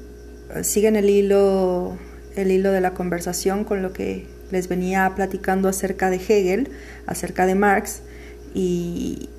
siguen 0.61 0.97
el 0.97 1.09
hilo 1.09 1.97
el 2.35 2.51
hilo 2.51 2.71
de 2.71 2.79
la 2.79 2.93
conversación 2.93 3.63
con 3.63 3.81
lo 3.81 3.91
que 3.91 4.27
les 4.51 4.67
venía 4.67 5.11
platicando 5.15 5.67
acerca 5.67 6.11
de 6.11 6.17
Hegel, 6.17 6.69
acerca 7.07 7.47
de 7.47 7.55
Marx 7.55 8.03
y, 8.53 9.29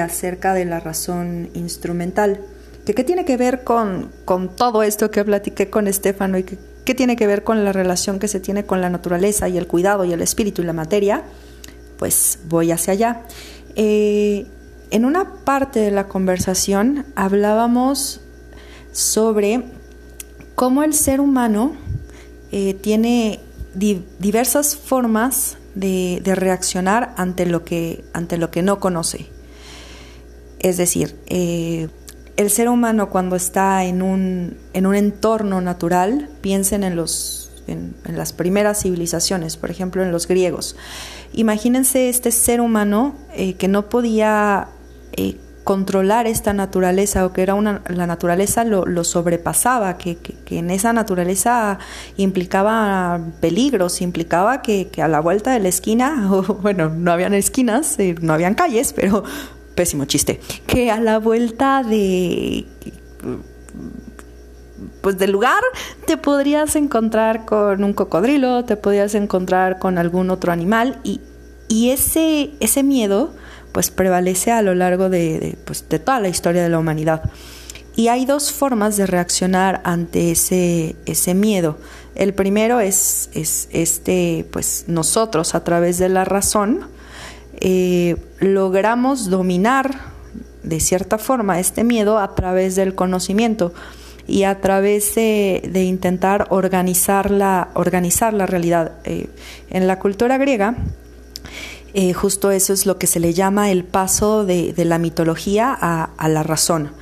acerca 0.00 0.52
de 0.52 0.64
la 0.64 0.80
razón 0.80 1.48
instrumental. 1.54 2.40
¿Qué 2.84 3.04
tiene 3.04 3.24
que 3.24 3.36
ver 3.36 3.62
con, 3.62 4.10
con 4.24 4.56
todo 4.56 4.82
esto 4.82 5.12
que 5.12 5.24
platiqué 5.24 5.70
con 5.70 5.86
Estefano 5.86 6.38
y 6.38 6.42
que 6.42 6.58
¿Qué 6.90 6.96
tiene 6.96 7.14
que 7.14 7.28
ver 7.28 7.44
con 7.44 7.64
la 7.64 7.72
relación 7.72 8.18
que 8.18 8.26
se 8.26 8.40
tiene 8.40 8.66
con 8.66 8.80
la 8.80 8.90
naturaleza 8.90 9.48
y 9.48 9.56
el 9.56 9.68
cuidado 9.68 10.04
y 10.04 10.12
el 10.12 10.20
espíritu 10.22 10.62
y 10.62 10.64
la 10.64 10.72
materia? 10.72 11.22
Pues 12.00 12.40
voy 12.48 12.72
hacia 12.72 12.94
allá. 12.94 13.22
Eh, 13.76 14.48
en 14.90 15.04
una 15.04 15.36
parte 15.44 15.78
de 15.78 15.92
la 15.92 16.08
conversación 16.08 17.06
hablábamos 17.14 18.22
sobre 18.90 19.62
cómo 20.56 20.82
el 20.82 20.92
ser 20.92 21.20
humano 21.20 21.76
eh, 22.50 22.74
tiene 22.74 23.38
diversas 23.72 24.74
formas 24.74 25.58
de, 25.76 26.20
reaccionar 26.24 27.14
ante 27.16 27.46
lo, 27.46 27.64
que, 27.64 28.02
ante 28.12 28.36
lo 28.36 28.50
que 28.50 28.62
no 28.62 28.80
conoce. 28.80 29.26
Es 30.58 30.76
decir, 30.76 31.14
eh, 31.26 31.88
el 32.40 32.48
ser 32.48 32.70
humano 32.70 33.10
cuando 33.10 33.36
está 33.36 33.84
en 33.84 34.00
un, 34.00 34.56
en 34.72 34.86
un 34.86 34.94
entorno 34.94 35.60
natural, 35.60 36.30
piensen 36.40 36.84
en, 36.84 36.96
los, 36.96 37.52
en, 37.66 37.94
las 38.06 38.32
primeras 38.32 38.80
civilizaciones, 38.80 39.58
por 39.58 39.70
ejemplo 39.70 40.02
en 40.02 40.10
los 40.10 40.26
griegos. 40.26 40.74
Imagínense 41.34 42.08
este 42.08 42.30
ser 42.30 42.62
humano 42.62 43.14
eh, 43.34 43.54
que 43.54 43.68
no 43.68 43.90
podía 43.90 44.68
eh, 45.12 45.36
controlar 45.64 46.26
esta 46.26 46.54
naturaleza 46.54 47.26
o 47.26 47.34
que 47.34 47.42
era 47.42 47.54
una, 47.54 47.82
la 47.88 48.06
naturaleza 48.06 48.64
lo, 48.64 49.04
sobrepasaba, 49.04 49.98
que, 49.98 50.16
en 50.48 50.70
esa 50.70 50.94
naturaleza 50.94 51.78
implicaba 52.16 53.20
peligros, 53.40 54.00
implicaba 54.00 54.62
que, 54.62 54.88
a 55.02 55.08
la 55.08 55.20
vuelta 55.20 55.52
de 55.52 55.60
la 55.60 55.68
esquina, 55.68 56.26
o, 56.32 56.42
bueno, 56.42 56.88
no 56.88 57.12
habían 57.12 57.34
esquinas, 57.34 57.98
eh, 57.98 58.14
no 58.22 58.32
habían 58.32 58.54
calles, 58.54 58.94
pero 58.94 59.24
pésimo 59.74 60.04
chiste, 60.04 60.40
que 60.66 60.90
a 60.90 61.00
la 61.00 61.18
vuelta 61.18 61.82
de 61.82 62.66
pues 65.00 65.18
del 65.18 65.32
lugar 65.32 65.62
te 66.06 66.16
podrías 66.16 66.76
encontrar 66.76 67.44
con 67.44 67.82
un 67.84 67.92
cocodrilo, 67.92 68.64
te 68.64 68.76
podrías 68.76 69.14
encontrar 69.14 69.78
con 69.78 69.98
algún 69.98 70.30
otro 70.30 70.52
animal 70.52 71.00
y, 71.02 71.20
ese, 71.90 72.50
ese 72.58 72.82
miedo 72.82 73.32
pues 73.72 73.90
prevalece 73.90 74.50
a 74.50 74.60
lo 74.60 74.74
largo 74.74 75.08
de, 75.08 75.56
pues, 75.64 75.88
de 75.88 76.00
toda 76.00 76.18
la 76.18 76.28
historia 76.28 76.62
de 76.62 76.68
la 76.68 76.78
humanidad. 76.78 77.30
Y 77.94 78.08
hay 78.08 78.24
dos 78.24 78.52
formas 78.52 78.96
de 78.96 79.06
reaccionar 79.06 79.80
ante 79.84 80.32
ese, 80.32 80.96
ese 81.06 81.34
miedo. 81.34 81.78
El 82.16 82.34
primero 82.34 82.80
es, 82.80 83.30
es 83.34 83.68
este, 83.70 84.46
pues 84.50 84.86
nosotros 84.88 85.54
a 85.54 85.62
través 85.62 85.98
de 85.98 86.08
la 86.08 86.24
razón, 86.24 86.88
eh, 87.60 88.16
logramos 88.38 89.28
dominar 89.28 90.10
de 90.62 90.80
cierta 90.80 91.18
forma 91.18 91.58
este 91.58 91.84
miedo 91.84 92.18
a 92.18 92.34
través 92.34 92.76
del 92.76 92.94
conocimiento 92.94 93.72
y 94.26 94.44
a 94.44 94.60
través 94.60 95.14
de, 95.14 95.70
intentar 95.74 96.46
organizar 96.50 97.30
la, 97.30 97.70
organizar 97.74 98.32
la 98.32 98.46
realidad. 98.46 98.92
Eh, 99.04 99.28
en 99.70 99.86
la 99.86 99.98
cultura 99.98 100.38
griega, 100.38 100.76
eh, 101.94 102.12
justo 102.12 102.50
eso 102.50 102.72
es 102.72 102.86
lo 102.86 102.98
que 102.98 103.06
se 103.06 103.18
le 103.18 103.34
llama 103.34 103.70
el 103.70 103.84
paso 103.84 104.46
de, 104.46 104.72
la 104.76 104.98
mitología 104.98 105.76
a, 105.78 106.10
a, 106.16 106.28
la 106.28 106.42
razón, 106.42 106.92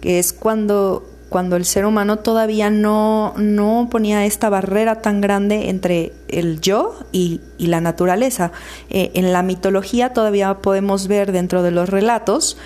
que 0.00 0.18
es 0.18 0.32
cuando 0.32 1.15
cuando 1.28 1.56
el 1.56 1.64
ser 1.64 1.86
humano 1.86 2.18
todavía 2.18 2.70
no, 2.70 3.34
no 3.36 3.88
ponía 3.90 4.24
esta 4.24 4.48
barrera 4.48 5.02
tan 5.02 5.20
grande 5.20 5.68
entre 5.70 6.12
el 6.28 6.60
yo 6.60 6.94
y, 7.12 7.40
la 7.58 7.80
naturaleza. 7.80 8.52
Eh, 8.90 9.10
en 9.14 9.32
la 9.32 9.42
mitología 9.42 10.12
todavía 10.12 10.58
podemos 10.58 11.08
ver 11.08 11.32
dentro 11.32 11.62
de 11.62 11.72
los 11.72 11.88
relatos 11.88 12.56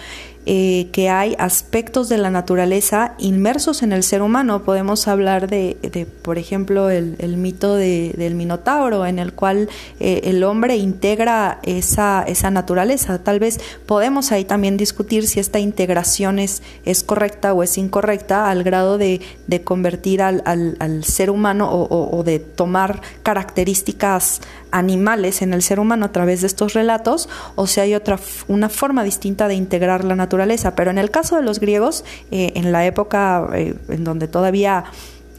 eh, 0.47 0.89
que 0.93 1.11
hay 1.11 1.37
aspectos 1.39 2.09
de 2.09 2.17
la 2.17 2.31
naturaleza 2.31 3.13
inmersos 3.19 3.83
en 3.83 3.93
el 3.93 4.03
ser 4.03 4.23
humano. 4.23 4.63
Podemos 4.63 5.07
hablar 5.07 5.49
de, 5.49 5.77
por 6.23 6.39
ejemplo, 6.39 6.89
el, 6.89 7.37
mito 7.37 7.75
del 7.75 8.35
Minotauro, 8.35 9.05
en 9.05 9.19
el 9.19 9.35
cual 9.35 9.69
eh, 10.01 10.23
el 10.25 10.43
hombre 10.43 10.77
integra 10.77 11.59
esa, 11.63 12.25
esa 12.27 12.51
naturaleza. 12.51 13.23
Tal 13.23 13.39
vez 13.39 13.61
podemos 13.85 14.33
ahí 14.33 14.47
también 14.47 14.79
discutir 14.79 15.27
si 15.27 15.41
esta 15.41 15.59
integración 15.59 16.39
es, 16.39 16.63
es 16.87 17.05
correcta 17.05 17.53
o 17.53 17.63
es 17.63 17.77
incorrecta 17.77 18.51
al 18.51 18.63
grado 18.63 18.97
de, 18.97 19.21
convertir 19.65 20.23
al, 20.23 20.43
al, 20.47 21.05
ser 21.05 21.31
humano 21.31 21.69
o 21.71 22.23
de 22.25 22.39
tomar 22.39 23.03
características 23.23 24.41
animales 24.73 25.43
en 25.43 25.53
el 25.55 25.63
ser 25.63 25.81
humano 25.81 26.07
a 26.07 26.13
través 26.13 26.41
de 26.41 26.47
estos 26.47 26.75
relatos 26.75 27.29
o 27.55 27.67
si 27.67 27.81
hay 27.81 27.95
otra 27.95 28.19
una 28.49 28.69
forma 28.69 29.05
distinta 29.05 29.49
de 29.49 29.55
integrar 29.55 30.05
la 30.05 30.17
naturaleza. 30.17 30.75
Pero 30.75 30.91
en 30.91 30.99
el 30.99 31.11
caso 31.11 31.37
de 31.37 31.43
los 31.43 31.61
griegos 31.61 32.05
eh, 32.31 32.53
en 32.55 32.73
la 32.73 32.87
época 32.87 33.49
eh, 33.55 33.75
en 33.89 34.05
donde 34.05 34.29
todavía 34.29 34.85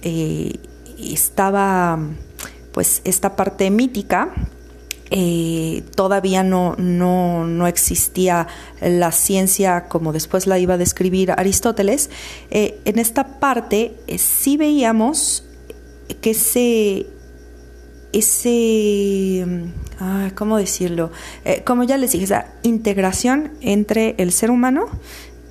eh, 0.02 0.56
estaba 1.00 2.00
pues 2.72 3.02
esta 3.04 3.36
parte 3.36 3.70
mítica 3.70 4.34
todavía 5.96 6.42
no, 6.42 6.76
no, 6.78 7.46
no, 7.46 7.68
existía 7.68 8.48
la 8.80 9.12
ciencia 9.12 9.90
como 9.90 10.14
después 10.14 10.48
la 10.48 10.58
iba 10.58 10.76
a 10.76 10.78
describir 10.78 11.32
Aristóteles, 11.32 12.10
en 12.50 12.98
esta 12.98 13.40
parte 13.42 13.94
sí 14.18 14.56
veíamos 14.56 15.44
que 16.22 16.34
se 16.34 17.08
ese, 18.14 19.46
¿cómo 20.36 20.58
decirlo? 20.58 21.12
Eh, 21.46 21.64
como 21.66 21.84
ya 21.84 21.98
les 21.98 22.12
dije, 22.12 22.26
esa 22.26 22.48
integración 22.64 23.52
entre 23.62 24.16
el 24.18 24.32
ser 24.32 24.52
humano 24.52 24.88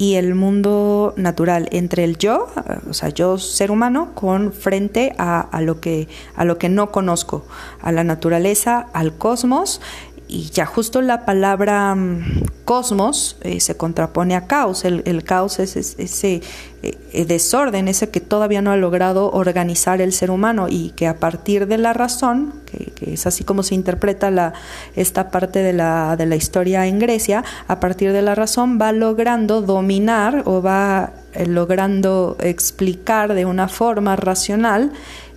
y 0.01 0.15
el 0.15 0.35
mundo 0.35 1.13
natural, 1.19 1.69
entre 1.73 2.05
el 2.05 2.17
yo, 2.17 2.47
o 2.89 2.95
sea, 2.95 3.11
yo 3.11 3.37
ser 3.37 3.71
humano, 3.71 4.13
con 4.15 4.51
frente 4.51 5.13
a, 5.19 5.41
a, 5.41 5.61
lo, 5.61 5.79
que, 5.81 6.09
a 6.35 6.47
lo 6.47 6.57
que 6.57 6.71
no 6.71 6.91
conozco, 6.91 7.45
a 7.83 7.93
la 7.93 8.03
naturaleza, 8.03 8.87
al 8.95 9.19
cosmos 9.19 9.83
y 10.31 10.51
ya 10.51 10.64
justo 10.64 11.03
la 11.03 11.24
palabra 11.24 11.95
mm, 11.95 12.45
cosmos 12.64 13.37
eh, 13.41 13.59
se 13.59 13.76
contrapone 13.76 14.37
a 14.37 14.47
caos. 14.47 14.85
El, 14.85 15.24
caos 15.24 15.59
es, 15.59 15.76
ese 15.76 16.41
eh, 16.83 17.24
desorden, 17.24 17.89
ese 17.89 18.11
que 18.11 18.20
todavía 18.20 18.62
no 18.62 18.70
ha 18.70 18.76
logrado 18.76 19.33
organizar 19.33 20.01
el 20.01 20.12
ser 20.12 20.31
humano 20.31 20.68
y 20.68 20.91
que 20.91 21.09
a 21.09 21.16
partir 21.16 21.66
de 21.66 21.78
la 21.78 21.93
razón, 21.93 22.55
que, 22.66 23.12
es 23.12 23.26
así 23.26 23.43
como 23.43 23.64
se 23.64 23.74
interpreta 23.74 24.31
la, 24.31 24.53
esta 24.95 25.31
parte 25.31 25.64
de 25.64 25.72
la, 25.72 26.16
de 26.16 26.26
la 26.26 26.37
historia 26.37 26.87
en 26.87 27.01
Grecia, 27.01 27.43
a 27.66 27.81
partir 27.81 28.12
de 28.12 28.22
la 28.22 28.37
razón 28.37 28.78
va 28.81 28.93
logrando 28.93 29.62
dominar 29.62 30.45
o 30.47 30.62
va 30.62 31.11
eh, 31.35 31.47
logrando 31.47 32.37
explicar 32.41 33.35
de 33.35 33.47
una 33.47 33.66
forma 33.66 34.14
racional 34.14 34.93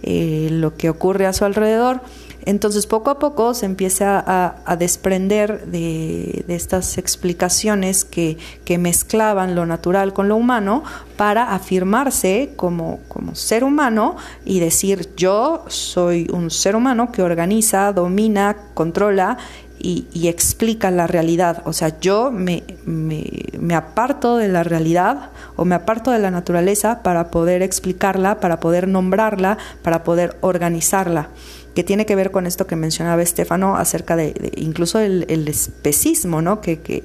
lo 0.06 0.76
que 0.76 0.90
ocurre 0.90 1.28
a 1.28 1.32
su 1.32 1.46
alrededor 1.46 2.02
entonces 2.46 2.88
poco 2.88 3.10
a 3.10 3.20
poco 3.20 3.54
se 3.54 3.66
empieza 3.66 4.24
a, 4.66 4.76
desprender 4.76 5.66
de, 5.66 6.46
estas 6.48 6.98
explicaciones 6.98 8.06
que, 8.06 8.38
mezclaban 8.78 9.56
lo 9.56 9.66
natural 9.66 10.14
con 10.14 10.28
lo 10.28 10.36
humano 10.36 10.84
para 11.16 11.54
afirmarse 11.54 12.54
como, 12.56 13.00
ser 13.34 13.64
humano 13.64 14.18
y 14.46 14.60
decir 14.60 15.10
yo 15.16 15.64
soy 15.68 16.28
un 16.34 16.50
ser 16.50 16.76
humano 16.76 17.12
que 17.12 17.22
organiza, 17.22 17.94
domina, 17.94 18.58
controla 18.74 19.38
y, 19.84 20.28
explica 20.28 20.90
la 20.92 21.08
realidad. 21.08 21.62
O 21.66 21.74
sea, 21.74 22.00
yo 22.00 22.32
me, 22.32 22.64
me, 22.86 23.76
aparto 23.76 24.38
de 24.38 24.48
la 24.48 24.64
realidad 24.64 25.32
o 25.58 25.66
me 25.66 25.76
aparto 25.76 26.12
de 26.12 26.20
la 26.20 26.32
naturaleza 26.32 27.04
para 27.04 27.30
poder 27.30 27.62
explicarla, 27.62 28.40
para 28.40 28.62
poder 28.62 28.88
nombrarla, 28.88 29.58
para 29.84 30.04
poder 30.04 30.38
organizarla 30.42 31.30
que 31.76 31.84
tiene 31.84 32.06
que 32.06 32.16
ver 32.16 32.32
con 32.32 32.46
esto 32.46 32.68
que 32.68 32.76
mencionaba 32.76 33.22
Estefano 33.22 33.76
acerca 33.76 34.16
de, 34.16 34.52
incluso 34.56 35.00
el, 35.00 35.48
especismo, 35.48 36.42
¿no? 36.42 36.62
Que, 36.62 36.80
que, 36.80 37.04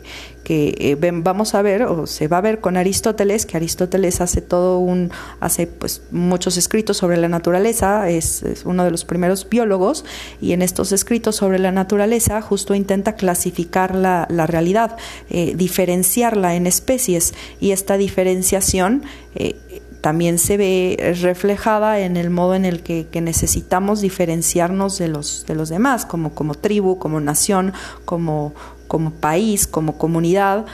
que 0.49 0.74
eh, 0.78 0.96
vamos 1.12 1.55
a 1.55 1.61
ver 1.61 1.82
o 1.82 2.07
se 2.07 2.26
va 2.26 2.38
a 2.38 2.40
ver 2.40 2.61
con 2.61 2.78
Aristóteles, 2.78 3.44
que 3.44 3.59
Aristóteles 3.59 4.22
hace 4.22 4.40
todo 4.40 4.78
un, 4.78 5.11
hace 5.40 5.66
pues 5.66 6.01
muchos 6.11 6.57
escritos 6.57 6.96
sobre 6.96 7.18
la 7.18 7.28
naturaleza, 7.28 8.09
es, 8.09 8.42
uno 8.64 8.82
de 8.82 8.90
los 8.90 9.05
primeros 9.05 9.46
biólogos, 9.46 10.07
y 10.40 10.53
en 10.53 10.62
estos 10.62 10.90
escritos 10.92 11.36
sobre 11.36 11.59
la 11.59 11.70
naturaleza 11.70 12.40
justo 12.40 12.74
intenta 12.74 13.14
clasificar 13.14 13.94
la, 13.94 14.26
la 14.30 14.46
realidad, 14.46 14.96
eh, 15.28 15.53
diferenciarla 15.55 16.55
en 16.55 16.66
especies, 16.66 17.34
y 17.61 17.72
esta 17.72 17.99
diferenciación 17.99 19.03
eh, 19.34 19.82
también 20.01 20.38
se 20.38 20.57
ve 20.57 21.14
reflejada 21.20 21.99
en 22.01 22.16
el 22.16 22.30
modo 22.30 22.55
en 22.55 22.64
el 22.64 22.82
que, 22.82 23.07
necesitamos 23.20 24.01
diferenciarnos 24.01 24.96
de 24.96 25.09
los, 25.09 25.44
de 25.46 25.55
los 25.55 25.68
demás, 25.68 26.07
como, 26.07 26.34
como 26.34 26.55
tribu, 26.55 26.99
como 26.99 27.20
nación, 27.20 27.74
como, 28.07 28.55
como 28.89 29.12
país, 29.12 29.66
como 29.66 29.97
comunidad. 29.99 30.66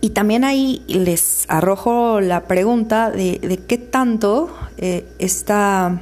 Y 0.00 0.10
también 0.10 0.42
ahí 0.42 0.82
les 0.88 1.44
arrojo 1.48 2.20
la 2.20 2.48
pregunta 2.48 3.10
de, 3.10 3.60
qué 3.68 3.78
tanto 3.78 4.52
eh, 4.78 5.06
esta, 5.20 6.00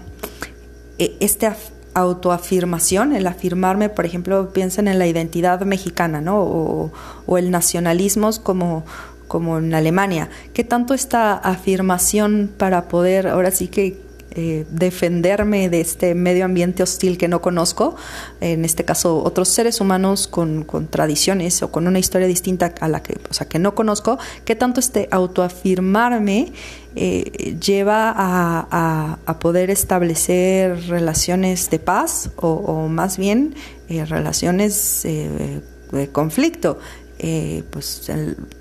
eh, 0.99 1.17
esta 1.21 1.55
autoafirmación, 1.93 3.15
el 3.15 3.27
afirmarme, 3.27 3.91
por 3.91 4.07
ejemplo, 4.07 4.53
piensen 4.55 4.89
en 4.89 4.99
la 4.99 5.07
identidad 5.07 5.61
mexicana, 5.63 6.23
¿no? 6.23 6.41
O, 6.41 6.93
o 7.27 7.37
el 7.39 7.51
nacionalismo 7.51 8.31
como, 8.43 8.85
como 9.29 9.59
en 9.59 9.75
Alemania. 9.75 10.31
¿Qué 10.55 10.65
tanto 10.65 10.95
esta 10.95 11.35
afirmación 11.35 12.51
para 12.57 12.89
poder 12.89 13.29
ahora 13.29 13.51
sí 13.51 13.69
que 13.69 14.10
eh, 14.33 14.65
defenderme 14.71 15.69
de 15.69 15.81
este 15.81 16.15
medio 16.15 16.45
ambiente 16.45 16.83
hostil 16.83 17.19
que 17.19 17.29
no 17.29 17.41
conozco, 17.41 17.97
en 18.41 18.65
este 18.65 18.85
caso 18.85 19.23
otros 19.25 19.49
seres 19.49 19.81
humanos 19.81 20.29
con, 20.29 20.67
tradiciones 20.89 21.63
o 21.63 21.71
con 21.73 21.89
una 21.89 21.99
historia 21.99 22.29
distinta 22.29 22.73
a 22.81 22.89
la 22.89 23.03
que, 23.03 23.19
o 23.29 23.35
sea, 23.35 23.49
que 23.49 23.59
no 23.59 23.75
conozco, 23.75 24.19
qué 24.45 24.55
tanto 24.55 24.79
este 24.81 25.09
autoafirmarme 25.11 26.53
eh, 26.97 27.57
lleva 27.61 28.15
a, 28.17 29.39
poder 29.41 29.71
establecer 29.71 30.89
relaciones 30.89 31.71
de 31.71 31.79
paz 31.79 32.31
o, 32.37 32.89
más 32.89 33.17
bien 33.17 33.55
eh, 33.89 34.05
relaciones 34.05 35.03
de 35.03 36.09
conflicto. 36.13 36.79
Eh, 37.23 37.65
pues 37.69 38.11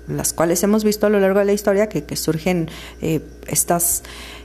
las 0.06 0.34
cuales 0.34 0.62
hemos 0.62 0.84
visto 0.84 1.06
a 1.06 1.08
lo 1.08 1.18
largo 1.18 1.38
de 1.38 1.46
la 1.46 1.54
historia 1.54 1.88
que, 1.88 2.14
surgen 2.14 2.68
eh, 3.00 3.22
estas 3.46 4.02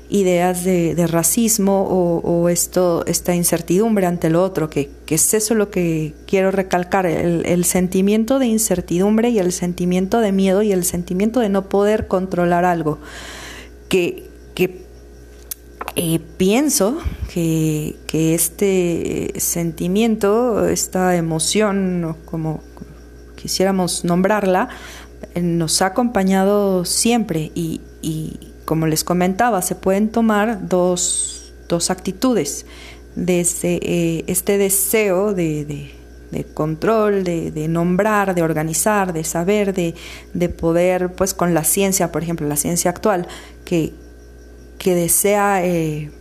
ideas 0.09 0.63
de, 0.63 1.07
racismo 1.07 1.83
o, 1.83 2.49
esto 2.49 3.03
esta 3.05 3.35
incertidumbre 3.35 4.05
ante 4.05 4.29
lo 4.29 4.43
otro 4.43 4.69
que, 4.69 4.89
es 5.07 5.33
eso 5.33 5.55
lo 5.55 5.71
que 5.71 6.13
quiero 6.27 6.51
recalcar 6.51 7.05
el, 7.05 7.65
sentimiento 7.65 8.39
de 8.39 8.47
incertidumbre 8.47 9.29
y 9.29 9.39
el 9.39 9.51
sentimiento 9.51 10.19
de 10.19 10.31
miedo 10.31 10.61
y 10.61 10.71
el 10.71 10.83
sentimiento 10.83 11.39
de 11.39 11.49
no 11.49 11.69
poder 11.69 12.07
controlar 12.07 12.65
algo. 12.65 12.99
Que, 13.89 14.29
eh, 15.97 16.19
pienso 16.37 16.97
que, 17.33 17.95
que, 18.05 18.35
este 18.35 19.31
sentimiento, 19.37 20.67
esta 20.67 21.15
emoción, 21.15 22.17
como 22.25 22.61
quisiéramos 23.35 24.03
nombrarla, 24.03 24.69
eh, 25.35 25.41
nos 25.41 25.81
ha 25.81 25.87
acompañado 25.87 26.85
siempre 26.85 27.51
y, 27.53 27.81
como 28.65 28.87
les 28.87 29.03
comentaba, 29.03 29.61
se 29.61 29.75
pueden 29.75 30.09
tomar 30.09 30.67
dos, 30.67 31.53
dos 31.69 31.89
actitudes. 31.89 32.65
Desde 33.15 33.79
eh, 33.81 34.25
este 34.27 34.57
deseo 34.57 35.33
de, 35.33 35.91
control, 36.53 37.23
de, 37.23 37.67
nombrar, 37.69 38.35
de 38.35 38.41
organizar, 38.41 39.13
de 39.13 39.23
saber, 39.23 39.73
de, 39.73 40.49
poder, 40.49 41.13
pues 41.13 41.33
con 41.33 41.53
la 41.53 41.63
ciencia, 41.63 42.11
por 42.11 42.23
ejemplo, 42.23 42.47
la 42.47 42.57
ciencia 42.57 42.91
actual, 42.91 43.27
que, 43.63 43.93
que 44.77 44.95
desea 44.95 45.63
eh, 45.63 46.11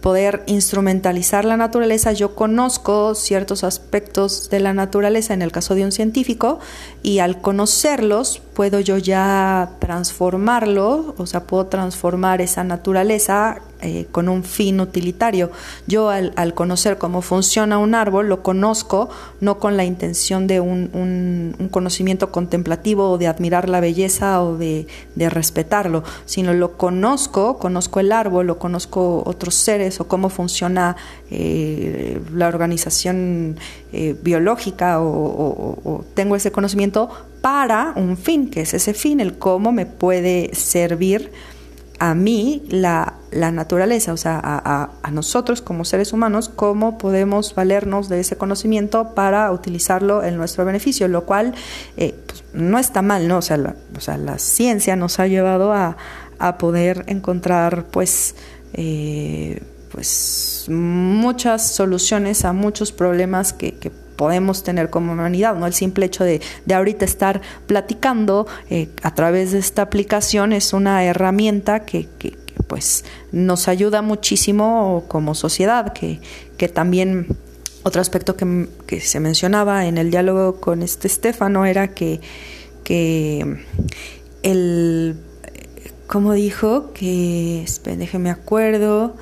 poder 0.00 0.42
instrumentalizar 0.46 1.44
la 1.44 1.56
naturaleza, 1.56 2.12
yo 2.12 2.34
conozco 2.34 3.14
ciertos 3.14 3.64
aspectos 3.64 4.50
de 4.50 4.60
la 4.60 4.72
naturaleza 4.72 5.34
en 5.34 5.42
el 5.42 5.52
caso 5.52 5.74
de 5.74 5.84
un 5.84 5.92
científico 5.92 6.58
y 7.02 7.18
al 7.18 7.40
conocerlos 7.40 8.42
puedo 8.60 8.78
yo 8.78 8.98
ya 8.98 9.70
transformarlo, 9.78 11.14
o 11.16 11.24
sea, 11.24 11.44
puedo 11.44 11.68
transformar 11.68 12.42
esa 12.42 12.62
naturaleza 12.62 13.62
eh, 13.80 14.06
con 14.12 14.28
un 14.28 14.44
fin 14.44 14.82
utilitario. 14.82 15.50
Yo 15.86 16.10
al, 16.10 16.52
conocer 16.52 16.98
cómo 16.98 17.22
funciona 17.22 17.78
un 17.78 17.94
árbol, 17.94 18.28
lo 18.28 18.42
conozco 18.42 19.08
no 19.40 19.58
con 19.58 19.78
la 19.78 19.86
intención 19.86 20.46
de 20.46 20.60
un, 20.60 21.56
conocimiento 21.70 22.30
contemplativo 22.30 23.12
o 23.12 23.16
de 23.16 23.28
admirar 23.28 23.70
la 23.70 23.80
belleza 23.80 24.42
o 24.42 24.58
de, 24.58 24.86
respetarlo, 25.16 26.04
sino 26.26 26.52
lo 26.52 26.76
conozco, 26.76 27.56
conozco 27.56 27.98
el 27.98 28.12
árbol, 28.12 28.46
lo 28.46 28.58
conozco 28.58 29.22
otros 29.24 29.54
seres 29.54 30.00
o 30.00 30.06
cómo 30.06 30.28
funciona 30.28 30.96
eh, 31.30 32.20
la 32.34 32.48
organización 32.48 33.56
eh, 33.94 34.14
biológica 34.22 35.00
o 35.00 36.04
tengo 36.14 36.36
ese 36.36 36.52
conocimiento 36.52 37.08
para 37.40 37.92
un 37.96 38.16
fin, 38.16 38.50
que 38.50 38.62
es 38.62 38.74
ese 38.74 38.94
fin, 38.94 39.20
el 39.20 39.38
cómo 39.38 39.72
me 39.72 39.86
puede 39.86 40.54
servir 40.54 41.30
a 42.00 42.14
mí 42.14 42.62
la, 42.70 43.14
naturaleza, 43.30 44.14
o 44.14 44.16
sea, 44.16 44.40
a, 44.42 45.10
nosotros 45.10 45.60
como 45.60 45.84
seres 45.84 46.14
humanos, 46.14 46.48
cómo 46.48 46.96
podemos 46.96 47.54
valernos 47.54 48.08
de 48.08 48.20
ese 48.20 48.36
conocimiento 48.36 49.14
para 49.14 49.52
utilizarlo 49.52 50.24
en 50.24 50.38
nuestro 50.38 50.64
beneficio, 50.64 51.08
lo 51.08 51.26
cual 51.26 51.54
eh, 51.98 52.14
pues, 52.26 52.42
no 52.54 52.78
está 52.78 53.02
mal, 53.02 53.28
¿no? 53.28 53.36
O 53.36 53.42
sea, 53.42 53.58
la, 53.58 53.76
o 53.96 54.00
sea, 54.00 54.16
la 54.16 54.38
ciencia 54.38 54.96
nos 54.96 55.20
ha 55.20 55.26
llevado 55.26 55.72
a, 55.74 55.96
poder 56.58 57.04
encontrar, 57.06 57.84
pues, 57.90 58.34
eh, 58.72 59.62
pues, 59.92 60.64
muchas 60.70 61.68
soluciones 61.70 62.46
a 62.46 62.54
muchos 62.54 62.92
problemas 62.92 63.52
que, 63.52 63.74
que 63.74 63.90
podemos 64.20 64.62
tener 64.62 64.90
como 64.90 65.14
humanidad, 65.14 65.54
¿no? 65.56 65.66
El 65.66 65.72
simple 65.72 66.04
hecho 66.04 66.24
de, 66.24 66.42
de 66.66 66.74
ahorita 66.74 67.06
estar 67.06 67.40
platicando 67.66 68.46
eh, 68.68 68.90
a 69.02 69.14
través 69.14 69.52
de 69.52 69.58
esta 69.58 69.80
aplicación 69.80 70.52
es 70.52 70.74
una 70.74 71.02
herramienta 71.04 71.86
que, 71.86 72.06
que, 72.18 72.36
pues 72.66 73.06
nos 73.32 73.66
ayuda 73.66 74.02
muchísimo 74.02 75.06
como 75.08 75.34
sociedad, 75.34 75.94
que, 75.94 76.20
que 76.58 76.68
también 76.68 77.28
otro 77.82 78.02
aspecto 78.02 78.36
que, 78.36 78.68
que, 78.86 79.00
se 79.00 79.20
mencionaba 79.20 79.86
en 79.86 79.96
el 79.96 80.10
diálogo 80.10 80.60
con 80.60 80.82
este 80.82 81.08
Estefano 81.08 81.64
era 81.64 81.94
que, 81.94 82.20
que 82.84 83.64
el, 84.42 85.16
¿cómo 86.06 86.34
dijo? 86.34 86.92
Que, 86.92 87.64
déjeme 87.96 88.28
acuerdo, 88.28 89.16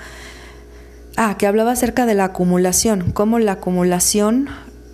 ah, 1.17 1.37
que 1.39 1.47
hablaba 1.47 1.71
acerca 1.71 2.05
de 2.05 2.17
la 2.17 2.25
acumulación, 2.25 3.13
cómo 3.13 3.39
la 3.39 3.53
acumulación 3.53 4.49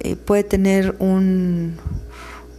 eh, 0.04 0.16
puede 0.16 0.44
tener 0.44 0.96
un, 0.98 1.76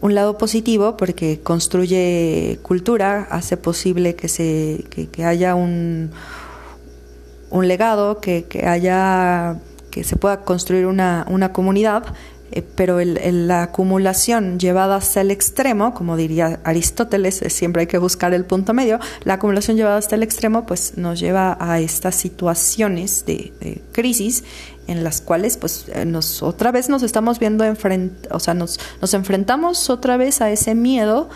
un 0.02 0.16
lado 0.16 0.38
positivo 0.38 0.98
porque 0.98 1.40
construye 1.42 2.60
cultura, 2.64 3.28
hace 3.30 3.56
posible 3.56 4.16
que, 4.16 4.28
se, 4.28 4.84
que, 4.90 5.24
haya 5.24 5.54
un, 5.54 6.10
un 7.52 7.68
legado, 7.68 8.20
que, 8.20 8.46
que, 8.46 8.66
haya, 8.66 9.60
que 9.92 10.04
se 10.04 10.16
pueda 10.16 10.42
construir 10.42 10.88
una, 10.88 11.26
una 11.30 11.54
comunidad, 11.54 12.04
eh, 12.52 12.64
pero 12.76 13.00
el, 13.00 13.48
la 13.48 13.64
acumulación 13.64 14.60
llevada 14.60 14.96
hasta 14.96 15.22
el 15.22 15.30
extremo, 15.30 15.94
como 15.94 16.18
diría 16.18 16.60
Aristóteles, 16.64 17.44
siempre 17.50 17.82
hay 17.82 17.88
que 17.88 17.98
buscar 17.98 18.34
el 18.34 18.46
punto 18.46 18.74
medio, 18.74 19.00
la 19.24 19.36
acumulación 19.36 19.78
llevada 19.78 19.98
hasta 19.98 20.16
el 20.16 20.24
extremo 20.24 20.66
pues 20.66 20.98
nos 20.98 21.20
lleva 21.20 21.58
a 21.60 21.80
estas 21.80 22.16
situaciones 22.16 23.26
de, 23.26 23.54
de 23.60 23.82
crisis 23.92 24.44
en 24.88 25.04
las 25.04 25.22
cuales 25.22 25.58
pues 25.58 25.86
eh, 25.94 26.06
nos 26.06 26.44
otra 26.44 26.72
vez 26.72 26.90
nos 26.90 27.04
estamos 27.04 27.40
viendo 27.40 27.64
enfrent 27.64 28.28
o 28.32 28.40
sea 28.40 28.54
nos, 28.54 28.80
nos 29.02 29.14
enfrentamos 29.14 29.90
otra 29.90 30.18
vez 30.18 30.42
a 30.42 30.52
ese 30.52 30.76
miedo 30.76 31.30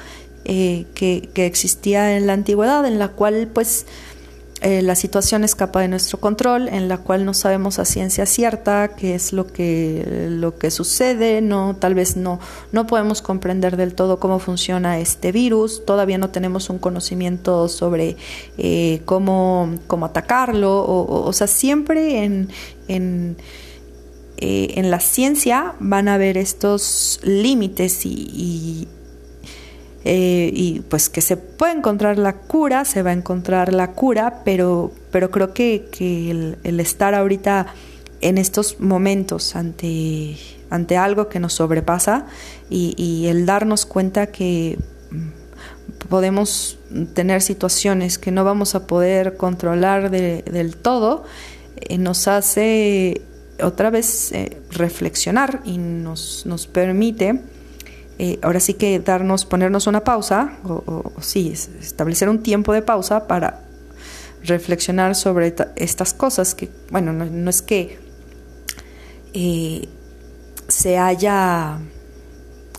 eh, 0.46 0.86
que, 0.94 1.30
que, 1.34 1.46
existía 1.46 2.16
en 2.16 2.26
la 2.26 2.34
antigüedad 2.34 2.86
en 2.86 2.98
la 2.98 3.10
cual 3.10 3.50
pues 3.54 3.86
eh, 4.62 4.82
la 4.82 4.96
situación 4.96 5.44
escapa 5.44 5.82
de 5.82 5.88
nuestro 5.88 6.20
control 6.20 6.68
en 6.68 6.88
la 6.88 6.98
cual 6.98 7.26
no 7.26 7.34
sabemos 7.34 7.80
a 7.80 7.86
ciencia 7.86 8.26
cierta 8.26 8.90
qué 8.90 9.16
es 9.16 9.32
lo 9.32 9.48
que 9.48 10.28
lo 10.30 10.58
que 10.58 10.70
sucede 10.70 11.42
no 11.42 11.76
tal 11.80 11.96
vez 11.96 12.18
no 12.18 12.40
no 12.72 12.86
podemos 12.86 13.22
comprender 13.22 13.78
del 13.78 13.96
todo 13.96 14.20
cómo 14.20 14.40
funciona 14.40 15.00
este 15.00 15.32
virus 15.32 15.86
todavía 15.86 16.18
no 16.18 16.30
tenemos 16.30 16.70
un 16.70 16.78
conocimiento 16.78 17.70
sobre 17.70 18.18
cómo 19.06 19.76
cómo 19.88 20.08
atacarlo 20.08 20.82
o, 20.84 21.26
o 21.26 21.34
sea 21.34 21.48
siempre 21.48 22.24
en 22.24 22.50
en, 22.90 23.38
eh, 24.38 24.74
en 24.76 24.92
la 24.92 25.00
ciencia 25.00 25.76
van 25.80 26.08
a 26.08 26.16
haber 26.16 26.38
estos 26.38 27.20
límites 27.24 28.06
y, 28.06 28.88
eh, 30.06 30.50
y, 30.54 30.80
pues 30.82 31.10
que 31.10 31.20
se 31.20 31.36
puede 31.36 31.74
encontrar 31.74 32.18
la 32.18 32.34
cura, 32.34 32.86
se 32.86 33.04
va 33.04 33.10
a 33.10 33.14
encontrar 33.14 33.74
la 33.74 33.92
cura, 33.92 34.44
pero, 34.46 34.92
pero 35.12 35.30
creo 35.30 35.54
que, 35.54 35.88
que 35.92 36.32
el, 36.64 36.80
estar 36.80 37.14
ahorita 37.14 37.68
en 38.22 38.38
estos 38.38 38.80
momentos 38.80 39.58
ante, 39.58 40.38
ante 40.70 40.96
algo 40.96 41.28
que 41.28 41.40
nos 41.40 41.54
sobrepasa 41.54 42.28
y, 42.70 43.28
el 43.28 43.46
darnos 43.46 43.86
cuenta 43.86 44.28
que 44.28 44.80
podemos 46.08 46.80
tener 47.14 47.42
situaciones 47.42 48.18
que 48.18 48.32
no 48.32 48.46
vamos 48.46 48.76
a 48.76 48.88
poder 48.88 49.36
controlar 49.36 50.12
del 50.12 50.78
todo, 50.78 51.24
eh, 51.76 51.98
nos 51.98 52.28
hace 52.30 53.22
otra 53.62 53.90
vez 53.90 54.32
eh, 54.32 54.62
reflexionar 54.72 55.62
y 55.66 55.78
nos, 55.78 56.46
nos 56.46 56.68
permite 56.68 57.42
eh, 58.22 58.38
ahora 58.42 58.60
sí 58.60 58.74
que 58.74 59.00
darnos, 59.00 59.46
ponernos 59.46 59.88
una 59.88 60.04
pausa, 60.04 60.58
o, 60.66 61.10
sí, 61.22 61.54
establecer 61.80 62.28
un 62.28 62.44
tiempo 62.44 62.74
de 62.74 62.82
pausa 62.82 63.28
para 63.28 63.62
reflexionar 64.44 65.16
sobre 65.16 65.56
estas 65.78 66.14
cosas 66.14 66.54
que, 66.54 66.70
bueno, 66.92 67.14
no, 67.14 67.50
es 67.50 67.62
que 67.62 67.98
se 70.68 70.98
haya, 70.98 71.80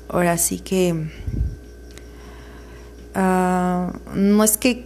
ahora 0.09 0.37
sí 0.37 0.59
que, 0.59 1.09
ah, 3.15 3.95
no 4.15 4.45
es 4.45 4.59
que 4.59 4.85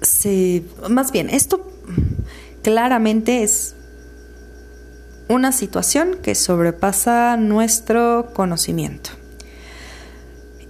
se, 0.00 0.62
más 0.88 1.10
bien, 1.10 1.28
esto 1.28 1.68
claramente 2.62 3.42
es 3.42 3.74
una 5.30 5.52
situación 5.52 6.18
que 6.22 6.34
sobrepasa 6.34 7.36
nuestro 7.36 8.32
conocimiento. 8.34 9.10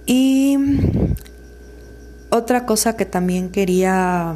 Y 0.05 0.57
otra 2.29 2.65
cosa 2.67 2.95
que 2.95 3.05
también 3.05 3.49
quería, 3.49 4.35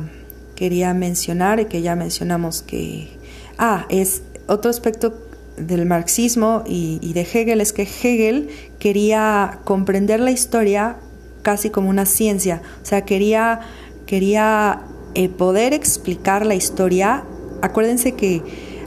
quería 0.55 0.93
mencionar 0.95 1.59
y 1.59 1.65
que 1.65 1.84
ya 1.84 1.95
mencionamos 1.95 2.63
que, 2.63 3.19
ah, 3.59 3.86
es 3.89 4.23
otro 4.47 4.71
aspecto 4.71 5.13
del 5.57 5.86
marxismo 5.86 6.63
y, 6.65 7.13
de 7.13 7.21
Hegel 7.21 7.61
es 7.61 7.71
que 7.71 7.84
Hegel 7.84 8.49
quería 8.80 9.59
comprender 9.63 10.19
la 10.19 10.32
historia 10.32 10.97
casi 11.43 11.69
como 11.69 11.89
una 11.89 12.05
ciencia, 12.07 12.61
o 12.82 12.86
sea, 12.86 13.05
quería, 13.05 13.61
quería 14.07 14.82
eh, 15.13 15.30
poder 15.30 15.73
explicar 15.73 16.45
la 16.45 16.55
historia 16.55 17.23
acuérdense 17.61 18.13
que 18.13 18.41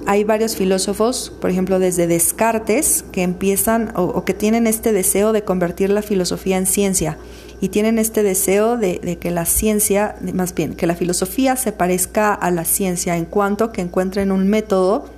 hay 0.08 0.24
varios 0.24 0.56
filósofos, 0.56 1.30
por 1.38 1.50
ejemplo, 1.50 1.78
desde 1.78 2.06
Descartes, 2.06 3.04
que 3.12 3.22
empiezan 3.22 3.92
o, 3.94 4.24
que 4.24 4.32
tienen 4.32 4.66
este 4.66 4.90
deseo 4.90 5.32
de 5.34 5.44
convertir 5.44 5.90
la 5.90 6.00
filosofía 6.00 6.56
en 6.56 6.64
ciencia 6.64 7.18
y 7.60 7.68
tienen 7.68 7.98
este 7.98 8.22
deseo 8.22 8.78
de, 8.78 9.18
que 9.20 9.30
la 9.30 9.44
ciencia, 9.44 10.16
más 10.32 10.54
bien, 10.54 10.74
que 10.76 10.86
la 10.86 10.94
filosofía 10.94 11.56
se 11.56 11.72
parezca 11.72 12.32
a 12.32 12.50
la 12.50 12.64
ciencia 12.64 13.18
en 13.18 13.26
cuanto 13.26 13.70
que 13.70 13.82
encuentren 13.82 14.32
un 14.32 14.48
método 14.48 15.10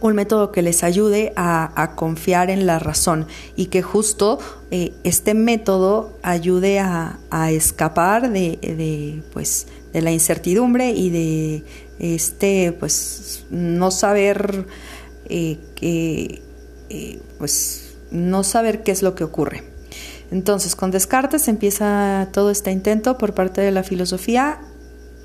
un 0.00 0.14
método 0.14 0.52
que 0.52 0.60
les 0.60 0.84
ayude 0.84 1.32
a, 1.36 1.92
confiar 1.94 2.50
en 2.50 2.66
la 2.66 2.78
razón 2.78 3.26
y 3.56 3.66
que 3.66 3.80
justo 3.80 4.38
eh, 4.70 4.92
este 5.04 5.34
método 5.34 6.18
ayude 6.22 6.80
a, 6.80 7.18
escapar 7.50 8.30
de, 8.30 8.58
de, 8.60 9.22
pues, 9.32 9.66
de 9.92 10.02
la 10.02 10.10
incertidumbre 10.10 10.90
y 10.90 11.10
de 11.10 11.64
este 11.98 12.72
pues 12.72 13.44
no 13.50 13.90
saber 13.90 14.66
eh, 15.28 15.58
eh, 15.80 17.20
pues 17.38 17.96
no 18.10 18.44
saber 18.44 18.82
qué 18.82 18.92
es 18.92 19.02
lo 19.02 19.14
que 19.14 19.24
ocurre. 19.24 19.64
Entonces 20.30 20.74
con 20.76 20.90
Descartes 20.90 21.48
empieza 21.48 22.28
todo 22.32 22.50
este 22.50 22.70
intento 22.72 23.18
por 23.18 23.34
parte 23.34 23.60
de 23.60 23.70
la 23.70 23.82
filosofía 23.82 24.60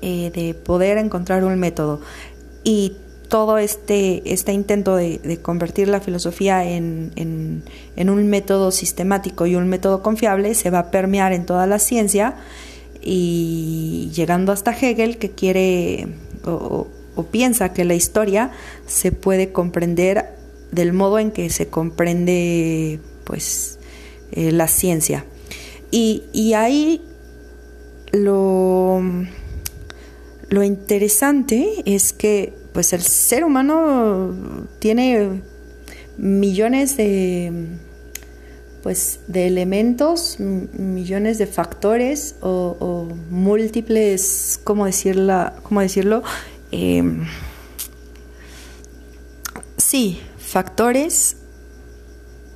eh, 0.02 0.30
de 0.34 0.54
poder 0.54 0.98
encontrar 0.98 1.44
un 1.44 1.58
método. 1.58 2.00
Y 2.64 2.96
todo 3.28 3.58
este, 3.58 4.32
este 4.32 4.52
intento 4.52 4.96
de, 4.96 5.38
convertir 5.40 5.88
la 5.88 6.00
filosofía 6.00 6.64
en, 6.64 7.12
en, 7.14 7.62
en, 7.94 8.10
un 8.10 8.26
método 8.26 8.72
sistemático 8.72 9.46
y 9.46 9.54
un 9.54 9.68
método 9.68 10.02
confiable 10.02 10.54
se 10.54 10.70
va 10.70 10.80
a 10.80 10.90
permear 10.90 11.32
en 11.32 11.46
toda 11.46 11.66
la 11.68 11.78
ciencia 11.78 12.34
y 13.00 14.10
llegando 14.14 14.50
hasta 14.52 14.72
Hegel 14.72 15.18
que 15.18 15.30
quiere 15.30 16.08
o, 16.44 16.86
piensa 17.30 17.74
que 17.74 17.84
la 17.84 17.94
historia 17.94 18.50
se 18.86 19.12
puede 19.12 19.52
comprender 19.52 20.24
del 20.72 20.94
modo 20.94 21.18
en 21.18 21.32
que 21.32 21.50
se 21.50 21.68
comprende 21.68 22.98
pues 23.24 23.78
eh, 24.32 24.52
la 24.52 24.68
ciencia. 24.68 25.26
Y, 25.90 26.22
y 26.32 26.54
ahí 26.54 27.02
lo, 28.12 29.02
lo 30.48 30.62
interesante 30.62 31.82
es 31.84 32.14
que 32.14 32.54
pues 32.72 32.92
el 32.92 33.02
ser 33.02 33.44
humano 33.44 34.66
tiene 34.78 35.42
millones 36.16 36.96
de 36.96 37.52
pues 38.82 39.20
de 39.26 39.46
elementos, 39.46 40.38
millones 40.38 41.38
de 41.38 41.46
factores 41.46 42.36
o, 42.40 42.99
múltiples, 43.30 44.60
¿cómo, 44.64 44.86
decirla, 44.86 45.54
cómo 45.62 45.80
decirlo? 45.80 46.22
Em, 46.72 47.26
sí, 49.76 50.20
factores 50.38 51.36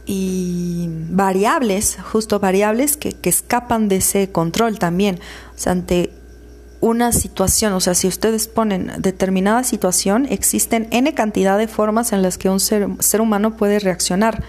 y 0.04 0.88
variables, 1.10 1.96
justo 2.12 2.40
variables 2.40 2.96
que, 2.96 3.12
que, 3.12 3.30
escapan 3.30 3.88
de 3.88 3.96
ese 3.96 4.30
control 4.30 4.78
también. 4.78 5.20
O 5.54 5.58
sea, 5.58 5.72
ante 5.72 6.12
una 6.80 7.12
situación, 7.12 7.72
o 7.72 7.80
sea, 7.80 7.94
si 7.94 8.08
ustedes 8.08 8.46
ponen 8.48 8.92
determinada 8.98 9.64
situación, 9.64 10.26
existen 10.28 10.88
n 10.90 11.14
cantidad 11.14 11.56
de 11.56 11.68
formas 11.68 12.12
en 12.12 12.20
las 12.20 12.36
que 12.36 12.50
un 12.50 12.60
ser, 12.60 12.88
ser 12.98 13.20
humano 13.22 13.56
puede 13.56 13.78
reaccionar 13.78 14.44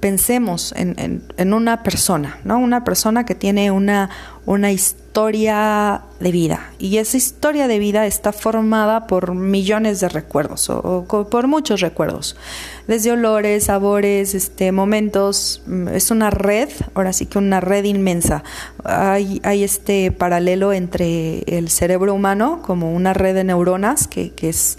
pensemos 0.00 0.74
en, 0.76 1.22
en, 1.38 1.54
una 1.54 1.82
persona, 1.82 2.38
¿no? 2.44 2.58
Una 2.58 2.84
persona 2.84 3.24
que 3.24 3.34
tiene 3.34 3.70
una, 3.70 4.10
una 4.44 4.70
historia 4.70 5.03
de 5.14 6.32
vida 6.32 6.72
y 6.78 6.96
esa 6.98 7.16
historia 7.16 7.68
de 7.68 7.78
vida 7.78 8.04
está 8.04 8.32
formada 8.32 9.06
por 9.06 9.34
millones 9.34 10.00
de 10.00 10.08
recuerdos 10.08 10.68
o, 10.68 11.06
por 11.30 11.46
muchos 11.46 11.80
recuerdos, 11.80 12.36
desde 12.88 13.12
olores, 13.12 13.64
sabores, 13.64 14.34
este, 14.34 14.72
momentos, 14.72 15.62
mm, 15.66 15.88
es 15.88 16.10
una 16.10 16.30
red, 16.30 16.68
ahora 16.94 17.12
sí 17.12 17.26
que 17.26 17.38
una 17.38 17.60
red 17.60 17.84
inmensa. 17.84 18.42
Hay, 18.82 19.40
hay 19.44 19.62
este 19.62 20.10
paralelo 20.10 20.72
entre 20.72 21.44
el 21.46 21.68
cerebro 21.68 22.12
humano 22.12 22.60
como 22.66 22.92
una 22.92 23.14
red 23.14 23.36
de 23.36 23.44
neuronas 23.44 24.08
que, 24.08 24.32
que 24.32 24.48
es 24.48 24.78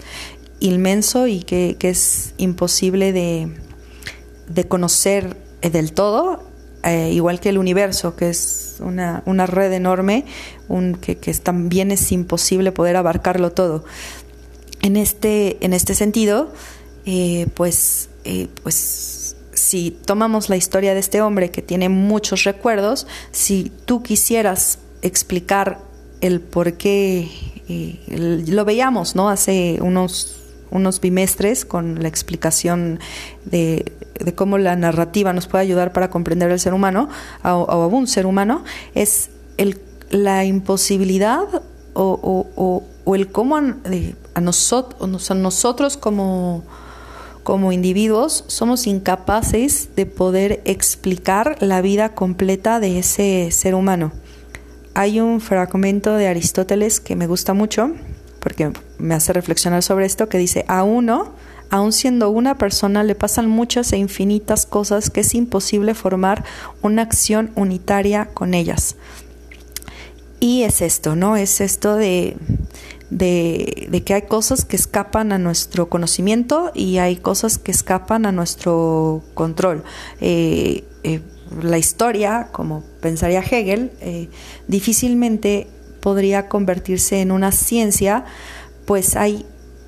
inmenso 0.60 1.26
y 1.26 1.44
que, 1.44 1.76
que 1.78 1.88
es 1.88 2.34
imposible 2.36 3.12
de 3.12 3.48
de 4.48 4.64
conocer 4.64 5.36
del 5.60 5.92
todo, 5.92 6.42
eh, 6.82 7.10
igual 7.12 7.40
que 7.40 7.48
el 7.48 7.58
universo, 7.58 8.16
que 8.16 8.30
es 8.30 8.76
una, 8.80 9.22
una 9.26 9.46
red 9.46 9.72
enorme, 9.72 10.24
un, 10.68 10.94
que, 10.94 11.16
que, 11.16 11.32
también 11.34 11.90
es 11.90 12.12
imposible 12.12 12.72
poder 12.72 12.96
abarcarlo 12.96 13.52
todo. 13.52 13.84
En 14.82 14.96
este, 14.96 15.64
en 15.64 15.72
este 15.72 15.94
sentido, 15.94 16.52
eh, 17.06 17.46
pues, 17.54 18.08
pues 18.62 19.36
si 19.52 19.90
tomamos 19.90 20.48
la 20.48 20.56
historia 20.56 20.94
de 20.94 21.00
este 21.00 21.22
hombre 21.22 21.50
que 21.50 21.62
tiene 21.62 21.88
muchos 21.88 22.44
recuerdos, 22.44 23.06
si 23.32 23.72
tú 23.84 24.02
quisieras 24.02 24.78
explicar 25.02 25.80
el 26.20 26.40
por 26.40 26.74
qué, 26.74 27.28
eh, 27.68 28.44
lo 28.46 28.64
veíamos, 28.64 29.16
¿no? 29.16 29.28
Hace 29.28 29.78
unos, 29.80 30.36
unos 30.70 31.00
bimestres 31.00 31.64
con 31.64 32.02
la 32.02 32.08
explicación 32.08 33.00
de, 33.44 33.92
cómo 34.34 34.58
la 34.58 34.76
narrativa 34.76 35.32
nos 35.32 35.46
puede 35.46 35.62
ayudar 35.62 35.92
para 35.92 36.10
comprender 36.10 36.50
al 36.50 36.60
ser 36.60 36.74
humano, 36.74 37.08
o 37.42 37.48
a, 37.48 37.86
un 37.86 38.06
ser 38.06 38.26
humano, 38.26 38.64
es 38.94 39.30
el, 39.56 39.80
la 40.10 40.44
imposibilidad 40.44 41.62
o, 41.94 42.82
el 43.14 43.28
cómo 43.28 43.56
a, 43.56 43.62
a 44.34 44.40
nosotros 44.40 45.96
como 45.96 46.64
como 47.46 47.70
individuos 47.70 48.42
somos 48.48 48.88
incapaces 48.88 49.90
de 49.94 50.04
poder 50.04 50.62
explicar 50.64 51.56
la 51.60 51.80
vida 51.80 52.12
completa 52.12 52.80
de 52.80 52.98
ese 52.98 53.52
ser 53.52 53.76
humano. 53.76 54.10
Hay 54.94 55.20
un 55.20 55.40
fragmento 55.40 56.14
de 56.14 56.26
Aristóteles 56.26 56.98
que 56.98 57.14
me 57.14 57.28
gusta 57.28 57.54
mucho 57.54 57.92
porque 58.40 58.72
me 58.98 59.14
hace 59.14 59.32
reflexionar 59.32 59.84
sobre 59.84 60.06
esto 60.06 60.28
que 60.28 60.38
dice, 60.38 60.64
a 60.66 60.82
uno, 60.82 61.34
aun 61.70 61.92
siendo 61.92 62.30
una 62.30 62.58
persona, 62.58 63.02
le 63.02 63.14
pasan 63.14 63.48
muchas 63.48 63.92
e 63.92 63.96
infinitas 63.96 64.66
cosas 64.66 65.10
que 65.10 65.20
es 65.20 65.34
imposible 65.34 65.94
formar 65.94 66.44
una 66.82 67.02
acción 67.02 67.50
unitaria 67.54 68.26
con 68.26 68.54
ellas. 68.54 68.96
Y 70.38 70.62
es 70.62 70.82
esto, 70.82 71.16
¿no? 71.16 71.36
Es 71.36 71.60
esto 71.60 71.96
de 71.96 72.36
de, 73.10 74.02
que 74.04 74.14
hay 74.14 74.22
cosas 74.22 74.64
que 74.64 74.76
escapan 74.76 75.32
a 75.32 75.38
nuestro 75.38 75.88
conocimiento 75.88 76.70
y 76.74 76.98
hay 76.98 77.16
cosas 77.16 77.58
que 77.58 77.70
escapan 77.70 78.26
a 78.26 78.32
nuestro 78.32 79.22
control. 79.34 79.84
Eh, 80.20 80.84
eh, 81.04 81.20
la 81.62 81.78
historia, 81.78 82.48
como 82.52 82.82
pensaría 83.00 83.40
Hegel, 83.40 83.92
eh, 84.00 84.28
difícilmente 84.66 85.68
podría 86.00 86.48
convertirse 86.48 87.20
en 87.20 87.30
una 87.30 87.52
ciencia, 87.52 88.24
pues 88.84 89.16
hay 89.16 89.46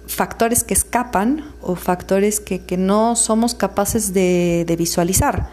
factores 0.08 0.64
que 0.64 0.74
escapan 0.74 1.44
o 1.60 1.76
factores 1.76 2.40
que, 2.40 2.76
no 2.76 3.14
somos 3.14 3.54
capaces 3.54 4.12
de, 4.12 4.74
visualizar. 4.76 5.48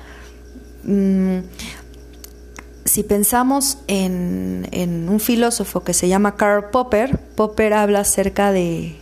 Mm, 0.83 1.39
si 2.85 3.03
pensamos 3.03 3.77
en, 3.87 5.07
un 5.09 5.19
filósofo 5.19 5.83
que 5.83 5.93
se 5.93 6.07
llama 6.07 6.35
Karl 6.35 6.69
Popper, 6.71 7.19
Popper 7.35 7.73
habla 7.73 7.99
acerca 7.99 8.51
de 8.51 8.95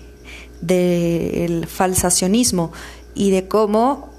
del 0.62 1.68
falsacionismo 1.68 2.72
y 3.16 3.32
de 3.32 3.48
cómo 3.48 4.10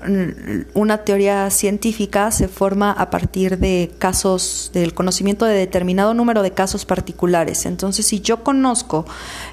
una 0.75 0.99
teoría 0.99 1.51
científica 1.51 2.31
se 2.31 2.49
forma 2.49 2.93
a 2.93 3.11
partir 3.11 3.59
de 3.59 3.91
casos, 3.99 4.71
del 4.73 4.95
conocimiento 4.95 5.47
de 5.47 5.55
determinado 5.55 6.15
número 6.15 6.43
de 6.43 6.53
casos 6.53 6.85
particulares. 6.85 7.67
Entonces, 7.67 8.07
si 8.07 8.21
yo 8.21 8.45
conozco 8.45 9.05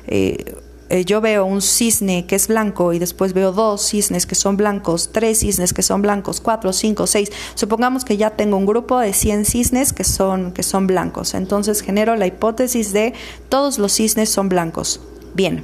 eh, 0.07 0.55
eh, 0.91 1.05
yo 1.05 1.21
veo 1.21 1.45
un 1.45 1.61
cisne 1.61 2.25
que 2.25 2.35
es 2.35 2.49
blanco 2.49 2.91
y 2.91 2.99
después 2.99 3.31
veo 3.31 3.53
dos 3.53 3.81
cisnes 3.81 4.25
que 4.25 4.35
son 4.35 4.57
blancos, 4.57 5.11
tres 5.13 5.39
cisnes 5.39 5.71
que 5.73 5.83
son 5.83 6.01
blancos, 6.01 6.41
cuatro, 6.41 6.73
cinco, 6.73 7.07
seis, 7.07 7.31
supongamos 7.55 8.03
que 8.03 8.17
ya 8.17 8.31
tengo 8.31 8.57
un 8.57 8.65
grupo 8.65 8.99
de 8.99 9.13
100 9.13 9.45
cisnes 9.45 9.93
que 9.93 10.03
son, 10.03 10.51
que 10.51 10.63
son 10.63 10.87
blancos. 10.87 11.33
Entonces 11.33 11.81
genero 11.81 12.17
la 12.17 12.27
hipótesis 12.27 12.91
de 12.91 13.13
todos 13.47 13.79
los 13.79 13.93
cisnes 13.93 14.27
son 14.27 14.49
blancos. 14.49 14.99
Bien. 15.33 15.63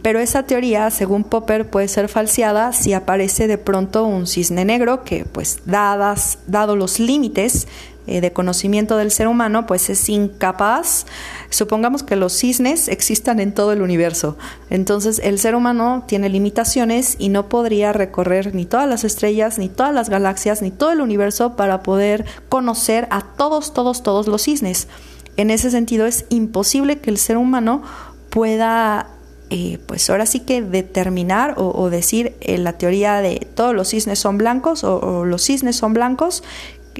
Pero 0.00 0.20
esa 0.20 0.44
teoría, 0.44 0.90
según 0.90 1.24
Popper, 1.24 1.68
puede 1.68 1.88
ser 1.88 2.08
falseada 2.08 2.72
si 2.72 2.92
aparece 2.92 3.48
de 3.48 3.58
pronto 3.58 4.04
un 4.04 4.28
cisne 4.28 4.64
negro 4.64 5.04
que, 5.04 5.24
pues, 5.24 5.60
dadas, 5.64 6.38
dado 6.48 6.74
los 6.74 6.98
límites 6.98 7.68
eh, 8.08 8.20
de 8.20 8.32
conocimiento 8.32 8.96
del 8.96 9.12
ser 9.12 9.28
humano, 9.28 9.64
pues 9.64 9.88
es 9.88 10.08
incapaz. 10.08 11.06
Supongamos 11.52 12.02
que 12.02 12.16
los 12.16 12.32
cisnes 12.32 12.88
existan 12.88 13.38
en 13.38 13.52
todo 13.52 13.72
el 13.72 13.82
universo. 13.82 14.38
Entonces 14.70 15.20
el 15.22 15.38
ser 15.38 15.54
humano 15.54 16.02
tiene 16.08 16.30
limitaciones 16.30 17.16
y 17.18 17.28
no 17.28 17.50
podría 17.50 17.92
recorrer 17.92 18.54
ni 18.54 18.64
todas 18.64 18.88
las 18.88 19.04
estrellas, 19.04 19.58
ni 19.58 19.68
todas 19.68 19.94
las 19.94 20.08
galaxias, 20.08 20.62
ni 20.62 20.70
todo 20.70 20.92
el 20.92 21.02
universo 21.02 21.54
para 21.54 21.82
poder 21.82 22.24
conocer 22.48 23.06
a 23.10 23.20
todos, 23.20 23.74
todos, 23.74 24.02
todos 24.02 24.28
los 24.28 24.44
cisnes. 24.44 24.88
En 25.36 25.50
ese 25.50 25.70
sentido 25.70 26.06
es 26.06 26.24
imposible 26.30 27.00
que 27.00 27.10
el 27.10 27.18
ser 27.18 27.36
humano 27.36 27.82
pueda 28.30 29.10
eh, 29.50 29.78
pues 29.84 30.08
ahora 30.08 30.24
sí 30.24 30.40
que 30.40 30.62
determinar 30.62 31.56
o, 31.58 31.90
decir 31.90 32.34
eh, 32.40 32.56
la 32.56 32.78
teoría 32.78 33.20
de 33.20 33.46
todos 33.54 33.74
los 33.74 33.88
cisnes 33.88 34.18
son 34.18 34.38
blancos 34.38 34.84
o, 34.84 35.26
los 35.26 35.42
cisnes 35.42 35.76
son 35.76 35.92
blancos, 35.92 36.42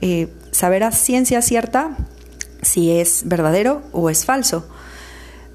eh, 0.03 0.28
saber 0.50 0.84
a 0.84 0.92
ciencia 0.92 1.40
cierta 1.40 1.96
si 2.62 2.92
es 2.92 3.22
verdadero 3.26 3.82
o 3.92 4.08
es 4.08 4.24
falso. 4.24 4.66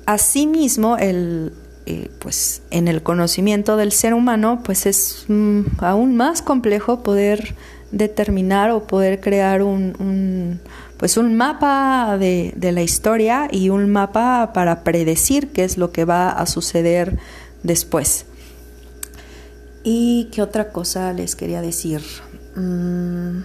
Asimismo, 0.05 0.97
el, 0.97 1.53
eh, 1.85 2.09
pues, 2.19 2.61
en 2.69 2.87
el 2.87 3.01
conocimiento 3.01 3.77
del 3.77 3.91
ser 3.91 4.13
humano, 4.13 4.61
pues 4.63 4.85
es 4.85 5.25
mm, 5.27 5.61
aún 5.79 6.15
más 6.15 6.41
complejo 6.41 7.01
poder 7.01 7.55
determinar 7.91 8.71
o 8.71 8.85
poder 8.85 9.21
crear 9.21 9.63
un, 9.63 10.59
pues 10.97 11.15
un 11.15 11.35
mapa 11.35 12.17
de, 12.19 12.53
de, 12.57 12.73
la 12.73 12.81
historia 12.81 13.47
y 13.49 13.69
un 13.69 13.89
mapa 13.89 14.51
para 14.53 14.83
predecir 14.83 15.49
qué 15.53 15.63
es 15.63 15.77
lo 15.77 15.91
que 15.91 16.03
va 16.03 16.29
a 16.29 16.45
suceder 16.45 17.17
después. 17.63 18.25
¿Y 19.83 20.27
qué 20.33 20.41
otra 20.41 20.73
cosa 20.73 21.13
les 21.13 21.37
quería 21.37 21.61
decir? 21.61 22.01
Mm, 22.57 23.39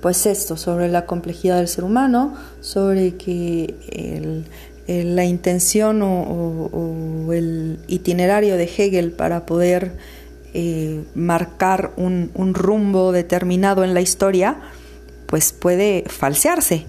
pues 0.00 0.26
esto, 0.26 0.56
sobre 0.56 0.88
la 0.88 1.06
complejidad 1.06 1.58
del 1.58 1.68
ser 1.68 1.84
humano, 1.84 2.34
sobre 2.60 3.16
que 3.16 4.44
la 4.88 5.24
intención 5.24 6.00
o, 6.02 7.32
el 7.32 7.78
itinerario 7.88 8.56
de 8.56 8.64
Hegel 8.64 9.12
para 9.12 9.44
poder 9.44 9.92
eh, 10.54 11.04
marcar 11.14 11.92
un, 11.96 12.30
rumbo 12.54 13.12
determinado 13.12 13.84
en 13.84 13.92
la 13.92 14.00
historia, 14.00 14.60
pues 15.26 15.52
puede 15.52 16.04
falsearse. 16.06 16.86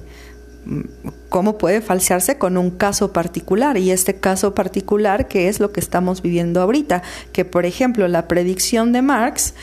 ¿Cómo 1.28 1.58
puede 1.58 1.82
falsearse 1.82 2.38
con 2.38 2.58
un 2.58 2.72
caso 2.72 3.12
particular? 3.12 3.78
Y 3.78 3.92
este 3.92 4.16
caso 4.16 4.56
particular, 4.56 5.28
que 5.28 5.50
es 5.50 5.60
lo 5.60 5.74
que 5.74 5.82
estamos 5.82 6.22
viviendo 6.22 6.62
ahorita, 6.62 7.04
que 7.34 7.44
por 7.44 7.66
ejemplo 7.66 8.08
la 8.08 8.28
predicción 8.28 8.94
de 8.94 9.02
Marx 9.02 9.56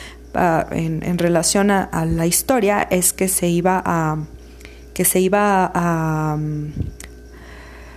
en, 0.71 1.17
relación 1.17 1.71
a, 1.71 2.05
la 2.05 2.25
historia 2.25 2.81
es 2.89 3.13
que 3.13 3.27
se 3.27 3.47
iba 3.47 3.81
a 3.85 4.17
que 4.93 5.05
se 5.05 5.19
iba 5.19 5.71
a, 5.75 6.37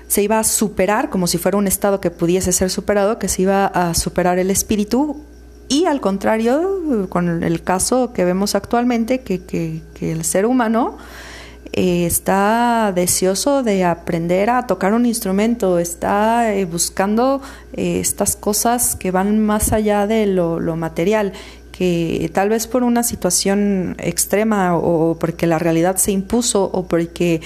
se 0.06 0.22
iba 0.22 0.38
a 0.38 0.44
superar 0.44 1.08
como 1.08 1.26
si 1.26 1.38
fuera 1.38 1.56
un 1.56 1.66
estado 1.66 2.00
que 2.00 2.10
pudiese 2.10 2.52
ser 2.52 2.68
superado, 2.68 3.18
que 3.18 3.28
se 3.28 3.42
iba 3.42 3.66
a 3.66 3.94
superar 3.94 4.38
el 4.38 4.50
espíritu 4.50 5.24
y 5.70 5.84
al 5.84 6.00
contrario, 6.00 7.06
con 7.08 7.44
el 7.44 7.62
caso 7.62 8.12
que 8.12 8.24
vemos 8.24 8.56
actualmente, 8.56 9.20
que, 9.20 9.80
el 10.00 10.24
ser 10.24 10.44
humano 10.44 10.98
eh, 11.72 12.06
está 12.06 12.90
deseoso 12.92 13.62
de 13.62 13.84
aprender 13.84 14.50
a 14.50 14.66
tocar 14.66 14.92
un 14.94 15.06
instrumento, 15.06 15.78
está 15.78 16.52
eh, 16.52 16.64
buscando 16.64 17.40
eh, 17.72 18.00
estas 18.00 18.34
cosas 18.34 18.96
que 18.96 19.12
van 19.12 19.38
más 19.38 19.72
allá 19.72 20.08
de 20.08 20.26
lo 20.26 20.74
material 20.74 21.34
que 21.80 22.30
tal 22.34 22.50
vez 22.50 22.66
por 22.66 22.82
una 22.82 23.02
situación 23.02 23.96
extrema 23.98 24.76
o 24.76 25.18
porque 25.18 25.46
la 25.46 25.58
realidad 25.58 25.96
se 25.96 26.12
impuso 26.12 26.64
o 26.64 26.86
porque, 26.86 27.40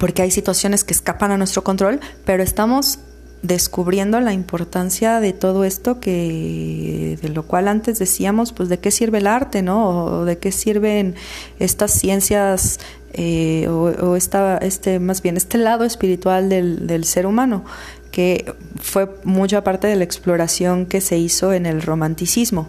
porque 0.00 0.22
hay 0.22 0.30
situaciones 0.30 0.84
que 0.84 0.94
escapan 0.94 1.32
a 1.32 1.36
nuestro 1.36 1.62
control, 1.62 2.00
pero 2.24 2.42
estamos 2.42 3.00
descubriendo 3.42 4.18
la 4.20 4.32
importancia 4.32 5.20
de 5.20 5.34
todo 5.34 5.64
esto 5.64 6.00
que 6.00 7.18
de 7.20 7.28
lo 7.28 7.42
cual 7.42 7.68
antes 7.68 7.98
decíamos 7.98 8.54
pues 8.54 8.70
de 8.70 8.78
qué 8.78 8.90
sirve 8.90 9.18
el 9.18 9.26
arte 9.26 9.60
no 9.60 10.06
o 10.06 10.24
de 10.24 10.38
qué 10.38 10.50
sirven 10.50 11.14
estas 11.58 11.90
ciencias 11.90 12.80
eh, 13.12 13.68
o, 13.68 14.16
esta, 14.16 14.56
este 14.58 14.98
más 14.98 15.20
bien 15.20 15.36
este 15.36 15.58
lado 15.58 15.84
espiritual 15.84 16.48
del, 16.48 16.86
del 16.86 17.04
ser 17.04 17.26
humano 17.26 17.66
que 18.12 18.54
fue 18.80 19.10
mucha 19.24 19.62
parte 19.62 19.88
de 19.88 19.96
la 19.96 20.04
exploración 20.04 20.86
que 20.86 21.02
se 21.02 21.18
hizo 21.18 21.52
en 21.52 21.66
el 21.66 21.82
romanticismo 21.82 22.68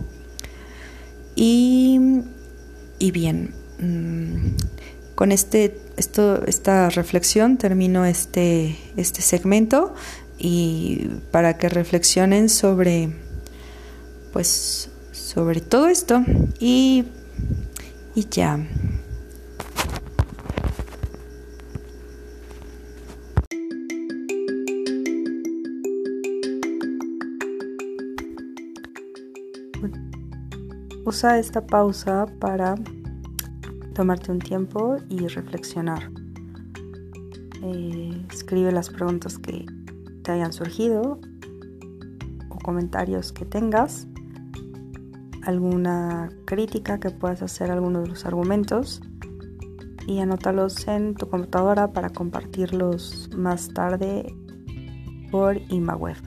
y, 1.36 2.00
bien, 3.00 3.54
mm, 3.80 4.56
con 5.16 5.32
este, 5.32 5.80
esto, 5.98 6.46
esta 6.46 6.90
reflexión 6.90 7.58
termino 7.58 8.06
este, 8.06 8.78
este 8.98 9.22
segmento 9.22 9.94
y 10.38 11.10
para 11.32 11.58
que 11.58 11.70
reflexionen 11.70 12.50
sobre, 12.50 13.10
pues, 14.32 14.90
sobre 15.12 15.62
todo 15.62 15.88
esto 15.88 16.24
y, 16.60 17.06
y 18.16 18.28
ya. 18.30 18.60
Usa 31.06 31.38
esta 31.38 31.66
pausa 31.66 32.26
para 32.40 32.76
tomarte 33.94 34.32
un 34.32 34.40
tiempo 34.40 34.98
y 35.10 35.28
reflexionar. 35.28 36.10
Eh, 37.62 38.26
escribe 38.32 38.72
las 38.72 38.90
preguntas 38.90 39.38
que 39.38 39.66
te 40.24 40.32
hayan 40.32 40.54
surgido 40.54 41.20
o 42.50 42.58
comentarios 42.60 43.32
que 43.32 43.46
tengas, 43.46 44.08
alguna 45.44 46.30
crítica 46.46 47.00
que 47.00 47.10
puedas 47.10 47.42
hacer 47.42 47.70
a 47.70 47.74
alguno 47.74 48.02
de 48.02 48.08
los 48.08 48.26
argumentos 48.26 49.02
y 50.08 50.20
anótalos 50.20 50.88
en 50.88 51.16
tu 51.16 51.30
computadora 51.30 51.92
para 51.92 52.10
compartirlos 52.10 53.30
más 53.36 53.70
tarde 53.70 54.34
por 55.32 55.58
ImaWeb. 55.70 56.18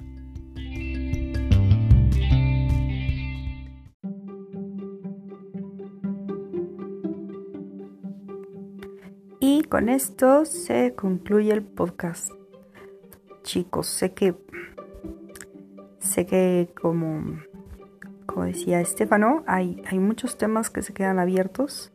Con 9.77 9.91
esto 9.91 10.47
se 10.47 10.95
concluye 10.95 11.53
el 11.53 11.63
podcast. 11.63 12.31
Chicos, 13.43 13.87
sé 13.87 14.15
que 14.15 14.35
sé 15.99 16.25
que 16.25 16.71
como 16.81 17.37
como 18.25 18.47
decía 18.47 18.81
Estefano, 18.81 19.45
hay, 19.47 19.83
hay 19.87 19.99
muchos 19.99 20.39
temas 20.39 20.71
que 20.71 20.81
se 20.81 20.95
quedan 20.95 21.19
abiertos 21.19 21.93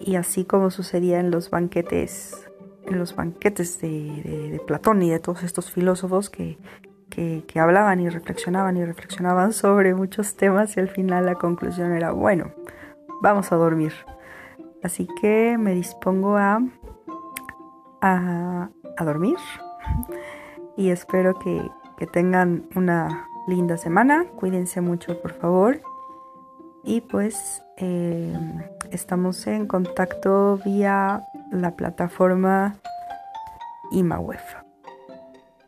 y 0.00 0.16
así 0.16 0.44
como 0.44 0.72
sucedía 0.72 1.20
en 1.20 1.30
los 1.30 1.50
banquetes, 1.50 2.50
en 2.84 2.98
los 2.98 3.14
banquetes 3.14 3.80
de, 3.80 4.60
Platón 4.66 5.04
y 5.04 5.10
de 5.10 5.20
todos 5.20 5.44
estos 5.44 5.70
filósofos 5.70 6.30
que, 6.30 6.58
que, 7.10 7.60
hablaban 7.60 8.00
y 8.00 8.08
reflexionaban 8.08 8.76
y 8.76 8.84
reflexionaban 8.84 9.52
sobre 9.52 9.94
muchos 9.94 10.34
temas 10.34 10.76
y 10.76 10.80
al 10.80 10.88
final 10.88 11.26
la 11.26 11.36
conclusión 11.36 11.92
era, 11.92 12.10
bueno, 12.10 12.50
vamos 13.20 13.52
a 13.52 13.54
dormir. 13.54 13.92
Así 14.82 15.06
que 15.20 15.56
me 15.58 15.74
dispongo 15.74 16.36
a, 16.36 16.60
a, 18.00 18.70
dormir 19.04 19.36
y 20.76 20.90
espero 20.90 21.38
que, 21.38 21.68
que 21.96 22.06
tengan 22.06 22.66
una 22.74 23.28
linda 23.46 23.76
semana. 23.76 24.24
Cuídense 24.36 24.80
mucho, 24.80 25.20
por 25.20 25.32
favor. 25.32 25.80
Y 26.84 27.00
pues 27.00 27.62
eh, 27.76 28.36
estamos 28.90 29.46
en 29.46 29.66
contacto 29.66 30.58
vía 30.64 31.22
la 31.50 31.76
plataforma 31.76 32.76
ImaWeb. 33.92 34.40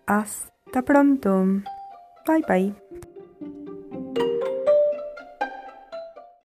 Hasta 0.07 0.83
pronto. 0.83 1.45
Bye 2.27 2.45
bye. 2.49 3.14